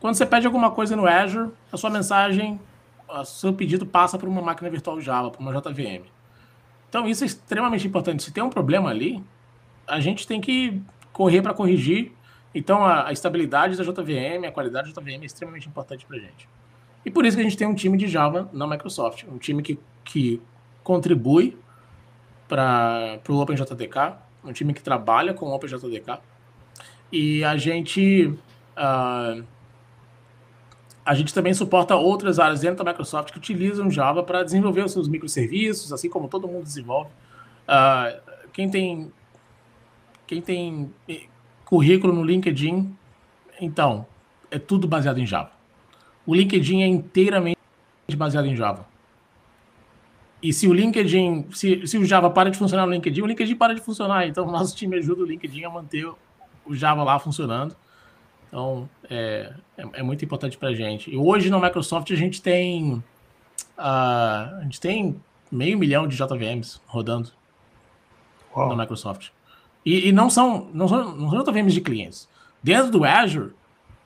quando 0.00 0.14
você 0.14 0.24
pede 0.24 0.46
alguma 0.46 0.70
coisa 0.70 0.94
no 0.94 1.06
Azure, 1.06 1.50
a 1.72 1.76
sua 1.76 1.90
mensagem, 1.90 2.60
o 3.08 3.24
seu 3.24 3.52
pedido 3.52 3.84
passa 3.84 4.16
para 4.16 4.28
uma 4.28 4.40
máquina 4.40 4.70
virtual 4.70 5.00
Java, 5.00 5.30
para 5.30 5.40
uma 5.40 5.52
JVM. 5.52 6.04
Então, 6.88 7.06
isso 7.06 7.24
é 7.24 7.26
extremamente 7.26 7.86
importante. 7.86 8.22
Se 8.22 8.32
tem 8.32 8.42
um 8.42 8.48
problema 8.48 8.88
ali, 8.88 9.22
a 9.86 10.00
gente 10.00 10.26
tem 10.26 10.40
que 10.40 10.80
correr 11.12 11.42
para 11.42 11.52
corrigir. 11.52 12.12
Então, 12.54 12.84
a, 12.84 13.08
a, 13.08 13.12
estabilidade 13.12 13.76
da 13.76 13.84
JVM, 13.84 14.46
a 14.46 14.52
qualidade 14.52 14.92
da 14.92 15.00
JVM 15.00 15.22
é 15.22 15.26
extremamente 15.26 15.68
importante 15.68 16.04
para 16.06 16.16
a 16.16 16.20
gente. 16.20 16.48
E 17.04 17.10
por 17.10 17.24
isso 17.24 17.36
que 17.36 17.40
a 17.40 17.44
gente 17.44 17.56
tem 17.56 17.66
um 17.66 17.74
time 17.74 17.96
de 17.96 18.08
Java 18.08 18.48
na 18.52 18.66
Microsoft, 18.66 19.24
um 19.24 19.38
time 19.38 19.62
que, 19.62 19.78
que 20.04 20.40
contribui 20.82 21.56
para 22.48 23.20
o 23.28 23.40
OpenJDK, 23.40 24.16
um 24.44 24.52
time 24.52 24.72
que 24.72 24.82
trabalha 24.82 25.34
com 25.34 25.46
o 25.46 25.54
OpenJDK. 25.54 26.18
E 27.12 27.44
a 27.44 27.56
gente 27.56 28.34
uh, 28.76 29.44
a 31.04 31.14
gente 31.14 31.32
também 31.32 31.54
suporta 31.54 31.96
outras 31.96 32.38
áreas 32.38 32.60
dentro 32.60 32.84
da 32.84 32.90
Microsoft 32.90 33.32
que 33.32 33.38
utilizam 33.38 33.90
Java 33.90 34.22
para 34.22 34.42
desenvolver 34.42 34.84
os 34.84 34.92
seus 34.92 35.08
microserviços, 35.08 35.92
assim 35.92 36.08
como 36.10 36.28
todo 36.28 36.48
mundo 36.48 36.64
desenvolve 36.64 37.10
Uh, 37.68 38.18
quem 38.50 38.70
tem 38.70 39.12
quem 40.26 40.40
tem 40.40 40.90
currículo 41.68 42.14
no 42.14 42.24
LinkedIn, 42.24 42.96
então, 43.60 44.06
é 44.50 44.58
tudo 44.58 44.88
baseado 44.88 45.18
em 45.18 45.26
Java. 45.26 45.52
O 46.24 46.34
LinkedIn 46.34 46.82
é 46.82 46.86
inteiramente 46.86 47.58
baseado 48.16 48.46
em 48.46 48.56
Java. 48.56 48.86
E 50.42 50.50
se 50.50 50.66
o 50.66 50.72
LinkedIn, 50.72 51.46
se, 51.52 51.86
se 51.86 51.98
o 51.98 52.06
Java 52.06 52.30
para 52.30 52.50
de 52.50 52.56
funcionar 52.56 52.86
no 52.86 52.92
LinkedIn, 52.92 53.20
o 53.20 53.26
LinkedIn 53.26 53.54
para 53.54 53.74
de 53.74 53.82
funcionar. 53.82 54.26
Então, 54.26 54.46
o 54.46 54.50
nosso 54.50 54.74
time 54.74 54.96
ajuda 54.96 55.22
o 55.22 55.26
LinkedIn 55.26 55.64
a 55.64 55.70
manter 55.70 56.08
o 56.64 56.74
Java 56.74 57.04
lá 57.04 57.18
funcionando. 57.18 57.76
Então, 58.46 58.88
é, 59.10 59.52
é, 59.76 59.84
é 59.92 60.02
muito 60.02 60.24
importante 60.24 60.56
para 60.56 60.70
a 60.70 60.74
gente. 60.74 61.10
E 61.10 61.18
hoje, 61.18 61.50
na 61.50 61.60
Microsoft, 61.60 62.10
a 62.10 62.16
gente 62.16 62.40
tem, 62.40 62.94
uh, 62.94 63.02
a 63.76 64.60
gente 64.62 64.80
tem 64.80 65.20
meio 65.52 65.76
milhão 65.76 66.08
de 66.08 66.16
JVMs 66.16 66.80
rodando 66.86 67.30
Uau. 68.56 68.70
na 68.70 68.76
Microsoft. 68.76 69.32
E, 69.84 70.08
e, 70.08 70.12
não, 70.12 70.28
são, 70.28 70.68
não, 70.72 70.88
são, 70.88 71.16
não 71.16 71.30
são 71.30 71.42
JVMs 71.42 71.74
de 71.74 71.80
clientes. 71.80 72.28
Dentro 72.62 72.90
do 72.90 73.04
Azure, 73.04 73.54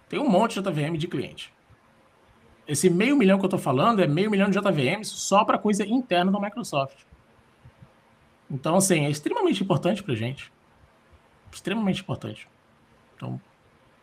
tem 0.09 0.20
um 0.20 0.29
monte 0.29 0.61
de 0.61 0.70
JVM 0.70 0.97
de 0.97 1.09
cliente. 1.09 1.53
Esse 2.66 2.89
meio 2.89 3.16
milhão 3.16 3.39
que 3.39 3.45
eu 3.45 3.49
estou 3.49 3.59
falando 3.59 4.03
é 4.03 4.07
meio 4.07 4.31
milhão 4.31 4.49
de 4.49 4.59
JVMs 4.59 5.11
só 5.11 5.45
para 5.45 5.59
coisa 5.59 5.85
interna 5.85 6.31
da 6.31 6.39
Microsoft. 6.39 6.99
Então, 8.51 8.77
assim, 8.77 9.07
é 9.07 9.11
extremamente 9.11 9.62
importante 9.62 10.03
para 10.03 10.14
gente. 10.14 10.53
Extremamente 11.51 12.03
importante. 12.03 12.47
Então, 13.16 13.41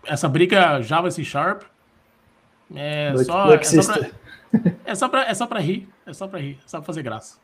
essa 0.04 0.28
briga 0.28 0.82
Java 0.82 1.12
C 1.12 1.24
Sharp 1.24 1.64
é 2.76 3.14
só, 3.24 3.54
é 3.54 3.64
só 3.64 3.84
pra, 3.94 4.10
é 4.86 4.96
só 4.96 5.08
para 5.08 5.30
é 5.30 5.34
só 5.34 5.48
para 5.48 5.60
rir, 5.60 5.90
é 6.06 6.14
só 6.14 6.28
para 6.28 6.40
rir, 6.40 6.60
é 6.64 6.68
só 6.68 6.78
para 6.78 6.86
fazer 6.86 7.04
graça. 7.04 7.40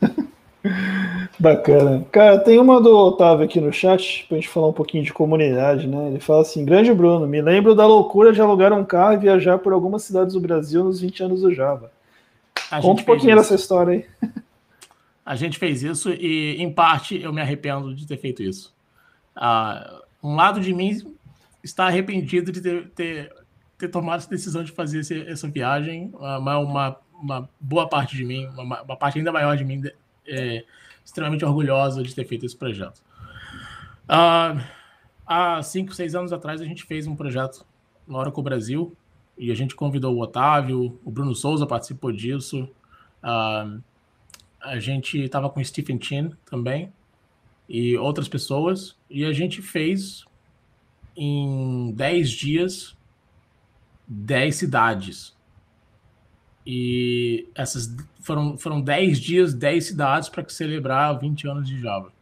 Bacana. 1.38 2.06
Cara, 2.10 2.38
tem 2.38 2.58
uma 2.58 2.80
do 2.80 2.96
Otávio 2.96 3.44
aqui 3.44 3.60
no 3.60 3.72
chat, 3.72 4.24
pra 4.26 4.36
gente 4.36 4.48
falar 4.48 4.68
um 4.68 4.72
pouquinho 4.72 5.04
de 5.04 5.12
comunidade, 5.12 5.86
né? 5.86 6.08
Ele 6.08 6.20
fala 6.20 6.42
assim: 6.42 6.64
Grande 6.64 6.92
Bruno, 6.94 7.26
me 7.26 7.42
lembro 7.42 7.74
da 7.74 7.86
loucura 7.86 8.32
de 8.32 8.40
alugar 8.40 8.72
um 8.72 8.84
carro 8.84 9.14
e 9.14 9.18
viajar 9.18 9.58
por 9.58 9.72
algumas 9.72 10.02
cidades 10.02 10.32
do 10.32 10.40
Brasil 10.40 10.82
nos 10.82 11.00
20 11.00 11.24
anos 11.24 11.40
do 11.42 11.52
Java. 11.52 11.92
A 12.70 12.80
Conta 12.80 13.02
um 13.02 13.04
pouquinho 13.04 13.36
dessa 13.36 13.54
história 13.54 13.92
aí. 13.92 14.30
A 15.24 15.34
gente 15.34 15.58
fez 15.58 15.82
isso 15.82 16.10
e, 16.10 16.56
em 16.58 16.72
parte, 16.72 17.20
eu 17.20 17.32
me 17.32 17.40
arrependo 17.40 17.94
de 17.94 18.06
ter 18.06 18.16
feito 18.16 18.42
isso. 18.42 18.72
Uh, 19.36 20.02
um 20.22 20.36
lado 20.36 20.60
de 20.60 20.72
mim 20.72 20.96
está 21.62 21.86
arrependido 21.86 22.52
de 22.52 22.60
ter, 22.60 22.88
ter, 22.90 23.32
ter 23.76 23.88
tomado 23.88 24.20
essa 24.20 24.30
decisão 24.30 24.62
de 24.62 24.70
fazer 24.70 25.00
esse, 25.00 25.28
essa 25.28 25.48
viagem, 25.48 26.12
uh, 26.14 26.40
mas 26.40 26.64
uma, 26.64 26.96
uma 27.20 27.50
boa 27.60 27.88
parte 27.88 28.16
de 28.16 28.24
mim, 28.24 28.46
uma, 28.56 28.82
uma 28.82 28.96
parte 28.96 29.18
ainda 29.18 29.32
maior 29.32 29.56
de 29.56 29.64
mim, 29.64 29.82
é, 30.28 30.64
extremamente 31.06 31.44
orgulhosa 31.44 32.02
de 32.02 32.12
ter 32.12 32.26
feito 32.26 32.44
esse 32.44 32.56
projeto. 32.56 33.00
Uh, 34.04 34.60
há 35.24 35.62
cinco, 35.62 35.94
seis 35.94 36.16
anos 36.16 36.32
atrás, 36.32 36.60
a 36.60 36.64
gente 36.64 36.82
fez 36.82 37.06
um 37.06 37.14
projeto 37.14 37.64
no 38.06 38.18
Oracle 38.18 38.42
Brasil 38.42 38.94
e 39.38 39.52
a 39.52 39.54
gente 39.54 39.76
convidou 39.76 40.16
o 40.16 40.20
Otávio, 40.20 40.98
o 41.04 41.10
Bruno 41.10 41.34
Souza 41.34 41.64
participou 41.64 42.10
disso. 42.10 42.68
Uh, 43.22 43.80
a 44.60 44.80
gente 44.80 45.18
estava 45.20 45.48
com 45.48 45.60
o 45.60 45.64
Stephen 45.64 46.00
Chin 46.02 46.32
também 46.44 46.92
e 47.68 47.96
outras 47.96 48.28
pessoas 48.28 48.96
e 49.08 49.24
a 49.24 49.32
gente 49.32 49.62
fez 49.62 50.24
em 51.16 51.92
10 51.92 52.30
dias 52.30 52.96
10 54.08 54.56
cidades 54.56 55.35
e 56.66 57.46
essas 57.54 57.94
foram, 58.20 58.58
foram 58.58 58.80
10 58.80 59.20
dias, 59.20 59.54
10 59.54 59.84
cidades 59.84 60.28
para 60.28 60.46
celebrar 60.48 61.16
20 61.18 61.46
anos 61.46 61.68
de 61.68 61.80
Java. 61.80 62.12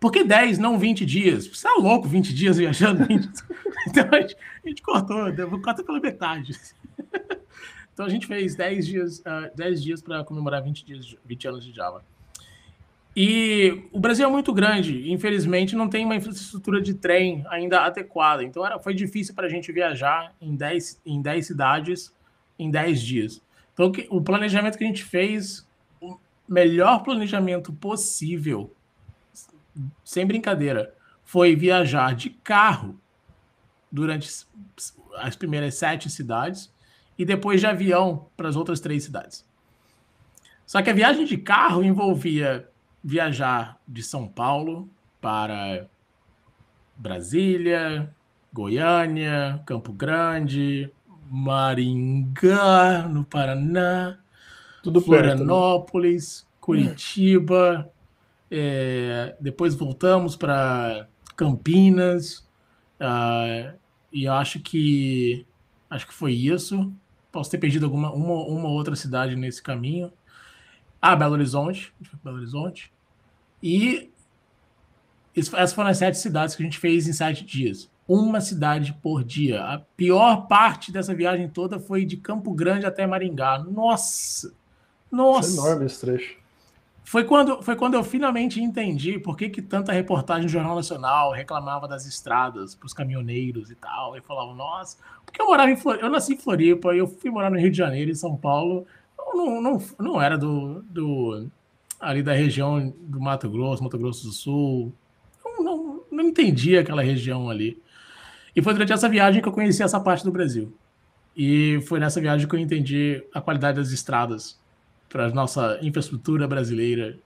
Por 0.00 0.10
que 0.10 0.24
10, 0.24 0.58
não 0.58 0.78
20 0.78 1.04
dias? 1.04 1.46
Você 1.46 1.68
é 1.68 1.74
louco 1.74 2.08
20 2.08 2.34
dias 2.34 2.56
viajando? 2.56 3.04
20... 3.04 3.28
então 3.86 4.08
a 4.10 4.20
gente, 4.20 4.36
a 4.64 4.68
gente 4.68 4.82
cortou, 4.82 5.60
corta 5.60 5.84
pela 5.84 6.00
metade. 6.00 6.58
então 7.92 8.06
a 8.06 8.08
gente 8.08 8.26
fez 8.26 8.56
10 8.56 8.86
dias, 8.86 9.18
uh, 9.20 9.54
10 9.54 9.82
dias 9.82 10.02
para 10.02 10.24
comemorar 10.24 10.62
20, 10.62 10.84
dias, 10.84 11.14
20 11.24 11.48
anos 11.48 11.64
de 11.64 11.72
Java. 11.72 12.02
E 13.14 13.82
o 13.92 14.00
Brasil 14.00 14.26
é 14.26 14.30
muito 14.30 14.54
grande, 14.54 15.12
infelizmente 15.12 15.76
não 15.76 15.86
tem 15.86 16.02
uma 16.02 16.16
infraestrutura 16.16 16.80
de 16.80 16.94
trem 16.94 17.44
ainda 17.50 17.82
adequada. 17.82 18.42
Então 18.42 18.64
era, 18.64 18.78
foi 18.78 18.94
difícil 18.94 19.34
para 19.34 19.46
a 19.46 19.50
gente 19.50 19.70
viajar 19.70 20.34
em 20.40 20.56
10, 20.56 21.02
em 21.04 21.20
10 21.20 21.46
cidades 21.46 22.12
em 22.58 22.70
10 22.70 23.02
dias. 23.02 23.42
Então, 23.72 23.92
o 24.10 24.20
planejamento 24.20 24.76
que 24.76 24.84
a 24.84 24.86
gente 24.86 25.04
fez, 25.04 25.66
o 26.00 26.18
melhor 26.48 27.02
planejamento 27.02 27.72
possível, 27.72 28.74
sem 30.04 30.26
brincadeira, 30.26 30.94
foi 31.24 31.56
viajar 31.56 32.14
de 32.14 32.30
carro 32.30 33.00
durante 33.90 34.28
as 35.16 35.36
primeiras 35.36 35.74
sete 35.74 36.10
cidades 36.10 36.72
e 37.18 37.24
depois 37.24 37.60
de 37.60 37.66
avião 37.66 38.26
para 38.36 38.48
as 38.48 38.56
outras 38.56 38.80
três 38.80 39.04
cidades. 39.04 39.46
Só 40.66 40.80
que 40.82 40.90
a 40.90 40.94
viagem 40.94 41.24
de 41.24 41.36
carro 41.36 41.82
envolvia 41.82 42.68
viajar 43.02 43.80
de 43.86 44.02
São 44.02 44.28
Paulo 44.28 44.88
para 45.20 45.88
Brasília, 46.96 48.14
Goiânia, 48.52 49.62
Campo 49.66 49.92
Grande, 49.92 50.90
Maringá, 51.34 53.08
no 53.08 53.24
Paraná, 53.24 54.18
Tudo 54.82 55.00
Florianópolis, 55.00 56.42
perto, 56.42 56.44
né? 56.44 56.58
Curitiba. 56.60 57.90
É, 58.50 59.34
depois 59.40 59.74
voltamos 59.74 60.36
para 60.36 61.08
Campinas. 61.34 62.46
Uh, 63.00 63.74
e 64.12 64.28
acho 64.28 64.60
que 64.60 65.46
acho 65.88 66.06
que 66.06 66.12
foi 66.12 66.34
isso. 66.34 66.92
Posso 67.32 67.50
ter 67.50 67.56
perdido 67.56 67.86
alguma 67.86 68.12
uma, 68.12 68.34
uma 68.34 68.68
outra 68.68 68.94
cidade 68.94 69.34
nesse 69.34 69.62
caminho. 69.62 70.12
Ah, 71.00 71.16
Belo 71.16 71.32
Horizonte, 71.32 71.94
Belo 72.22 72.36
Horizonte. 72.36 72.92
E 73.62 74.10
essas 75.34 75.72
foram 75.72 75.88
as 75.88 75.96
sete 75.96 76.18
cidades 76.18 76.54
que 76.54 76.62
a 76.62 76.66
gente 76.66 76.78
fez 76.78 77.08
em 77.08 77.12
sete 77.14 77.42
dias 77.42 77.90
uma 78.06 78.40
cidade 78.40 78.92
por 79.02 79.24
dia. 79.24 79.62
A 79.62 79.78
pior 79.96 80.46
parte 80.46 80.90
dessa 80.90 81.14
viagem 81.14 81.48
toda 81.48 81.78
foi 81.78 82.04
de 82.04 82.16
Campo 82.16 82.52
Grande 82.52 82.86
até 82.86 83.06
Maringá. 83.06 83.58
Nossa! 83.58 84.52
Nossa! 85.10 85.48
Isso 85.48 85.60
é 85.60 85.64
enorme 85.64 85.86
esse 85.86 86.00
trecho. 86.00 86.42
Foi 87.04 87.24
quando, 87.24 87.62
foi 87.62 87.76
quando 87.76 87.94
eu 87.94 88.04
finalmente 88.04 88.60
entendi 88.62 89.18
por 89.18 89.36
que, 89.36 89.50
que 89.50 89.60
tanta 89.60 89.92
reportagem 89.92 90.44
no 90.44 90.48
Jornal 90.48 90.76
Nacional 90.76 91.32
reclamava 91.32 91.88
das 91.88 92.06
estradas 92.06 92.74
para 92.74 92.86
os 92.86 92.94
caminhoneiros 92.94 93.70
e 93.70 93.74
tal. 93.74 94.16
E 94.16 94.20
falavam, 94.20 94.54
nossa, 94.54 94.96
porque 95.24 95.42
eu 95.42 95.46
morava 95.46 95.70
em 95.70 95.76
Floripa, 95.76 96.04
eu 96.04 96.10
nasci 96.10 96.34
em 96.34 96.38
Floripa, 96.38 96.94
eu 96.94 97.06
fui 97.06 97.30
morar 97.30 97.50
no 97.50 97.58
Rio 97.58 97.70
de 97.70 97.76
Janeiro, 97.76 98.10
em 98.10 98.14
São 98.14 98.36
Paulo. 98.36 98.86
Eu 99.18 99.36
não, 99.36 99.60
não, 99.60 99.82
não 99.98 100.22
era 100.22 100.38
do, 100.38 100.82
do 100.82 101.48
ali 102.00 102.22
da 102.22 102.32
região 102.32 102.92
do 102.98 103.20
Mato 103.20 103.50
Grosso, 103.50 103.82
Mato 103.82 103.98
Grosso 103.98 104.26
do 104.26 104.32
Sul. 104.32 104.92
Eu 105.44 105.62
não, 105.62 106.00
não 106.10 106.24
entendia 106.24 106.80
aquela 106.80 107.02
região 107.02 107.50
ali. 107.50 107.82
E 108.54 108.62
foi 108.62 108.72
durante 108.74 108.92
essa 108.92 109.08
viagem 109.08 109.40
que 109.40 109.48
eu 109.48 109.52
conheci 109.52 109.82
essa 109.82 109.98
parte 109.98 110.24
do 110.24 110.30
Brasil. 110.30 110.72
E 111.36 111.80
foi 111.86 111.98
nessa 111.98 112.20
viagem 112.20 112.46
que 112.46 112.54
eu 112.54 112.58
entendi 112.58 113.22
a 113.32 113.40
qualidade 113.40 113.78
das 113.78 113.90
estradas 113.90 114.60
para 115.08 115.26
a 115.26 115.30
nossa 115.30 115.78
infraestrutura 115.82 116.46
brasileira, 116.46 117.18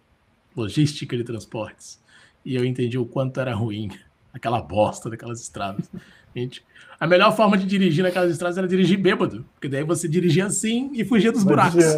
logística 0.57 1.17
de 1.17 1.25
transportes. 1.25 2.01
E 2.45 2.55
eu 2.55 2.65
entendi 2.65 2.97
o 2.97 3.05
quanto 3.05 3.41
era 3.41 3.55
ruim 3.55 3.91
aquela 4.33 4.61
bosta 4.61 5.11
daquelas 5.11 5.41
estradas. 5.41 5.91
Gente, 6.35 6.65
a 7.01 7.07
melhor 7.07 7.35
forma 7.35 7.57
de 7.57 7.67
dirigir 7.67 8.05
naquelas 8.05 8.31
estradas 8.31 8.59
era 8.59 8.69
dirigir 8.69 8.99
bêbado, 8.99 9.45
porque 9.55 9.69
daí 9.69 9.83
você 9.83 10.07
dirigia 10.07 10.47
assim 10.47 10.91
e 10.95 11.05
fugia 11.05 11.33
dos 11.33 11.43
buracos. 11.43 11.85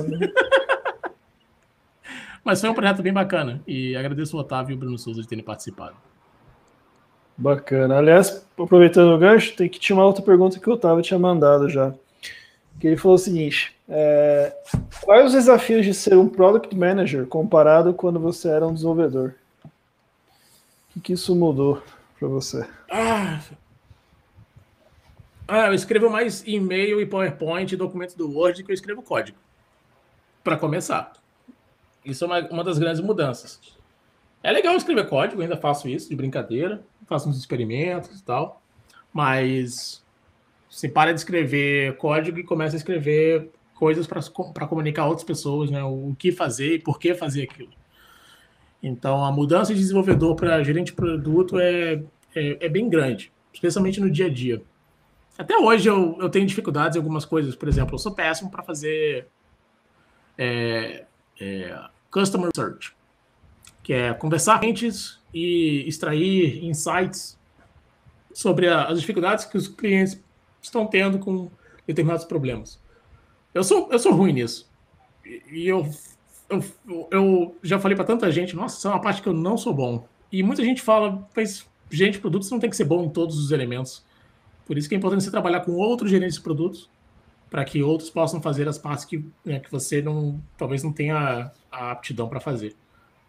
Mas 2.45 2.61
foi 2.61 2.71
um 2.71 2.75
projeto 2.75 3.03
bem 3.03 3.13
bacana 3.13 3.61
e 3.67 3.95
agradeço 3.95 4.37
o 4.37 4.41
Otávio 4.41 4.73
e 4.73 4.77
o 4.77 4.79
Bruno 4.79 4.97
Souza 4.97 5.21
de 5.21 5.29
terem 5.29 5.45
participado. 5.45 5.97
Bacana. 7.39 7.99
Aliás, 7.99 8.45
aproveitando 8.59 9.15
o 9.15 9.19
gancho, 9.19 9.55
tem 9.55 9.69
que 9.69 9.79
tinha 9.79 9.95
uma 9.95 10.05
outra 10.05 10.25
pergunta 10.25 10.59
que 10.59 10.69
o 10.69 10.73
Otávio 10.73 11.05
tinha 11.05 11.21
mandado 11.21 11.69
já. 11.69 11.95
Que 12.81 12.89
ele 12.89 12.97
falou 12.97 13.15
o 13.15 13.19
seguinte: 13.19 13.77
é, 13.89 14.53
quais 15.03 15.27
os 15.27 15.33
desafios 15.33 15.87
de 15.87 15.95
ser 15.95 16.17
um 16.17 16.29
product 16.29 16.75
manager 16.77 17.27
comparado 17.27 17.95
quando 17.95 18.19
você 18.19 18.49
era 18.49 18.67
um 18.67 18.75
desenvolvedor? 18.75 19.35
O 19.65 20.95
que, 20.95 21.01
que 21.01 21.13
isso 21.13 21.33
mudou 21.37 21.81
para 22.19 22.27
você? 22.27 22.67
Ah, 22.91 23.41
ah, 25.47 25.67
eu 25.69 25.75
escrevo 25.75 26.11
mais 26.11 26.43
e-mail 26.45 27.01
e 27.01 27.07
PowerPoint 27.07 27.73
e 27.73 27.77
documentos 27.77 28.17
do 28.17 28.29
Word 28.29 28.65
que 28.65 28.73
eu 28.73 28.75
escrevo 28.75 29.01
código. 29.01 29.39
Para 30.43 30.57
começar. 30.57 31.13
Isso 32.05 32.25
é 32.25 32.27
uma, 32.27 32.41
uma 32.49 32.65
das 32.65 32.81
grandes 32.81 33.01
mudanças. 33.01 33.61
É 34.43 34.51
legal 34.51 34.75
escrever 34.75 35.09
código, 35.09 35.41
ainda 35.41 35.57
faço 35.57 35.89
isso 35.89 36.09
de 36.09 36.17
brincadeira 36.17 36.83
faço 37.09 37.29
uns 37.29 37.39
experimentos 37.39 38.21
e 38.21 38.25
tal, 38.25 38.63
mas 39.13 40.05
você 40.69 40.89
para 40.89 41.13
de 41.13 41.21
escrever 41.21 41.97
código 41.97 42.39
e 42.39 42.45
começa 42.45 42.77
a 42.77 42.79
escrever 42.79 43.51
coisas 43.75 44.07
para 44.07 44.67
comunicar 44.67 45.03
a 45.03 45.07
outras 45.07 45.25
pessoas, 45.25 45.71
né? 45.71 45.83
O 45.83 46.15
que 46.19 46.33
fazer 46.33 46.75
e 46.75 46.79
por 46.79 46.99
que 46.99 47.15
fazer 47.15 47.45
aquilo. 47.45 47.71
Então, 48.83 49.25
a 49.25 49.33
mudança 49.33 49.73
de 49.73 49.81
desenvolvedor 49.81 50.37
para 50.37 50.63
gerente 50.63 50.87
de 50.87 50.93
produto 50.93 51.59
é, 51.59 52.03
é, 52.35 52.67
é, 52.67 52.69
bem 52.69 52.89
grande, 52.89 53.33
especialmente 53.53 54.01
no 54.01 54.11
dia 54.11 54.27
a 54.27 54.29
dia. 54.29 54.63
Até 55.37 55.57
hoje 55.57 55.89
eu, 55.89 56.17
eu 56.21 56.29
tenho 56.29 56.47
dificuldades 56.47 56.97
em 56.97 56.99
algumas 56.99 57.25
coisas. 57.25 57.55
Por 57.55 57.69
exemplo, 57.69 57.95
eu 57.95 57.99
sou 57.99 58.13
péssimo 58.13 58.51
para 58.51 58.63
fazer 58.63 59.29
é, 60.37 61.05
é, 61.41 61.81
Customer 62.11 62.51
Search, 62.55 62.95
que 63.89 63.95
é 63.95 64.13
conversar 64.13 64.59
clientes 64.59 65.19
e 65.33 65.83
extrair 65.89 66.63
insights 66.63 67.39
sobre 68.35 68.69
a, 68.69 68.85
as 68.85 69.01
dificuldades 69.01 69.47
que 69.47 69.57
os 69.57 69.67
clientes 69.67 70.23
estão 70.61 70.87
tendo 70.87 71.19
com 71.19 71.51
determinados 71.87 72.27
problemas. 72.27 72.79
Eu 73.55 73.65
sou, 73.65 73.89
eu 73.91 73.99
sou 73.99 74.13
ruim 74.13 74.35
nisso. 74.35 74.71
E 75.25 75.67
eu, 75.67 75.89
eu, 76.51 76.63
eu 77.11 77.57
já 77.63 77.79
falei 77.81 77.97
para 77.97 78.05
tanta 78.05 78.31
gente, 78.31 78.55
nossa, 78.55 78.77
isso 78.77 78.87
é 78.87 78.91
uma 78.91 79.01
parte 79.01 79.23
que 79.23 79.29
eu 79.31 79.33
não 79.33 79.57
sou 79.57 79.73
bom. 79.73 80.07
E 80.31 80.43
muita 80.43 80.63
gente 80.63 80.83
fala, 80.83 81.27
mas 81.35 81.67
gente, 81.91 82.19
produtos 82.19 82.51
não 82.51 82.61
tem 82.61 82.69
que 82.69 82.77
ser 82.77 82.85
bom 82.85 83.07
em 83.07 83.09
todos 83.09 83.39
os 83.39 83.53
elementos. 83.53 84.05
Por 84.67 84.77
isso 84.77 84.87
que 84.87 84.97
é 84.97 84.99
importante 84.99 85.25
você 85.25 85.31
trabalhar 85.31 85.61
com 85.61 85.73
outros 85.73 86.11
gerentes 86.11 86.35
de 86.35 86.43
produtos, 86.43 86.91
para 87.49 87.65
que 87.65 87.83
outros 87.83 88.11
possam 88.11 88.43
fazer 88.43 88.69
as 88.69 88.77
partes 88.77 89.07
que, 89.07 89.25
né, 89.43 89.61
que 89.61 89.73
você 89.73 90.03
não 90.03 90.39
talvez 90.59 90.83
não 90.83 90.93
tenha 90.93 91.51
a 91.73 91.91
aptidão 91.91 92.29
para 92.29 92.39
fazer. 92.39 92.77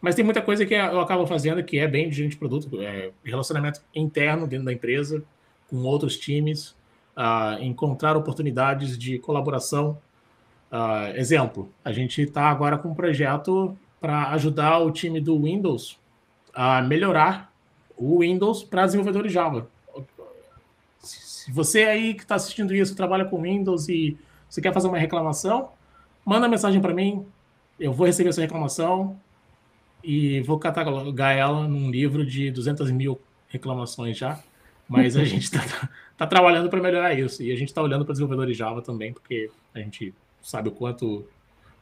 Mas 0.01 0.15
tem 0.15 0.23
muita 0.23 0.41
coisa 0.41 0.65
que 0.65 0.73
eu 0.73 0.99
acabo 0.99 1.27
fazendo 1.27 1.63
que 1.63 1.77
é 1.77 1.87
bem 1.87 2.09
de 2.09 2.15
gerente 2.15 2.31
de 2.31 2.37
produto, 2.37 2.81
é 2.81 3.11
relacionamento 3.23 3.81
interno 3.93 4.47
dentro 4.47 4.65
da 4.65 4.73
empresa, 4.73 5.23
com 5.69 5.77
outros 5.83 6.17
times, 6.17 6.75
uh, 7.17 7.61
encontrar 7.61 8.15
oportunidades 8.15 8.97
de 8.97 9.19
colaboração. 9.19 9.97
Uh, 10.71 11.15
exemplo, 11.15 11.69
a 11.83 11.91
gente 11.91 12.21
está 12.21 12.43
agora 12.43 12.77
com 12.77 12.89
um 12.89 12.95
projeto 12.95 13.77
para 13.99 14.29
ajudar 14.29 14.79
o 14.79 14.91
time 14.91 15.19
do 15.19 15.37
Windows 15.41 15.99
a 16.53 16.81
melhorar 16.81 17.51
o 17.97 18.19
Windows 18.19 18.63
para 18.63 18.85
desenvolvedores 18.85 19.31
Java. 19.31 19.67
Se 20.99 21.51
você 21.51 21.83
aí 21.83 22.13
que 22.13 22.21
está 22.21 22.35
assistindo 22.35 22.73
isso 22.73 22.95
trabalha 22.95 23.25
com 23.25 23.41
Windows 23.41 23.89
e 23.89 24.17
você 24.49 24.61
quer 24.61 24.73
fazer 24.73 24.87
uma 24.87 24.97
reclamação, 24.97 25.69
manda 26.25 26.47
mensagem 26.47 26.81
para 26.81 26.93
mim, 26.93 27.25
eu 27.77 27.91
vou 27.91 28.07
receber 28.07 28.29
a 28.29 28.33
sua 28.33 28.43
reclamação 28.43 29.19
e 30.03 30.41
vou 30.41 30.59
catalogar 30.59 31.35
ela 31.35 31.67
num 31.67 31.89
livro 31.89 32.25
de 32.25 32.51
200 32.51 32.91
mil 32.91 33.19
reclamações 33.47 34.17
já. 34.17 34.41
Mas 34.87 35.15
a 35.15 35.23
gente 35.25 35.43
está 35.43 35.89
tá 36.17 36.27
trabalhando 36.27 36.69
para 36.69 36.81
melhorar 36.81 37.13
isso. 37.13 37.43
E 37.43 37.51
a 37.51 37.55
gente 37.55 37.69
está 37.69 37.81
olhando 37.81 38.05
para 38.05 38.13
desenvolvedores 38.13 38.57
Java 38.57 38.81
também, 38.81 39.13
porque 39.13 39.49
a 39.73 39.79
gente 39.79 40.13
sabe 40.41 40.69
o 40.69 40.71
quanto 40.71 41.25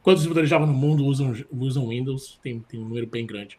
quantos 0.02 0.22
desenvolvedores 0.22 0.50
Java 0.50 0.66
no 0.66 0.72
mundo 0.72 1.04
usam, 1.04 1.34
usam 1.50 1.88
Windows, 1.88 2.38
tem, 2.42 2.60
tem 2.60 2.80
um 2.80 2.84
número 2.84 3.06
bem 3.06 3.26
grande. 3.26 3.58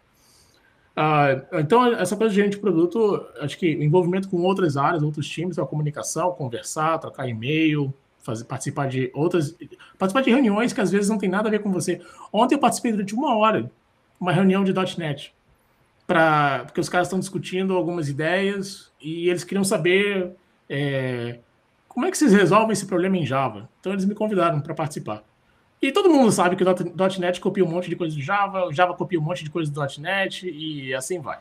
Uh, 0.98 1.60
então, 1.60 1.86
essa 1.94 2.16
coisa 2.16 2.30
de 2.30 2.36
gerente 2.36 2.54
de 2.54 2.60
produto, 2.60 3.26
acho 3.40 3.58
que 3.58 3.76
o 3.76 3.84
envolvimento 3.84 4.28
com 4.28 4.38
outras 4.42 4.76
áreas, 4.76 5.02
outros 5.02 5.28
times, 5.30 5.58
a 5.58 5.66
comunicação, 5.66 6.32
conversar, 6.34 6.98
trocar 6.98 7.28
e-mail, 7.28 7.94
fazer, 8.20 8.44
participar 8.46 8.88
de 8.88 9.10
outras. 9.14 9.56
participar 9.98 10.22
de 10.22 10.30
reuniões 10.30 10.74
que 10.74 10.82
às 10.82 10.92
vezes 10.92 11.10
não 11.10 11.18
tem 11.18 11.30
nada 11.30 11.48
a 11.48 11.52
ver 11.52 11.60
com 11.60 11.72
você. 11.72 12.02
Ontem 12.34 12.56
eu 12.56 12.60
participei 12.60 12.92
durante 12.92 13.16
uma 13.16 13.36
hora, 13.38 13.72
uma 14.20 14.32
reunião 14.32 14.64
de 14.64 14.74
.NET, 14.98 15.34
pra, 16.06 16.64
porque 16.66 16.82
os 16.82 16.90
caras 16.90 17.08
estão 17.08 17.20
discutindo 17.20 17.74
algumas 17.76 18.10
ideias 18.10 18.92
e 19.02 19.30
eles 19.30 19.44
queriam 19.44 19.64
saber 19.64 20.36
é, 20.70 21.40
como 21.88 22.06
é 22.06 22.12
que 22.12 22.18
vocês 22.18 22.34
resolvem 22.34 22.72
esse 22.72 22.86
problema 22.86 23.18
em 23.18 23.26
Java. 23.26 23.70
Então 23.80 23.94
eles 23.94 24.06
me 24.06 24.14
convidaram 24.16 24.60
para 24.62 24.74
participar. 24.74 25.24
E 25.82 25.92
todo 25.92 26.10
mundo 26.10 26.32
sabe 26.32 26.58
que 26.58 26.64
o 26.64 27.20
.NET 27.20 27.40
copia 27.40 27.64
um 27.64 27.70
monte 27.70 27.90
de 27.90 27.96
coisa 27.96 28.16
do 28.16 28.22
Java, 28.22 28.66
o 28.66 28.74
Java 28.74 28.94
copia 28.94 29.20
um 29.20 29.24
monte 29.24 29.44
de 29.44 29.50
coisa 29.50 29.72
do 29.72 29.82
.NET 30.02 30.50
e 30.50 30.94
assim 30.94 31.20
vai. 31.20 31.40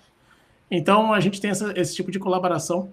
Então 0.70 1.12
a 1.12 1.18
gente 1.18 1.40
tem 1.40 1.50
essa, 1.50 1.72
esse 1.76 1.94
tipo 1.94 2.10
de 2.10 2.18
colaboração 2.18 2.92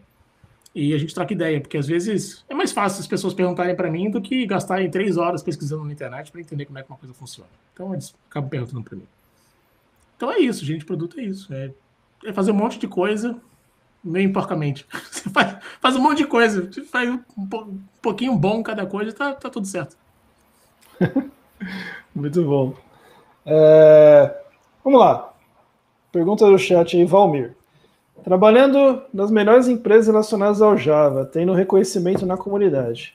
e 0.74 0.94
a 0.94 0.98
gente 0.98 1.14
troca 1.14 1.34
ideia, 1.34 1.62
porque 1.62 1.78
às 1.78 1.88
vezes 1.88 2.44
é 2.50 2.54
mais 2.54 2.72
fácil 2.72 3.00
as 3.00 3.08
pessoas 3.08 3.34
perguntarem 3.34 3.76
para 3.76 3.90
mim 3.90 4.10
do 4.10 4.22
que 4.22 4.46
gastarem 4.46 4.90
três 4.90 5.18
horas 5.18 5.44
pesquisando 5.44 5.86
na 5.86 5.94
internet 5.94 6.32
para 6.32 6.42
entender 6.42 6.66
como 6.66 6.80
é 6.80 6.84
que 6.84 6.90
uma 6.90 6.98
coisa 6.98 7.14
funciona. 7.14 7.50
Então 7.74 7.94
eles 7.94 8.14
acabam 8.30 8.50
perguntando 8.50 8.84
para 8.84 8.98
mim. 8.98 9.08
Então 10.16 10.32
é 10.32 10.40
isso, 10.40 10.66
gente, 10.66 10.86
produto 10.86 11.20
é 11.20 11.24
isso. 11.24 11.54
É, 11.54 11.72
é 12.26 12.34
fazer 12.34 12.52
um 12.52 12.56
monte 12.56 12.80
de 12.80 12.88
coisa 12.88 13.40
meio 14.06 14.32
porcamente. 14.32 14.86
Você 15.12 15.30
faz, 15.30 15.58
faz 15.82 15.96
um 15.96 16.02
monte 16.02 16.20
de 16.20 16.28
coisa, 16.28 16.70
faz 16.92 17.10
um, 17.10 17.20
um 17.38 17.80
pouquinho 18.02 18.36
bom 18.36 18.62
cada 18.62 18.86
coisa, 18.86 19.12
tá, 19.12 19.34
tá 19.34 19.50
tudo 19.50 19.66
certo. 19.66 19.98
Muito 22.14 22.44
bom. 22.44 22.76
É, 23.46 24.34
vamos 24.84 25.00
lá. 25.00 25.34
Pergunta 26.12 26.46
do 26.46 26.58
chat 26.58 26.96
aí, 26.96 27.04
Valmir. 27.04 27.56
Trabalhando 28.24 29.04
nas 29.14 29.30
melhores 29.30 29.68
empresas 29.68 30.08
relacionadas 30.08 30.62
ao 30.62 30.78
Java, 30.78 31.26
tendo 31.26 31.54
reconhecimento 31.54 32.26
na 32.26 32.38
comunidade. 32.38 33.14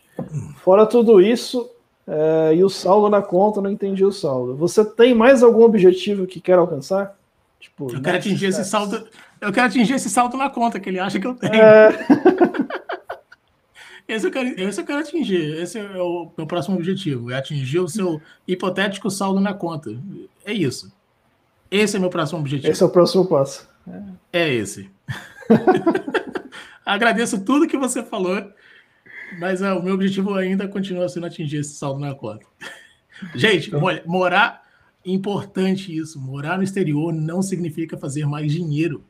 Fora 0.58 0.84
tudo 0.86 1.20
isso, 1.20 1.70
é, 2.12 2.56
e 2.56 2.64
o 2.64 2.68
saldo 2.68 3.08
na 3.08 3.22
conta, 3.22 3.60
não 3.60 3.70
entendi 3.70 4.04
o 4.04 4.10
saldo. 4.10 4.56
Você 4.56 4.84
tem 4.84 5.14
mais 5.14 5.44
algum 5.44 5.62
objetivo 5.62 6.26
que 6.26 6.40
quer 6.40 6.58
alcançar? 6.58 7.16
Tipo, 7.60 7.94
eu 7.94 8.02
quero 8.02 8.16
atingir 8.16 8.46
esse 8.46 8.64
saldo. 8.64 9.06
Eu 9.40 9.52
quero 9.52 9.68
atingir 9.68 9.94
esse 9.94 10.10
saldo 10.10 10.36
na 10.36 10.50
conta 10.50 10.80
que 10.80 10.88
ele 10.88 10.98
acha 10.98 11.20
que 11.20 11.26
eu 11.26 11.34
tenho. 11.34 11.54
É... 11.54 11.90
Esse 14.08 14.26
eu, 14.26 14.32
quero, 14.32 14.60
esse 14.60 14.80
eu 14.80 14.84
quero 14.84 14.98
atingir. 14.98 15.62
Esse 15.62 15.78
é 15.78 16.02
o 16.02 16.32
meu 16.36 16.44
próximo 16.44 16.74
objetivo. 16.74 17.30
É 17.30 17.36
atingir 17.36 17.78
o 17.78 17.86
seu 17.86 18.20
hipotético 18.44 19.08
saldo 19.08 19.38
na 19.38 19.54
conta. 19.54 19.96
É 20.44 20.52
isso. 20.52 20.92
Esse 21.70 21.96
é 21.96 22.00
meu 22.00 22.10
próximo 22.10 22.40
objetivo. 22.40 22.72
Esse 22.72 22.82
é 22.82 22.86
o 22.86 22.90
próximo 22.90 23.24
passo. 23.26 23.68
É, 24.32 24.40
é 24.40 24.52
esse. 24.52 24.90
Agradeço 26.84 27.44
tudo 27.44 27.68
que 27.68 27.78
você 27.78 28.02
falou, 28.02 28.50
mas 29.38 29.62
é, 29.62 29.72
o 29.72 29.82
meu 29.82 29.94
objetivo 29.94 30.34
ainda 30.34 30.66
continua 30.68 31.08
sendo 31.08 31.26
atingir 31.26 31.58
esse 31.58 31.74
saldo 31.74 32.00
na 32.00 32.14
conta. 32.14 32.46
Gente, 33.34 33.68
então... 33.68 33.80
morar 34.06 34.62
importante 35.04 35.96
isso. 35.96 36.20
Morar 36.20 36.56
no 36.56 36.64
exterior 36.64 37.12
não 37.12 37.42
significa 37.42 37.96
fazer 37.96 38.26
mais 38.26 38.52
dinheiro. 38.52 39.04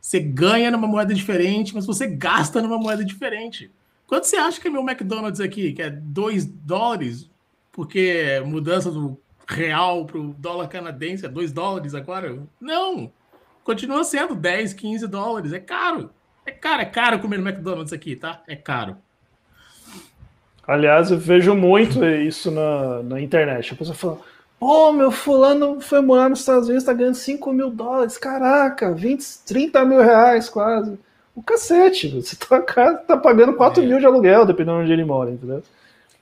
Você 0.00 0.20
ganha 0.20 0.70
numa 0.70 0.86
moeda 0.86 1.14
diferente, 1.14 1.74
mas 1.74 1.86
você 1.86 2.06
gasta 2.06 2.60
numa 2.60 2.78
moeda 2.78 3.04
diferente. 3.04 3.70
Quanto 4.06 4.24
você 4.24 4.36
acha 4.36 4.60
que 4.60 4.68
é 4.68 4.70
meu 4.70 4.82
McDonald's 4.82 5.40
aqui? 5.40 5.72
Que 5.72 5.82
é 5.82 5.90
2 5.90 6.44
dólares? 6.44 7.30
Porque 7.72 8.42
mudança 8.44 8.90
do 8.90 9.18
real 9.48 10.04
para 10.04 10.18
o 10.18 10.34
dólar 10.34 10.68
canadense 10.68 11.24
é 11.24 11.28
2 11.28 11.52
dólares 11.52 11.94
agora? 11.94 12.38
Não! 12.60 13.10
Continua 13.62 14.04
sendo 14.04 14.34
10, 14.34 14.74
15 14.74 15.06
dólares. 15.08 15.52
É 15.54 15.58
caro. 15.58 16.10
É 16.44 16.50
caro, 16.50 16.82
é 16.82 16.84
caro 16.84 17.18
comer 17.18 17.38
no 17.38 17.48
McDonald's 17.48 17.92
aqui, 17.92 18.14
tá? 18.14 18.42
É 18.46 18.54
caro. 18.54 18.98
Aliás, 20.66 21.10
eu 21.10 21.18
vejo 21.18 21.54
muito 21.54 22.04
isso 22.04 22.50
na, 22.50 23.02
na 23.02 23.20
internet. 23.20 23.72
A 23.72 23.76
pessoa 23.76 23.94
fala, 23.94 24.18
pô, 24.58 24.92
meu 24.92 25.10
fulano 25.10 25.80
foi 25.80 26.00
morar 26.00 26.30
nos 26.30 26.40
Estados 26.40 26.68
Unidos, 26.68 26.84
tá 26.84 26.92
ganhando 26.92 27.16
5 27.16 27.52
mil 27.52 27.70
dólares. 27.70 28.16
Caraca, 28.16 28.92
20, 28.92 29.22
30 29.46 29.84
mil 29.84 30.00
reais 30.00 30.48
quase 30.48 30.98
o 31.34 31.42
cacete. 31.42 32.08
Você 32.08 32.36
tá, 32.36 32.60
tá 32.94 33.16
pagando 33.16 33.54
4 33.54 33.82
é. 33.82 33.86
mil 33.86 33.98
de 33.98 34.06
aluguel, 34.06 34.46
dependendo 34.46 34.78
de 34.78 34.84
onde 34.84 34.92
ele 34.92 35.04
mora, 35.04 35.30
entendeu? 35.30 35.62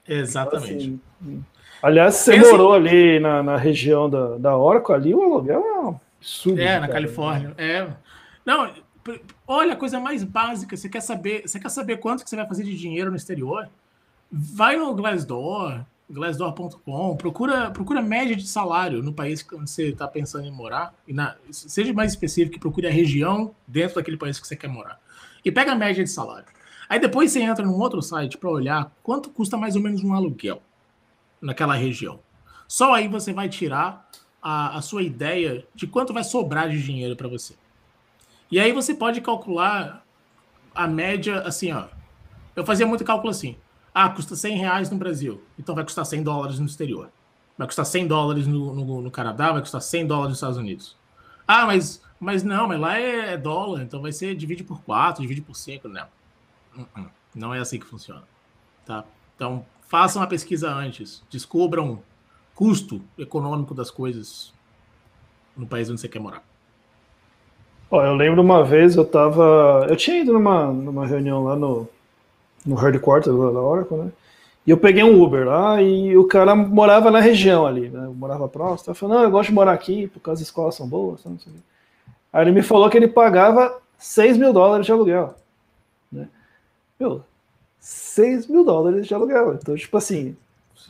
Exatamente. 0.08 0.88
Então, 0.88 1.00
assim, 1.20 1.44
aliás, 1.82 2.14
você 2.16 2.34
Esse... 2.34 2.50
morou 2.50 2.72
ali 2.72 3.20
na, 3.20 3.42
na 3.42 3.56
região 3.56 4.08
da, 4.08 4.36
da 4.38 4.56
Oracle, 4.56 4.94
ali 4.94 5.14
o 5.14 5.22
aluguel 5.22 5.64
é 5.64 5.80
um 5.80 6.00
absurdo. 6.18 6.60
É, 6.60 6.80
na 6.80 6.88
Califórnia. 6.88 7.54
É. 7.58 7.86
Não, 8.44 8.68
olha, 9.46 9.74
a 9.74 9.76
coisa 9.76 10.00
mais 10.00 10.24
básica, 10.24 10.76
você 10.76 10.88
quer 10.88 11.00
saber, 11.00 11.42
você 11.46 11.60
quer 11.60 11.68
saber 11.68 11.98
quanto 11.98 12.24
que 12.24 12.30
você 12.30 12.36
vai 12.36 12.46
fazer 12.46 12.64
de 12.64 12.76
dinheiro 12.76 13.10
no 13.10 13.16
exterior? 13.16 13.68
Vai 14.34 14.76
no 14.76 14.94
Glassdoor, 14.94 15.84
glassdoor.com, 16.08 17.16
procura, 17.16 17.70
procura 17.70 18.00
média 18.00 18.34
de 18.34 18.48
salário 18.48 19.02
no 19.02 19.12
país 19.12 19.46
onde 19.52 19.70
você 19.70 19.88
está 19.88 20.08
pensando 20.08 20.46
em 20.46 20.50
morar, 20.50 20.94
e 21.06 21.12
na, 21.12 21.36
seja 21.50 21.92
mais 21.92 22.12
específico, 22.12 22.58
procure 22.58 22.86
a 22.86 22.90
região 22.90 23.54
dentro 23.66 23.96
daquele 23.96 24.16
país 24.16 24.40
que 24.40 24.46
você 24.46 24.56
quer 24.56 24.68
morar. 24.68 24.98
E 25.44 25.52
pega 25.52 25.72
a 25.72 25.74
média 25.74 26.02
de 26.02 26.08
salário. 26.08 26.46
Aí 26.88 26.98
depois 26.98 27.30
você 27.30 27.42
entra 27.42 27.62
num 27.64 27.78
outro 27.78 28.00
site 28.00 28.38
para 28.38 28.48
olhar 28.48 28.90
quanto 29.02 29.28
custa 29.28 29.58
mais 29.58 29.76
ou 29.76 29.82
menos 29.82 30.02
um 30.02 30.14
aluguel 30.14 30.62
naquela 31.40 31.74
região. 31.74 32.18
Só 32.66 32.94
aí 32.94 33.08
você 33.08 33.34
vai 33.34 33.50
tirar 33.50 34.08
a, 34.40 34.78
a 34.78 34.80
sua 34.80 35.02
ideia 35.02 35.66
de 35.74 35.86
quanto 35.86 36.12
vai 36.14 36.24
sobrar 36.24 36.70
de 36.70 36.82
dinheiro 36.82 37.16
para 37.16 37.28
você. 37.28 37.54
E 38.50 38.58
aí 38.58 38.72
você 38.72 38.94
pode 38.94 39.20
calcular 39.20 40.02
a 40.74 40.86
média 40.86 41.40
assim, 41.40 41.70
ó. 41.70 41.84
Eu 42.56 42.64
fazia 42.64 42.86
muito 42.86 43.04
cálculo 43.04 43.30
assim. 43.30 43.56
Ah, 43.94 44.08
custa 44.08 44.34
100 44.34 44.56
reais 44.56 44.90
no 44.90 44.96
Brasil, 44.96 45.42
então 45.58 45.74
vai 45.74 45.84
custar 45.84 46.06
100 46.06 46.22
dólares 46.22 46.58
no 46.58 46.66
exterior. 46.66 47.10
Vai 47.58 47.66
custar 47.66 47.84
100 47.84 48.06
dólares 48.06 48.46
no, 48.46 48.74
no, 48.74 49.02
no 49.02 49.10
Canadá, 49.10 49.52
vai 49.52 49.60
custar 49.60 49.82
100 49.82 50.06
dólares 50.06 50.30
nos 50.30 50.38
Estados 50.38 50.56
Unidos. 50.56 50.96
Ah, 51.46 51.66
mas, 51.66 52.02
mas 52.18 52.42
não, 52.42 52.66
mas 52.66 52.80
lá 52.80 52.98
é, 52.98 53.34
é 53.34 53.36
dólar, 53.36 53.82
então 53.82 54.00
vai 54.00 54.12
ser 54.12 54.34
divide 54.34 54.64
por 54.64 54.80
4, 54.82 55.20
divide 55.20 55.42
por 55.42 55.54
5. 55.54 55.88
Não. 55.88 56.06
Uh-uh. 56.76 57.10
Não 57.34 57.54
é 57.54 57.58
assim 57.58 57.78
que 57.78 57.86
funciona. 57.86 58.22
Tá? 58.86 59.04
Então, 59.36 59.64
façam 59.88 60.22
a 60.22 60.26
pesquisa 60.26 60.72
antes. 60.72 61.22
Descubram 61.30 62.02
custo 62.54 63.02
econômico 63.18 63.74
das 63.74 63.90
coisas 63.90 64.52
no 65.56 65.66
país 65.66 65.90
onde 65.90 66.00
você 66.00 66.08
quer 66.08 66.18
morar. 66.18 66.42
Ó, 67.90 68.02
eu 68.02 68.14
lembro 68.14 68.40
uma 68.40 68.64
vez 68.64 68.96
eu 68.96 69.04
tava. 69.04 69.86
Eu 69.88 69.96
tinha 69.96 70.20
ido 70.20 70.32
numa, 70.32 70.72
numa 70.72 71.06
reunião 71.06 71.44
lá 71.44 71.54
no, 71.54 71.88
no 72.64 72.74
headquarters 72.74 73.36
da 73.36 73.60
Oracle, 73.60 73.96
né? 73.96 74.12
E 74.66 74.70
eu 74.70 74.76
peguei 74.76 75.02
um 75.02 75.20
Uber 75.20 75.46
lá 75.46 75.82
e 75.82 76.16
o 76.16 76.24
cara 76.24 76.54
morava 76.54 77.10
na 77.10 77.18
região 77.18 77.66
ali, 77.66 77.88
né? 77.88 78.06
Eu 78.06 78.14
morava 78.14 78.48
próximo. 78.48 78.86
Tava 78.86 78.94
falando, 78.94 79.16
não, 79.16 79.24
eu 79.24 79.30
gosto 79.30 79.48
de 79.48 79.54
morar 79.54 79.72
aqui 79.72 80.06
porque 80.06 80.30
as 80.30 80.40
escolas 80.40 80.76
são 80.76 80.86
boas. 80.88 81.24
Não 81.24 81.38
sei. 81.38 81.52
Aí 82.32 82.44
ele 82.44 82.52
me 82.52 82.62
falou 82.62 82.88
que 82.88 82.96
ele 82.96 83.08
pagava 83.08 83.76
6 83.98 84.36
mil 84.36 84.52
dólares 84.52 84.86
de 84.86 84.92
aluguel. 84.92 85.34
Né? 86.12 86.28
Meu, 86.98 87.24
6 87.80 88.46
mil 88.46 88.64
dólares 88.64 89.06
de 89.06 89.12
aluguel. 89.12 89.54
Então, 89.54 89.74
tipo 89.74 89.96
assim, 89.96 90.36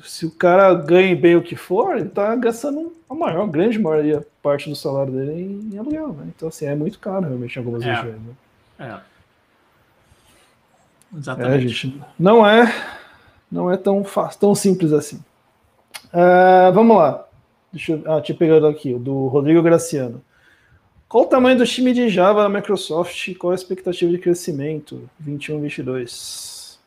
se 0.04 0.26
o 0.26 0.30
cara 0.30 0.74
ganha 0.74 1.16
bem 1.16 1.36
o 1.36 1.42
que 1.42 1.56
for, 1.56 1.96
ele 1.96 2.10
tá 2.10 2.36
gastando 2.36 2.92
a 3.08 3.14
maior, 3.14 3.44
a 3.44 3.50
grande 3.50 3.78
maioria 3.78 4.26
parte 4.42 4.68
do 4.68 4.76
salário 4.76 5.12
dele 5.12 5.32
em, 5.32 5.74
em 5.74 5.78
aluguel, 5.78 6.08
né? 6.08 6.30
Então, 6.36 6.48
assim, 6.48 6.66
é 6.66 6.74
muito 6.74 6.98
caro 6.98 7.26
realmente 7.26 7.56
em 7.56 7.58
algumas 7.58 7.82
é. 7.82 7.94
regiões. 7.94 8.20
Né? 8.20 8.34
É. 8.78 9.11
Exatamente. 11.16 11.94
É, 12.00 12.04
não 12.18 12.46
é, 12.46 12.74
não 13.50 13.70
é 13.70 13.76
tão 13.76 14.02
fácil, 14.04 14.40
tão 14.40 14.54
simples 14.54 14.92
assim. 14.92 15.22
Uh, 16.12 16.72
vamos 16.72 16.96
lá. 16.96 17.26
Deixa 17.72 17.92
eu, 17.92 18.12
ah, 18.12 18.20
tinha 18.20 18.36
pegado 18.36 18.66
aqui, 18.66 18.92
o 18.94 18.98
do 18.98 19.26
Rodrigo 19.28 19.62
Graciano. 19.62 20.22
Qual 21.08 21.24
o 21.24 21.26
tamanho 21.26 21.58
do 21.58 21.66
time 21.66 21.92
de 21.92 22.08
Java 22.08 22.42
da 22.42 22.48
Microsoft? 22.48 23.34
Qual 23.36 23.50
a 23.50 23.54
expectativa 23.54 24.10
de 24.10 24.18
crescimento 24.18 25.08
21, 25.20 25.60
22? 25.60 26.78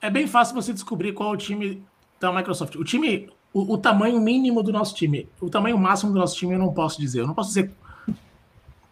É 0.00 0.10
bem 0.10 0.26
fácil 0.26 0.54
você 0.54 0.72
descobrir 0.72 1.12
qual 1.12 1.30
o 1.30 1.36
time 1.36 1.82
da 2.20 2.32
Microsoft. 2.32 2.74
O 2.76 2.84
time, 2.84 3.28
o, 3.52 3.74
o, 3.74 3.78
tamanho 3.78 4.20
mínimo 4.20 4.62
do 4.62 4.72
nosso 4.72 4.94
time, 4.94 5.28
o 5.40 5.48
tamanho 5.48 5.78
máximo 5.78 6.12
do 6.12 6.18
nosso 6.18 6.36
time 6.36 6.54
eu 6.54 6.58
não 6.58 6.72
posso 6.72 7.00
dizer. 7.00 7.20
Eu 7.20 7.26
não 7.26 7.34
posso 7.34 7.50
dizer 7.50 7.72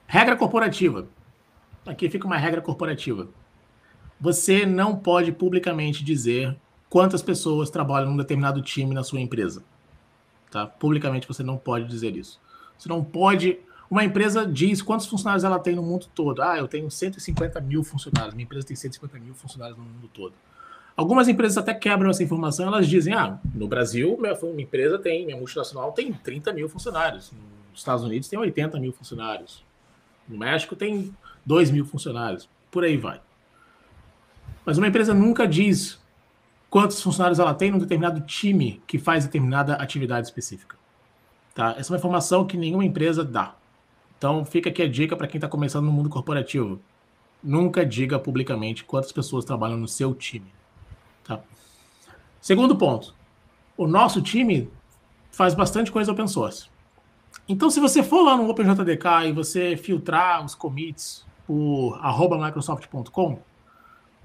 regra 0.07 0.37
corporativa. 0.37 1.07
Aqui 1.85 2.09
fica 2.09 2.27
uma 2.27 2.37
regra 2.37 2.61
corporativa. 2.61 3.29
Você 4.25 4.65
não 4.65 4.97
pode 4.97 5.33
publicamente 5.33 6.03
dizer 6.03 6.57
quantas 6.89 7.21
pessoas 7.21 7.69
trabalham 7.69 8.11
num 8.11 8.17
determinado 8.17 8.63
time 8.63 8.95
na 8.95 9.05
sua 9.05 9.21
empresa. 9.21 9.63
Tá? 10.51 10.67
Publicamente 10.67 11.29
você 11.29 11.43
não 11.43 11.59
pode 11.59 11.87
dizer 11.87 12.17
isso. 12.17 12.41
Você 12.79 12.89
não 12.89 13.05
pode. 13.05 13.59
Uma 13.91 14.03
empresa 14.03 14.47
diz 14.47 14.81
quantos 14.81 15.05
funcionários 15.05 15.45
ela 15.45 15.59
tem 15.59 15.77
no 15.77 15.83
mundo 15.83 16.07
todo. 16.15 16.41
Ah, 16.41 16.57
eu 16.57 16.67
tenho 16.67 16.91
150 16.91 17.61
mil 17.61 17.85
funcionários. 17.85 18.33
Minha 18.33 18.47
empresa 18.47 18.67
tem 18.67 18.75
150 18.75 19.19
mil 19.19 19.35
funcionários 19.35 19.77
no 19.77 19.85
mundo 19.85 20.09
todo. 20.09 20.33
Algumas 20.97 21.29
empresas 21.29 21.59
até 21.59 21.75
quebram 21.75 22.09
essa 22.09 22.23
informação. 22.23 22.67
Elas 22.67 22.89
dizem: 22.89 23.13
ah, 23.13 23.39
no 23.55 23.69
Brasil, 23.69 24.17
minha, 24.19 24.33
minha 24.41 24.63
empresa 24.63 24.99
tem, 24.99 25.27
minha 25.27 25.37
multinacional 25.37 25.93
tem 25.93 26.11
30 26.15 26.51
mil 26.55 26.67
funcionários. 26.67 27.31
Nos 27.71 27.81
Estados 27.81 28.03
Unidos 28.03 28.27
tem 28.27 28.39
80 28.39 28.81
mil 28.81 28.95
funcionários. 28.95 29.63
No 30.27 30.39
México 30.39 30.75
tem 30.75 31.15
2 31.45 31.71
mil 31.71 31.85
funcionários. 31.85 32.49
Por 32.71 32.85
aí 32.85 32.97
vai. 32.97 33.21
Mas 34.65 34.79
uma 34.79 34.87
empresa 34.87 35.13
nunca 35.13 35.47
diz 35.47 36.01
quantos 36.71 37.01
funcionários 37.03 37.39
ela 37.39 37.55
tem 37.55 37.71
num 37.71 37.79
determinado 37.79 38.21
time 38.23 38.83
que 38.87 38.99
faz 38.99 39.25
determinada 39.25 39.75
atividade 39.75 40.27
específica. 40.27 40.77
Tá? 41.55 41.75
Essa 41.79 41.91
é 41.91 41.93
uma 41.93 41.99
informação 41.99 42.47
que 42.47 42.57
nenhuma 42.57 42.85
empresa 42.85 43.25
dá. 43.25 43.55
Então 44.19 44.45
fica 44.45 44.71
aqui 44.71 44.83
a 44.83 44.89
dica 44.89 45.17
para 45.17 45.29
quem 45.29 45.39
está 45.39 45.49
começando 45.49 45.85
no 45.85 45.93
mundo 45.93 46.09
corporativo. 46.09 46.81
Nunca 47.43 47.85
diga 47.85 48.19
publicamente 48.19 48.85
quantas 48.85 49.13
pessoas 49.13 49.45
trabalham 49.45 49.77
no 49.77 49.87
seu 49.87 50.15
time. 50.15 50.53
Tá? 51.23 51.41
Segundo 52.41 52.77
ponto. 52.77 53.15
O 53.77 53.87
nosso 53.87 54.23
time 54.23 54.71
faz 55.31 55.55
bastante 55.55 55.93
coisa 55.93 56.13
open 56.13 56.29
source. 56.29 56.69
Então, 57.49 57.69
se 57.69 57.81
você 57.81 58.03
for 58.03 58.23
lá 58.23 58.37
no 58.37 58.49
OpenJDK 58.49 59.27
e 59.29 59.33
você 59.33 59.77
filtrar 59.77 60.45
os 60.45 60.55
commits 60.55 61.27
por 61.47 62.01
microsoft.com, 62.41 63.39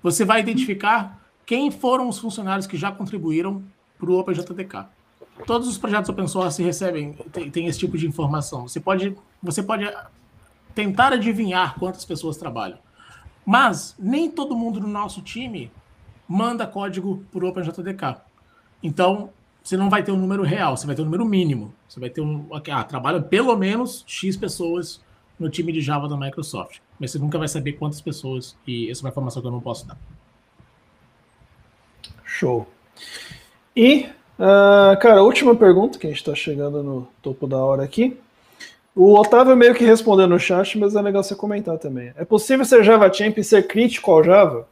você 0.02 0.24
vai 0.26 0.40
identificar 0.40 1.20
quem 1.46 1.72
foram 1.72 2.08
os 2.08 2.20
funcionários 2.20 2.68
que 2.68 2.78
já 2.78 2.92
contribuíram 2.92 3.64
para 3.98 4.10
o 4.10 4.20
OpenJDK. 4.20 4.86
Todos 5.46 5.68
os 5.68 5.78
projetos 5.78 6.10
open 6.10 6.28
source 6.28 6.62
recebem 6.62 7.14
tem, 7.32 7.50
tem, 7.50 7.68
esse 7.68 7.80
tipo 7.80 7.98
de 7.98 8.08
informação. 8.08 8.68
Você 8.68 8.80
pode, 8.80 9.16
você 9.42 9.64
pode 9.64 9.92
tentar 10.76 11.14
adivinhar 11.14 11.76
quantas 11.80 12.06
pessoas 12.06 12.38
trabalham, 12.38 12.78
mas 13.46 13.96
nem 13.98 14.30
todo 14.30 14.56
mundo 14.56 14.80
no 14.80 14.88
nosso 14.88 15.22
time 15.22 15.72
manda 16.28 16.68
código 16.68 17.24
para 17.32 17.46
o 17.46 17.50
OpenJDK. 17.50 18.22
Então, 18.84 19.30
você 19.64 19.76
não 19.76 19.90
vai 19.90 20.04
ter 20.04 20.12
um 20.12 20.18
número 20.18 20.44
real, 20.44 20.76
você 20.76 20.86
vai 20.86 20.96
ter 20.96 21.02
um 21.02 21.06
número 21.06 21.26
mínimo. 21.26 21.74
Você 21.88 22.00
vai 22.00 22.10
ter 22.10 22.22
um. 22.22 22.48
Ah, 22.72 22.84
trabalham 22.84 23.22
pelo 23.24 23.56
menos 23.56 24.04
X 24.08 24.38
pessoas 24.38 25.02
no 25.40 25.50
time 25.50 25.72
de 25.72 25.82
Java 25.82 26.08
da 26.08 26.16
Microsoft 26.18 26.80
mas 27.00 27.12
você 27.12 27.20
nunca 27.20 27.38
vai 27.38 27.48
saber 27.48 27.74
quantas 27.74 28.02
pessoas, 28.02 28.56
e 28.68 28.90
essa 28.90 29.02
é 29.02 29.04
uma 29.04 29.10
informação 29.10 29.42
que 29.42 29.48
eu 29.48 29.52
não 29.52 29.62
posso 29.62 29.88
dar. 29.88 29.98
Show. 32.26 32.68
E, 33.76 34.08
uh, 34.38 35.00
cara, 35.00 35.24
última 35.24 35.56
pergunta, 35.56 35.98
que 35.98 36.08
a 36.08 36.10
gente 36.10 36.20
está 36.20 36.36
chegando 36.36 36.84
no 36.84 37.08
topo 37.22 37.48
da 37.48 37.58
hora 37.58 37.84
aqui. 37.84 38.18
O 38.96 39.14
Otávio 39.18 39.56
meio 39.56 39.74
que 39.74 39.86
respondeu 39.86 40.28
no 40.28 40.40
chat, 40.40 40.78
mas 40.78 40.96
é 40.96 41.02
legal 41.02 41.24
você 41.24 41.36
comentar 41.36 41.78
também. 41.78 42.12
É 42.18 42.26
possível 42.26 42.66
ser 42.66 42.84
Java 42.84 43.12
Champ 43.12 43.38
e 43.38 43.44
ser 43.44 43.68
crítico 43.68 44.12
ao 44.12 44.24
Java? 44.24 44.68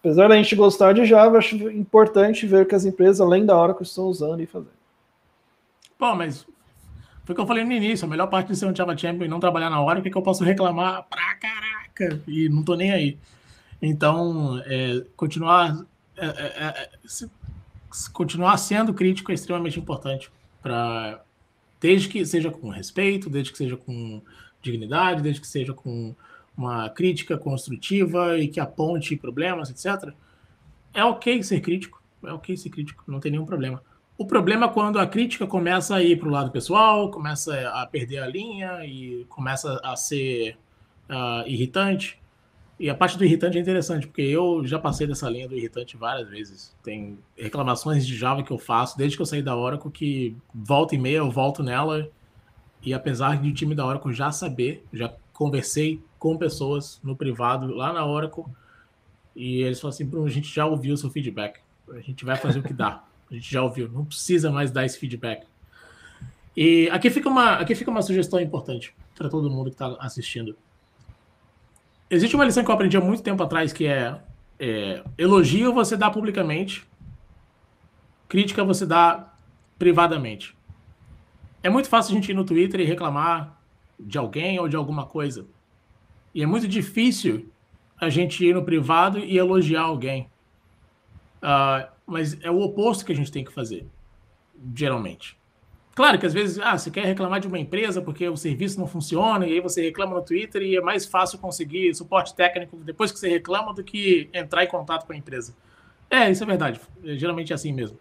Apesar 0.00 0.28
da 0.28 0.36
gente 0.36 0.54
gostar 0.54 0.94
de 0.94 1.04
Java, 1.04 1.38
acho 1.38 1.56
importante 1.70 2.46
ver 2.46 2.66
que 2.66 2.74
as 2.74 2.84
empresas, 2.84 3.20
além 3.20 3.44
da 3.44 3.56
hora 3.56 3.74
que 3.74 3.82
estão 3.82 4.04
usando 4.04 4.40
e 4.40 4.46
fazendo. 4.46 4.70
Bom, 5.98 6.14
mas 6.14 6.46
foi 7.26 7.32
o 7.32 7.36
que 7.36 7.42
eu 7.42 7.46
falei 7.46 7.64
no 7.64 7.72
início, 7.72 8.06
a 8.06 8.08
melhor 8.08 8.28
parte 8.28 8.52
de 8.52 8.56
ser 8.56 8.66
um 8.66 8.74
Java 8.74 8.96
Champion 8.96 9.24
e 9.24 9.28
não 9.28 9.40
trabalhar 9.40 9.68
na 9.68 9.80
hora 9.80 9.98
é 9.98 10.02
que 10.02 10.16
eu 10.16 10.22
posso 10.22 10.44
reclamar 10.44 11.04
pra 11.10 11.34
caraca 11.34 12.22
e 12.28 12.48
não 12.48 12.62
tô 12.62 12.76
nem 12.76 12.92
aí. 12.92 13.18
Então, 13.82 14.62
é, 14.64 15.04
continuar, 15.16 15.84
é, 16.16 16.26
é, 16.26 16.66
é 16.68 16.90
se, 17.04 17.28
continuar 18.12 18.56
sendo 18.58 18.94
crítico 18.94 19.32
é 19.32 19.34
extremamente 19.34 19.76
importante 19.80 20.30
para 20.62 21.20
desde 21.80 22.08
que 22.08 22.24
seja 22.24 22.48
com 22.48 22.68
respeito, 22.68 23.28
desde 23.28 23.50
que 23.50 23.58
seja 23.58 23.76
com 23.76 24.22
dignidade, 24.62 25.20
desde 25.20 25.40
que 25.40 25.48
seja 25.48 25.74
com 25.74 26.14
uma 26.56 26.88
crítica 26.90 27.36
construtiva 27.36 28.38
e 28.38 28.46
que 28.46 28.60
aponte 28.60 29.16
problemas, 29.16 29.68
etc. 29.68 30.14
É 30.94 31.04
ok 31.04 31.42
ser 31.42 31.60
crítico, 31.60 32.00
é 32.22 32.32
ok 32.32 32.56
ser 32.56 32.70
crítico, 32.70 33.02
não 33.08 33.18
tem 33.18 33.32
nenhum 33.32 33.44
problema. 33.44 33.82
O 34.18 34.26
problema 34.26 34.66
é 34.66 34.68
quando 34.68 34.98
a 34.98 35.06
crítica 35.06 35.46
começa 35.46 35.96
a 35.96 36.02
ir 36.02 36.18
para 36.18 36.28
o 36.28 36.30
lado 36.30 36.50
pessoal, 36.50 37.10
começa 37.10 37.68
a 37.68 37.86
perder 37.86 38.18
a 38.18 38.26
linha 38.26 38.84
e 38.84 39.26
começa 39.28 39.78
a 39.84 39.94
ser 39.94 40.56
uh, 41.10 41.46
irritante. 41.46 42.18
E 42.78 42.88
a 42.88 42.94
parte 42.94 43.16
do 43.16 43.24
irritante 43.24 43.58
é 43.58 43.60
interessante, 43.60 44.06
porque 44.06 44.22
eu 44.22 44.66
já 44.66 44.78
passei 44.78 45.06
dessa 45.06 45.28
linha 45.28 45.48
do 45.48 45.54
irritante 45.54 45.96
várias 45.96 46.28
vezes. 46.28 46.74
Tem 46.82 47.18
reclamações 47.36 48.06
de 48.06 48.16
Java 48.16 48.42
que 48.42 48.50
eu 48.50 48.58
faço 48.58 48.96
desde 48.96 49.16
que 49.16 49.22
eu 49.22 49.26
saí 49.26 49.42
da 49.42 49.56
Oracle 49.56 49.90
que 49.90 50.36
volta 50.54 50.94
e 50.94 50.98
meia 50.98 51.18
eu 51.18 51.30
volto 51.30 51.62
nela. 51.62 52.08
E 52.82 52.94
apesar 52.94 53.40
de 53.40 53.50
o 53.50 53.54
time 53.54 53.74
da 53.74 53.86
Oracle 53.86 54.12
já 54.12 54.30
saber, 54.30 54.84
já 54.92 55.12
conversei 55.32 56.00
com 56.18 56.38
pessoas 56.38 57.00
no 57.04 57.14
privado 57.14 57.74
lá 57.74 57.92
na 57.92 58.06
Oracle, 58.06 58.44
e 59.34 59.60
eles 59.62 59.80
falam 59.80 59.94
assim: 59.94 60.06
Bruno, 60.06 60.26
a 60.26 60.30
gente 60.30 60.52
já 60.52 60.64
ouviu 60.66 60.94
o 60.94 60.96
seu 60.96 61.10
feedback, 61.10 61.60
a 61.90 62.00
gente 62.00 62.24
vai 62.24 62.36
fazer 62.36 62.58
o 62.58 62.62
que 62.62 62.72
dá. 62.72 63.04
A 63.30 63.34
gente 63.34 63.50
já 63.50 63.62
ouviu, 63.62 63.88
não 63.88 64.04
precisa 64.04 64.50
mais 64.50 64.70
dar 64.70 64.84
esse 64.84 64.98
feedback. 64.98 65.46
E 66.56 66.88
aqui 66.90 67.10
fica 67.10 67.28
uma, 67.28 67.54
aqui 67.54 67.74
fica 67.74 67.90
uma 67.90 68.02
sugestão 68.02 68.40
importante 68.40 68.94
para 69.14 69.28
todo 69.28 69.50
mundo 69.50 69.70
que 69.70 69.74
está 69.74 69.96
assistindo. 69.98 70.56
Existe 72.08 72.34
uma 72.34 72.44
lição 72.44 72.64
que 72.64 72.70
eu 72.70 72.74
aprendi 72.74 72.96
há 72.96 73.00
muito 73.00 73.22
tempo 73.22 73.42
atrás 73.42 73.72
que 73.72 73.86
é, 73.86 74.18
é 74.58 75.02
elogio 75.18 75.72
você 75.72 75.96
dá 75.96 76.08
publicamente, 76.08 76.86
crítica 78.28 78.64
você 78.64 78.86
dá 78.86 79.32
privadamente. 79.78 80.56
É 81.62 81.68
muito 81.68 81.88
fácil 81.88 82.12
a 82.12 82.14
gente 82.14 82.30
ir 82.30 82.34
no 82.34 82.44
Twitter 82.44 82.80
e 82.80 82.84
reclamar 82.84 83.60
de 83.98 84.16
alguém 84.16 84.58
ou 84.58 84.68
de 84.68 84.76
alguma 84.76 85.04
coisa. 85.04 85.46
E 86.34 86.42
é 86.42 86.46
muito 86.46 86.68
difícil 86.68 87.50
a 87.98 88.08
gente 88.08 88.44
ir 88.44 88.54
no 88.54 88.64
privado 88.64 89.18
e 89.18 89.36
elogiar 89.36 89.82
alguém. 89.82 90.28
Uh, 91.42 91.95
mas 92.06 92.38
é 92.42 92.50
o 92.50 92.60
oposto 92.60 93.04
que 93.04 93.12
a 93.12 93.16
gente 93.16 93.32
tem 93.32 93.44
que 93.44 93.52
fazer, 93.52 93.86
geralmente. 94.74 95.36
Claro 95.94 96.18
que 96.18 96.26
às 96.26 96.34
vezes, 96.34 96.58
ah, 96.58 96.76
você 96.76 96.90
quer 96.90 97.06
reclamar 97.06 97.40
de 97.40 97.48
uma 97.48 97.58
empresa 97.58 98.02
porque 98.02 98.28
o 98.28 98.36
serviço 98.36 98.78
não 98.78 98.86
funciona, 98.86 99.46
e 99.46 99.54
aí 99.54 99.60
você 99.60 99.82
reclama 99.82 100.14
no 100.14 100.22
Twitter 100.22 100.62
e 100.62 100.76
é 100.76 100.80
mais 100.80 101.06
fácil 101.06 101.38
conseguir 101.38 101.94
suporte 101.94 102.34
técnico 102.34 102.76
depois 102.76 103.10
que 103.10 103.18
você 103.18 103.28
reclama 103.28 103.72
do 103.72 103.82
que 103.82 104.28
entrar 104.32 104.62
em 104.62 104.68
contato 104.68 105.06
com 105.06 105.12
a 105.14 105.16
empresa. 105.16 105.56
É, 106.10 106.30
isso 106.30 106.44
é 106.44 106.46
verdade. 106.46 106.80
Geralmente 107.02 107.52
é 107.52 107.54
assim 107.54 107.72
mesmo. 107.72 107.98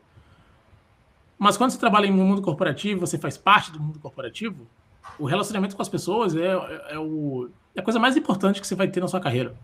Mas 1.38 1.58
quando 1.58 1.72
você 1.72 1.80
trabalha 1.80 2.06
em 2.06 2.12
um 2.12 2.16
mundo 2.16 2.42
corporativo, 2.42 3.00
você 3.00 3.18
faz 3.18 3.38
parte 3.38 3.72
do 3.72 3.80
mundo 3.80 4.00
corporativo, 4.00 4.68
o 5.18 5.26
relacionamento 5.26 5.76
com 5.76 5.82
as 5.82 5.90
pessoas 5.90 6.36
é, 6.36 6.48
é, 6.48 6.96
é, 6.96 7.00
o, 7.00 7.50
é 7.74 7.80
a 7.80 7.84
coisa 7.84 8.00
mais 8.00 8.18
importante 8.18 8.60
que 8.60 8.68
você 8.68 8.76
vai 8.76 8.88
ter 8.88 9.00
na 9.00 9.08
sua 9.08 9.20
carreira. 9.20 9.56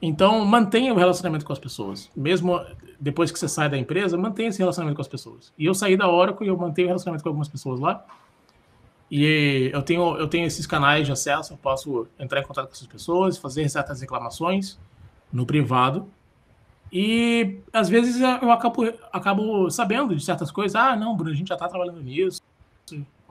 Então, 0.00 0.44
mantenha 0.44 0.92
o 0.92 0.96
relacionamento 0.96 1.44
com 1.44 1.52
as 1.52 1.58
pessoas. 1.58 2.10
Mesmo 2.16 2.60
depois 3.00 3.32
que 3.32 3.38
você 3.38 3.48
sai 3.48 3.68
da 3.68 3.76
empresa, 3.76 4.16
mantenha 4.16 4.48
esse 4.48 4.58
relacionamento 4.58 4.96
com 4.96 5.02
as 5.02 5.08
pessoas. 5.08 5.52
E 5.58 5.66
eu 5.66 5.74
saí 5.74 5.96
da 5.96 6.08
Oracle 6.08 6.46
e 6.46 6.50
eu 6.50 6.56
mantenho 6.56 6.86
o 6.86 6.90
relacionamento 6.90 7.22
com 7.22 7.28
algumas 7.28 7.48
pessoas 7.48 7.80
lá. 7.80 8.04
E 9.10 9.70
eu 9.72 9.82
tenho, 9.82 10.16
eu 10.16 10.28
tenho 10.28 10.46
esses 10.46 10.66
canais 10.66 11.06
de 11.06 11.12
acesso, 11.12 11.54
eu 11.54 11.56
posso 11.56 12.06
entrar 12.18 12.40
em 12.40 12.44
contato 12.44 12.66
com 12.66 12.72
essas 12.72 12.86
pessoas, 12.86 13.38
fazer 13.38 13.68
certas 13.68 14.00
reclamações 14.00 14.78
no 15.32 15.46
privado. 15.46 16.08
E 16.92 17.58
às 17.72 17.88
vezes 17.88 18.20
eu 18.20 18.50
acabo, 18.50 18.82
acabo 19.12 19.70
sabendo 19.70 20.14
de 20.14 20.24
certas 20.24 20.50
coisas. 20.50 20.74
Ah, 20.74 20.94
não, 20.94 21.16
Bruno, 21.16 21.32
a 21.32 21.34
gente 21.34 21.48
já 21.48 21.54
está 21.54 21.68
trabalhando 21.68 22.00
nisso. 22.00 22.40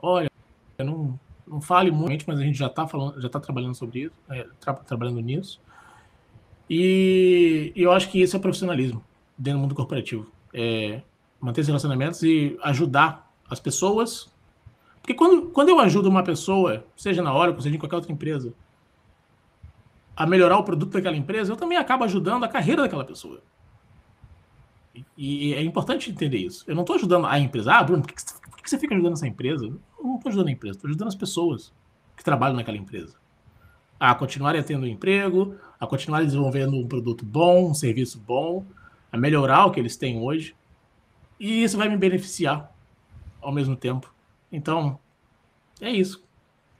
Olha, 0.00 0.30
não, 0.78 1.18
não 1.46 1.60
fale 1.60 1.90
muito, 1.90 2.24
mas 2.26 2.38
a 2.38 2.42
gente 2.42 2.58
já 2.58 2.66
está 2.66 2.86
está 3.24 3.40
trabalhando 3.40 3.74
sobre 3.74 4.02
isso, 4.02 4.14
é, 4.28 4.46
tra 4.60 4.74
trabalhando 4.74 5.20
nisso. 5.20 5.60
E, 6.68 7.72
eu 7.74 7.92
acho 7.92 8.10
que 8.10 8.20
isso 8.20 8.36
é 8.36 8.38
profissionalismo 8.38 9.02
dentro 9.36 9.58
do 9.58 9.62
mundo 9.62 9.74
corporativo. 9.74 10.30
É 10.52 11.02
manter 11.40 11.60
esses 11.60 11.68
relacionamentos 11.68 12.22
e 12.22 12.58
ajudar 12.62 13.30
as 13.48 13.60
pessoas. 13.60 14.30
Porque 15.00 15.14
quando, 15.14 15.50
quando 15.50 15.68
eu 15.68 15.80
ajudo 15.80 16.08
uma 16.08 16.22
pessoa, 16.22 16.84
seja 16.96 17.22
na 17.22 17.34
Oracle, 17.34 17.62
seja 17.62 17.76
em 17.76 17.78
qualquer 17.78 17.96
outra 17.96 18.12
empresa, 18.12 18.52
a 20.16 20.26
melhorar 20.26 20.58
o 20.58 20.64
produto 20.64 20.92
daquela 20.92 21.16
empresa, 21.16 21.52
eu 21.52 21.56
também 21.56 21.78
acabo 21.78 22.04
ajudando 22.04 22.44
a 22.44 22.48
carreira 22.48 22.82
daquela 22.82 23.04
pessoa. 23.04 23.40
E, 25.16 25.50
e 25.50 25.54
é 25.54 25.62
importante 25.62 26.10
entender 26.10 26.38
isso. 26.38 26.64
Eu 26.66 26.74
não 26.74 26.82
estou 26.82 26.96
ajudando 26.96 27.26
a 27.26 27.38
empresa. 27.38 27.72
Ah, 27.72 27.82
Bruno, 27.84 28.02
por 28.02 28.12
que, 28.12 28.22
por 28.50 28.60
que 28.60 28.68
você 28.68 28.78
fica 28.78 28.94
ajudando 28.94 29.12
essa 29.12 29.28
empresa? 29.28 29.66
Eu 29.66 29.80
não 30.04 30.16
estou 30.16 30.28
ajudando 30.30 30.48
a 30.48 30.50
empresa, 30.50 30.76
estou 30.76 30.88
ajudando 30.88 31.08
as 31.08 31.14
pessoas 31.14 31.72
que 32.16 32.24
trabalham 32.24 32.56
naquela 32.56 32.76
empresa. 32.76 33.16
A 33.98 34.14
continuarem 34.14 34.62
tendo 34.62 34.84
um 34.84 34.88
emprego, 34.88 35.56
a 35.78 35.86
continuarem 35.86 36.26
desenvolvendo 36.26 36.76
um 36.76 36.86
produto 36.86 37.24
bom, 37.24 37.70
um 37.70 37.74
serviço 37.74 38.18
bom, 38.18 38.64
a 39.10 39.16
melhorar 39.16 39.66
o 39.66 39.70
que 39.70 39.80
eles 39.80 39.96
têm 39.96 40.20
hoje. 40.20 40.54
E 41.38 41.62
isso 41.62 41.76
vai 41.76 41.88
me 41.88 41.96
beneficiar 41.96 42.72
ao 43.40 43.52
mesmo 43.52 43.76
tempo. 43.76 44.12
Então, 44.50 44.98
é 45.80 45.90
isso. 45.90 46.22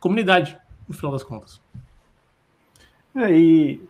Comunidade, 0.00 0.56
no 0.88 0.94
final 0.94 1.12
das 1.12 1.22
contas. 1.22 1.60
É, 3.14 3.32
e 3.32 3.80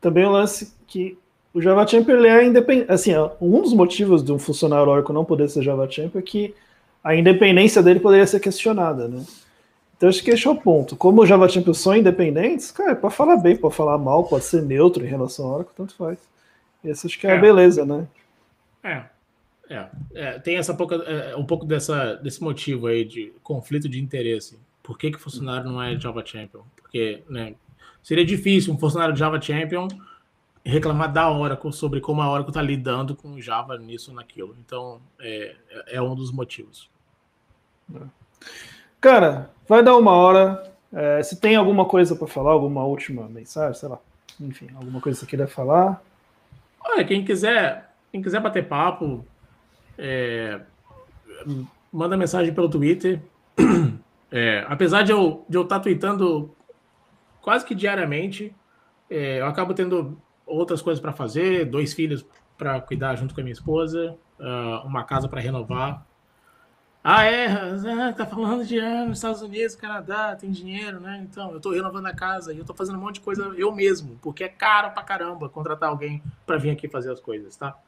também 0.00 0.24
o 0.24 0.30
lance 0.30 0.74
que 0.86 1.18
o 1.52 1.60
Java 1.60 1.86
Champ 1.86 2.08
ele 2.08 2.28
é 2.28 2.44
independente. 2.44 2.92
Assim, 2.92 3.12
um 3.40 3.62
dos 3.62 3.72
motivos 3.72 4.22
de 4.22 4.32
um 4.32 4.38
funcionário 4.38 4.90
Oracle 4.90 5.14
não 5.14 5.24
poder 5.24 5.48
ser 5.48 5.62
Java 5.62 5.90
Champ 5.90 6.14
é 6.16 6.22
que 6.22 6.54
a 7.02 7.14
independência 7.14 7.82
dele 7.82 8.00
poderia 8.00 8.26
ser 8.26 8.40
questionada, 8.40 9.08
né? 9.08 9.24
Então 9.96 10.08
acho 10.08 10.22
que 10.22 10.30
esse 10.30 10.46
é 10.46 10.50
o 10.50 10.56
ponto. 10.56 10.94
Como 10.94 11.22
os 11.22 11.28
Java 11.28 11.48
Champions 11.48 11.78
são 11.78 11.96
independentes, 11.96 12.70
cara, 12.70 12.94
pode 12.94 13.14
falar 13.14 13.36
bem, 13.36 13.56
pode 13.56 13.74
falar 13.74 13.96
mal, 13.96 14.24
pode 14.24 14.44
ser 14.44 14.62
neutro 14.62 15.04
em 15.04 15.08
relação 15.08 15.46
ao 15.46 15.54
Oracle, 15.54 15.74
tanto 15.74 15.94
faz. 15.94 16.18
Esse 16.84 17.06
acho 17.06 17.18
que 17.18 17.26
é, 17.26 17.30
é. 17.30 17.36
a 17.36 17.40
beleza, 17.40 17.84
né? 17.84 18.06
É. 18.82 19.04
É, 19.68 19.88
é, 20.14 20.38
tem 20.38 20.56
essa 20.56 20.72
pouca, 20.72 20.94
é, 20.96 21.34
um 21.34 21.44
pouco 21.44 21.64
dessa, 21.64 22.14
desse 22.14 22.40
motivo 22.42 22.86
aí 22.86 23.04
de 23.04 23.32
conflito 23.42 23.88
de 23.88 24.00
interesse. 24.00 24.58
Por 24.82 24.96
que, 24.96 25.10
que 25.10 25.16
o 25.16 25.20
funcionário 25.20 25.68
não 25.68 25.82
é 25.82 25.98
Java 25.98 26.24
Champion? 26.24 26.62
Porque 26.76 27.24
né, 27.28 27.54
seria 28.02 28.24
difícil 28.24 28.72
um 28.72 28.78
funcionário 28.78 29.12
de 29.12 29.18
Java 29.18 29.40
Champion 29.40 29.88
reclamar 30.64 31.12
da 31.12 31.30
Oracle 31.30 31.72
sobre 31.72 32.00
como 32.00 32.22
a 32.22 32.30
Oracle 32.30 32.50
está 32.50 32.62
lidando 32.62 33.16
com 33.16 33.40
Java 33.40 33.76
nisso 33.76 34.10
ou 34.10 34.16
naquilo. 34.16 34.56
Então, 34.64 35.00
é, 35.18 35.56
é 35.88 36.02
um 36.02 36.14
dos 36.14 36.30
motivos. 36.30 36.88
Cara, 39.00 39.50
vai 39.68 39.82
dar 39.82 39.96
uma 39.96 40.12
hora. 40.12 40.72
É, 40.92 41.22
se 41.22 41.40
tem 41.40 41.56
alguma 41.56 41.84
coisa 41.84 42.16
para 42.16 42.26
falar, 42.26 42.52
alguma 42.52 42.84
última 42.84 43.28
mensagem, 43.28 43.74
sei 43.74 43.88
lá. 43.88 43.98
Enfim, 44.40 44.68
alguma 44.74 45.00
coisa 45.00 45.18
que 45.18 45.24
você 45.24 45.30
queira 45.30 45.46
falar. 45.46 46.02
Olha, 46.80 47.04
quem 47.04 47.24
quiser, 47.24 47.90
quem 48.12 48.22
quiser 48.22 48.40
bater 48.40 48.66
papo, 48.68 49.24
é, 49.98 50.60
manda 51.92 52.16
mensagem 52.16 52.52
pelo 52.54 52.68
Twitter. 52.68 53.20
É, 54.28 54.66
apesar 54.68 55.02
de 55.02 55.12
eu 55.12 55.44
de 55.48 55.56
eu 55.56 55.62
estar 55.62 55.76
tá 55.76 55.82
tweetando 55.84 56.52
quase 57.40 57.64
que 57.64 57.76
diariamente, 57.76 58.52
é, 59.08 59.38
eu 59.38 59.46
acabo 59.46 59.72
tendo 59.72 60.20
outras 60.44 60.82
coisas 60.82 61.00
para 61.00 61.12
fazer, 61.12 61.64
dois 61.64 61.92
filhos 61.92 62.26
para 62.56 62.80
cuidar 62.80 63.16
junto 63.16 63.34
com 63.34 63.40
a 63.40 63.44
minha 63.44 63.52
esposa, 63.52 64.16
uh, 64.38 64.86
uma 64.86 65.04
casa 65.04 65.28
para 65.28 65.40
renovar. 65.40 66.05
Ah, 67.08 67.24
é, 67.24 67.44
é, 67.44 68.12
tá 68.14 68.26
falando 68.26 68.64
de 68.66 68.80
ah, 68.80 69.04
nos 69.04 69.18
Estados 69.18 69.40
Unidos, 69.40 69.76
Canadá, 69.76 70.34
tem 70.34 70.50
dinheiro, 70.50 70.98
né? 70.98 71.24
Então, 71.30 71.52
eu 71.52 71.60
tô 71.60 71.70
renovando 71.70 72.06
a 72.06 72.12
casa 72.12 72.52
e 72.52 72.58
eu 72.58 72.64
tô 72.64 72.74
fazendo 72.74 72.98
um 72.98 73.00
monte 73.00 73.14
de 73.14 73.20
coisa 73.20 73.44
eu 73.56 73.72
mesmo, 73.72 74.18
porque 74.20 74.42
é 74.42 74.48
caro 74.48 74.90
pra 74.90 75.04
caramba 75.04 75.48
contratar 75.48 75.88
alguém 75.88 76.20
para 76.44 76.56
vir 76.56 76.70
aqui 76.70 76.88
fazer 76.88 77.12
as 77.12 77.20
coisas, 77.20 77.56
tá? 77.56 77.78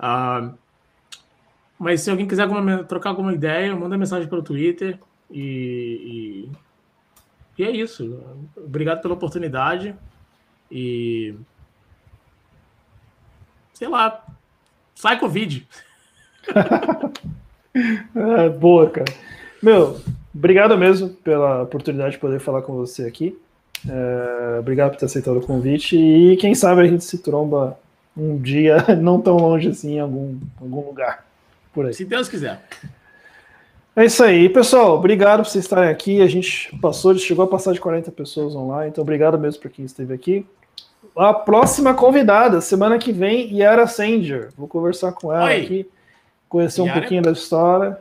Uh, 0.00 0.56
mas 1.78 2.00
se 2.00 2.10
alguém 2.10 2.26
quiser 2.26 2.44
alguma, 2.44 2.82
trocar 2.82 3.10
alguma 3.10 3.34
ideia, 3.34 3.76
manda 3.76 3.98
mensagem 3.98 4.26
pelo 4.26 4.42
Twitter 4.42 4.98
e, 5.30 6.48
e, 7.58 7.62
e 7.62 7.62
é 7.62 7.70
isso. 7.70 8.24
Obrigado 8.56 9.02
pela 9.02 9.12
oportunidade 9.12 9.94
e 10.70 11.34
sei 13.74 13.88
lá, 13.88 14.24
sai 14.94 15.18
Covid. 15.18 15.68
é, 18.14 18.48
boa, 18.48 18.88
cara. 18.90 19.12
Meu, 19.62 20.00
obrigado 20.34 20.76
mesmo 20.76 21.08
pela 21.08 21.62
oportunidade 21.62 22.12
de 22.12 22.18
poder 22.18 22.40
falar 22.40 22.62
com 22.62 22.74
você 22.74 23.04
aqui. 23.04 23.38
É, 23.88 24.58
obrigado 24.58 24.92
por 24.92 24.98
ter 24.98 25.06
aceitado 25.06 25.38
o 25.38 25.46
convite 25.46 25.96
e 25.96 26.36
quem 26.36 26.54
sabe 26.54 26.80
a 26.80 26.86
gente 26.86 27.04
se 27.04 27.18
tromba 27.18 27.78
um 28.16 28.38
dia 28.38 28.78
não 29.00 29.20
tão 29.20 29.36
longe 29.36 29.68
assim 29.68 29.96
em 29.96 30.00
algum, 30.00 30.38
algum 30.60 30.86
lugar 30.86 31.26
por 31.72 31.86
aí. 31.86 31.94
Se 31.94 32.04
Deus 32.04 32.28
quiser. 32.28 32.60
É 33.94 34.04
isso 34.04 34.22
aí. 34.22 34.48
Pessoal, 34.48 34.94
obrigado 34.96 35.42
por 35.42 35.50
vocês 35.50 35.64
estarem 35.64 35.90
aqui. 35.90 36.20
A 36.20 36.26
gente 36.26 36.76
passou, 36.80 37.16
chegou 37.16 37.44
a 37.44 37.48
passar 37.48 37.72
de 37.72 37.80
40 37.80 38.10
pessoas 38.12 38.54
online, 38.54 38.90
então 38.90 39.02
obrigado 39.02 39.38
mesmo 39.38 39.62
por 39.62 39.70
quem 39.70 39.84
esteve 39.84 40.12
aqui. 40.12 40.46
A 41.16 41.32
próxima 41.32 41.94
convidada, 41.94 42.60
semana 42.60 42.98
que 42.98 43.10
vem, 43.10 43.56
Yara 43.56 43.86
Sanger. 43.86 44.50
Vou 44.56 44.68
conversar 44.68 45.12
com 45.12 45.32
ela 45.32 45.46
Oi. 45.46 45.62
aqui, 45.62 45.88
conhecer 46.56 46.82
Yara... 46.82 46.98
um 46.98 47.00
pouquinho 47.00 47.22
da 47.22 47.32
história. 47.32 47.98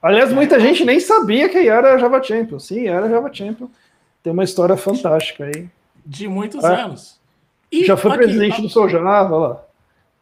Aliás, 0.00 0.32
muita 0.32 0.60
gente 0.60 0.84
nem 0.84 1.00
sabia 1.00 1.48
que 1.48 1.58
a 1.58 1.60
Yara 1.60 1.88
era 1.88 1.98
Java 1.98 2.22
Champion. 2.22 2.58
Sim, 2.58 2.84
Yara 2.84 3.06
é 3.06 3.10
Java 3.10 3.32
Champion. 3.32 3.68
Tem 4.22 4.32
uma 4.32 4.44
história 4.44 4.76
fantástica 4.76 5.44
aí. 5.44 5.68
De 6.06 6.28
muitos 6.28 6.62
é. 6.64 6.82
anos. 6.82 7.18
E, 7.70 7.84
já 7.84 7.96
foi 7.96 8.12
aqui, 8.12 8.20
presidente 8.20 8.62
do 8.62 8.68
Sou 8.68 8.88
Java, 8.88 9.36
lá. 9.36 9.64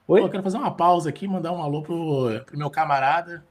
Oi? 0.08 0.20
eu 0.20 0.28
quero 0.28 0.42
fazer 0.42 0.56
uma 0.56 0.70
pausa 0.70 1.08
aqui, 1.08 1.28
mandar 1.28 1.52
um 1.52 1.62
alô 1.62 1.82
pro, 1.82 2.40
pro 2.46 2.56
meu 2.56 2.70
camarada, 2.70 3.44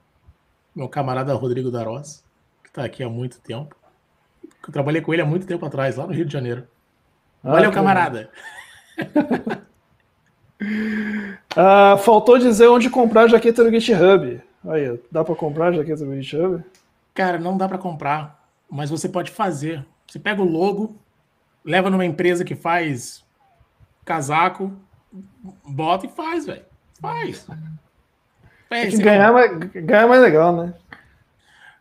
meu 0.74 0.88
camarada 0.88 1.34
Rodrigo 1.34 1.70
Darós, 1.70 2.24
que 2.64 2.70
está 2.70 2.84
aqui 2.84 3.04
há 3.04 3.10
muito 3.10 3.40
tempo. 3.40 3.76
Eu 4.66 4.74
trabalhei 4.74 5.02
com 5.02 5.14
ele 5.14 5.22
há 5.22 5.26
muito 5.26 5.46
tempo 5.46 5.66
atrás, 5.66 5.98
lá 5.98 6.08
no 6.08 6.14
Rio 6.14 6.26
de 6.26 6.34
Janeiro. 6.34 6.66
Ah, 7.44 7.52
Valeu, 7.52 7.72
camarada. 7.72 8.30
ah, 11.56 11.98
faltou 11.98 12.38
dizer 12.38 12.68
onde 12.68 12.90
comprar 12.90 13.24
a 13.24 13.28
jaqueta 13.28 13.64
no 13.64 13.80
GitHub. 13.80 14.42
Aí, 14.68 15.00
dá 15.12 15.24
para 15.24 15.36
comprar 15.36 15.68
a 15.68 15.72
jaqueta 15.74 16.06
no 16.06 16.22
GitHub? 16.22 16.64
Cara, 17.14 17.38
não 17.38 17.58
dá 17.58 17.68
para 17.68 17.78
comprar, 17.78 18.48
mas 18.70 18.90
você 18.90 19.08
pode 19.08 19.32
fazer. 19.32 19.86
Você 20.08 20.20
pega 20.20 20.42
o 20.42 20.46
logo, 20.46 20.96
leva 21.64 21.90
numa 21.90 22.06
empresa 22.06 22.44
que 22.44 22.56
faz 22.56 23.24
casaco, 24.04 24.72
bota 25.66 26.06
e 26.06 26.10
faz, 26.10 26.46
velho. 26.46 26.64
Faz. 27.02 27.48
É, 28.70 28.90
ganhar, 28.98 29.32
mais, 29.32 29.58
ganhar 29.58 30.08
mais 30.08 30.22
legal, 30.22 30.56
né? 30.56 30.74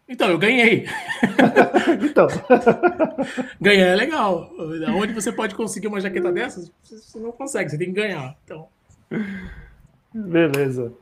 Então, 0.08 0.28
eu 0.28 0.38
ganhei. 0.38 0.86
então. 2.02 2.26
ganhar 3.60 3.86
é 3.86 3.94
legal. 3.94 4.50
Onde 4.96 5.12
você 5.12 5.32
pode 5.32 5.54
conseguir 5.54 5.86
uma 5.86 6.00
jaqueta 6.00 6.30
dessas, 6.30 6.70
você 6.82 7.18
não 7.18 7.32
consegue, 7.32 7.70
você 7.70 7.78
tem 7.78 7.88
que 7.88 8.00
ganhar. 8.00 8.36
Então. 8.44 8.68
Beleza. 10.12 10.92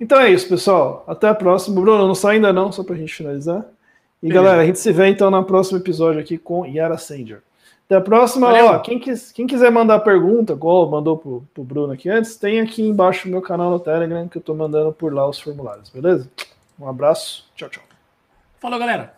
Então 0.00 0.20
é 0.20 0.30
isso, 0.30 0.48
pessoal. 0.48 1.04
Até 1.06 1.28
a 1.28 1.34
próxima. 1.34 1.80
Bruno, 1.80 2.06
não 2.06 2.14
sai 2.14 2.36
ainda 2.36 2.52
não, 2.52 2.72
só 2.72 2.82
pra 2.82 2.96
gente 2.96 3.14
finalizar. 3.14 3.64
E 4.22 4.28
Beleza. 4.28 4.42
galera, 4.42 4.62
a 4.62 4.66
gente 4.66 4.78
se 4.78 4.92
vê 4.92 5.08
então 5.08 5.30
no 5.30 5.44
próximo 5.44 5.78
episódio 5.78 6.20
aqui 6.20 6.36
com 6.36 6.66
Yara 6.66 6.98
Sanger. 6.98 7.42
Até 7.86 7.96
a 7.96 8.00
próxima. 8.00 8.52
Ó, 8.52 8.78
quem, 8.78 8.98
quis, 8.98 9.32
quem, 9.32 9.46
quiser 9.46 9.70
mandar 9.70 9.98
pergunta, 10.00 10.52
igual 10.52 10.88
mandou 10.88 11.18
pro, 11.18 11.42
pro 11.52 11.64
Bruno 11.64 11.92
aqui 11.92 12.08
antes, 12.08 12.36
tem 12.36 12.60
aqui 12.60 12.82
embaixo 12.82 13.26
o 13.26 13.30
meu 13.30 13.42
canal 13.42 13.70
no 13.70 13.80
Telegram 13.80 14.28
que 14.28 14.38
eu 14.38 14.42
tô 14.42 14.54
mandando 14.54 14.92
por 14.92 15.12
lá 15.12 15.28
os 15.28 15.40
formulários, 15.40 15.90
beleza? 15.90 16.30
Um 16.78 16.88
abraço. 16.88 17.46
Tchau, 17.56 17.68
tchau. 17.68 17.89
Falou, 18.60 18.78
galera. 18.78 19.14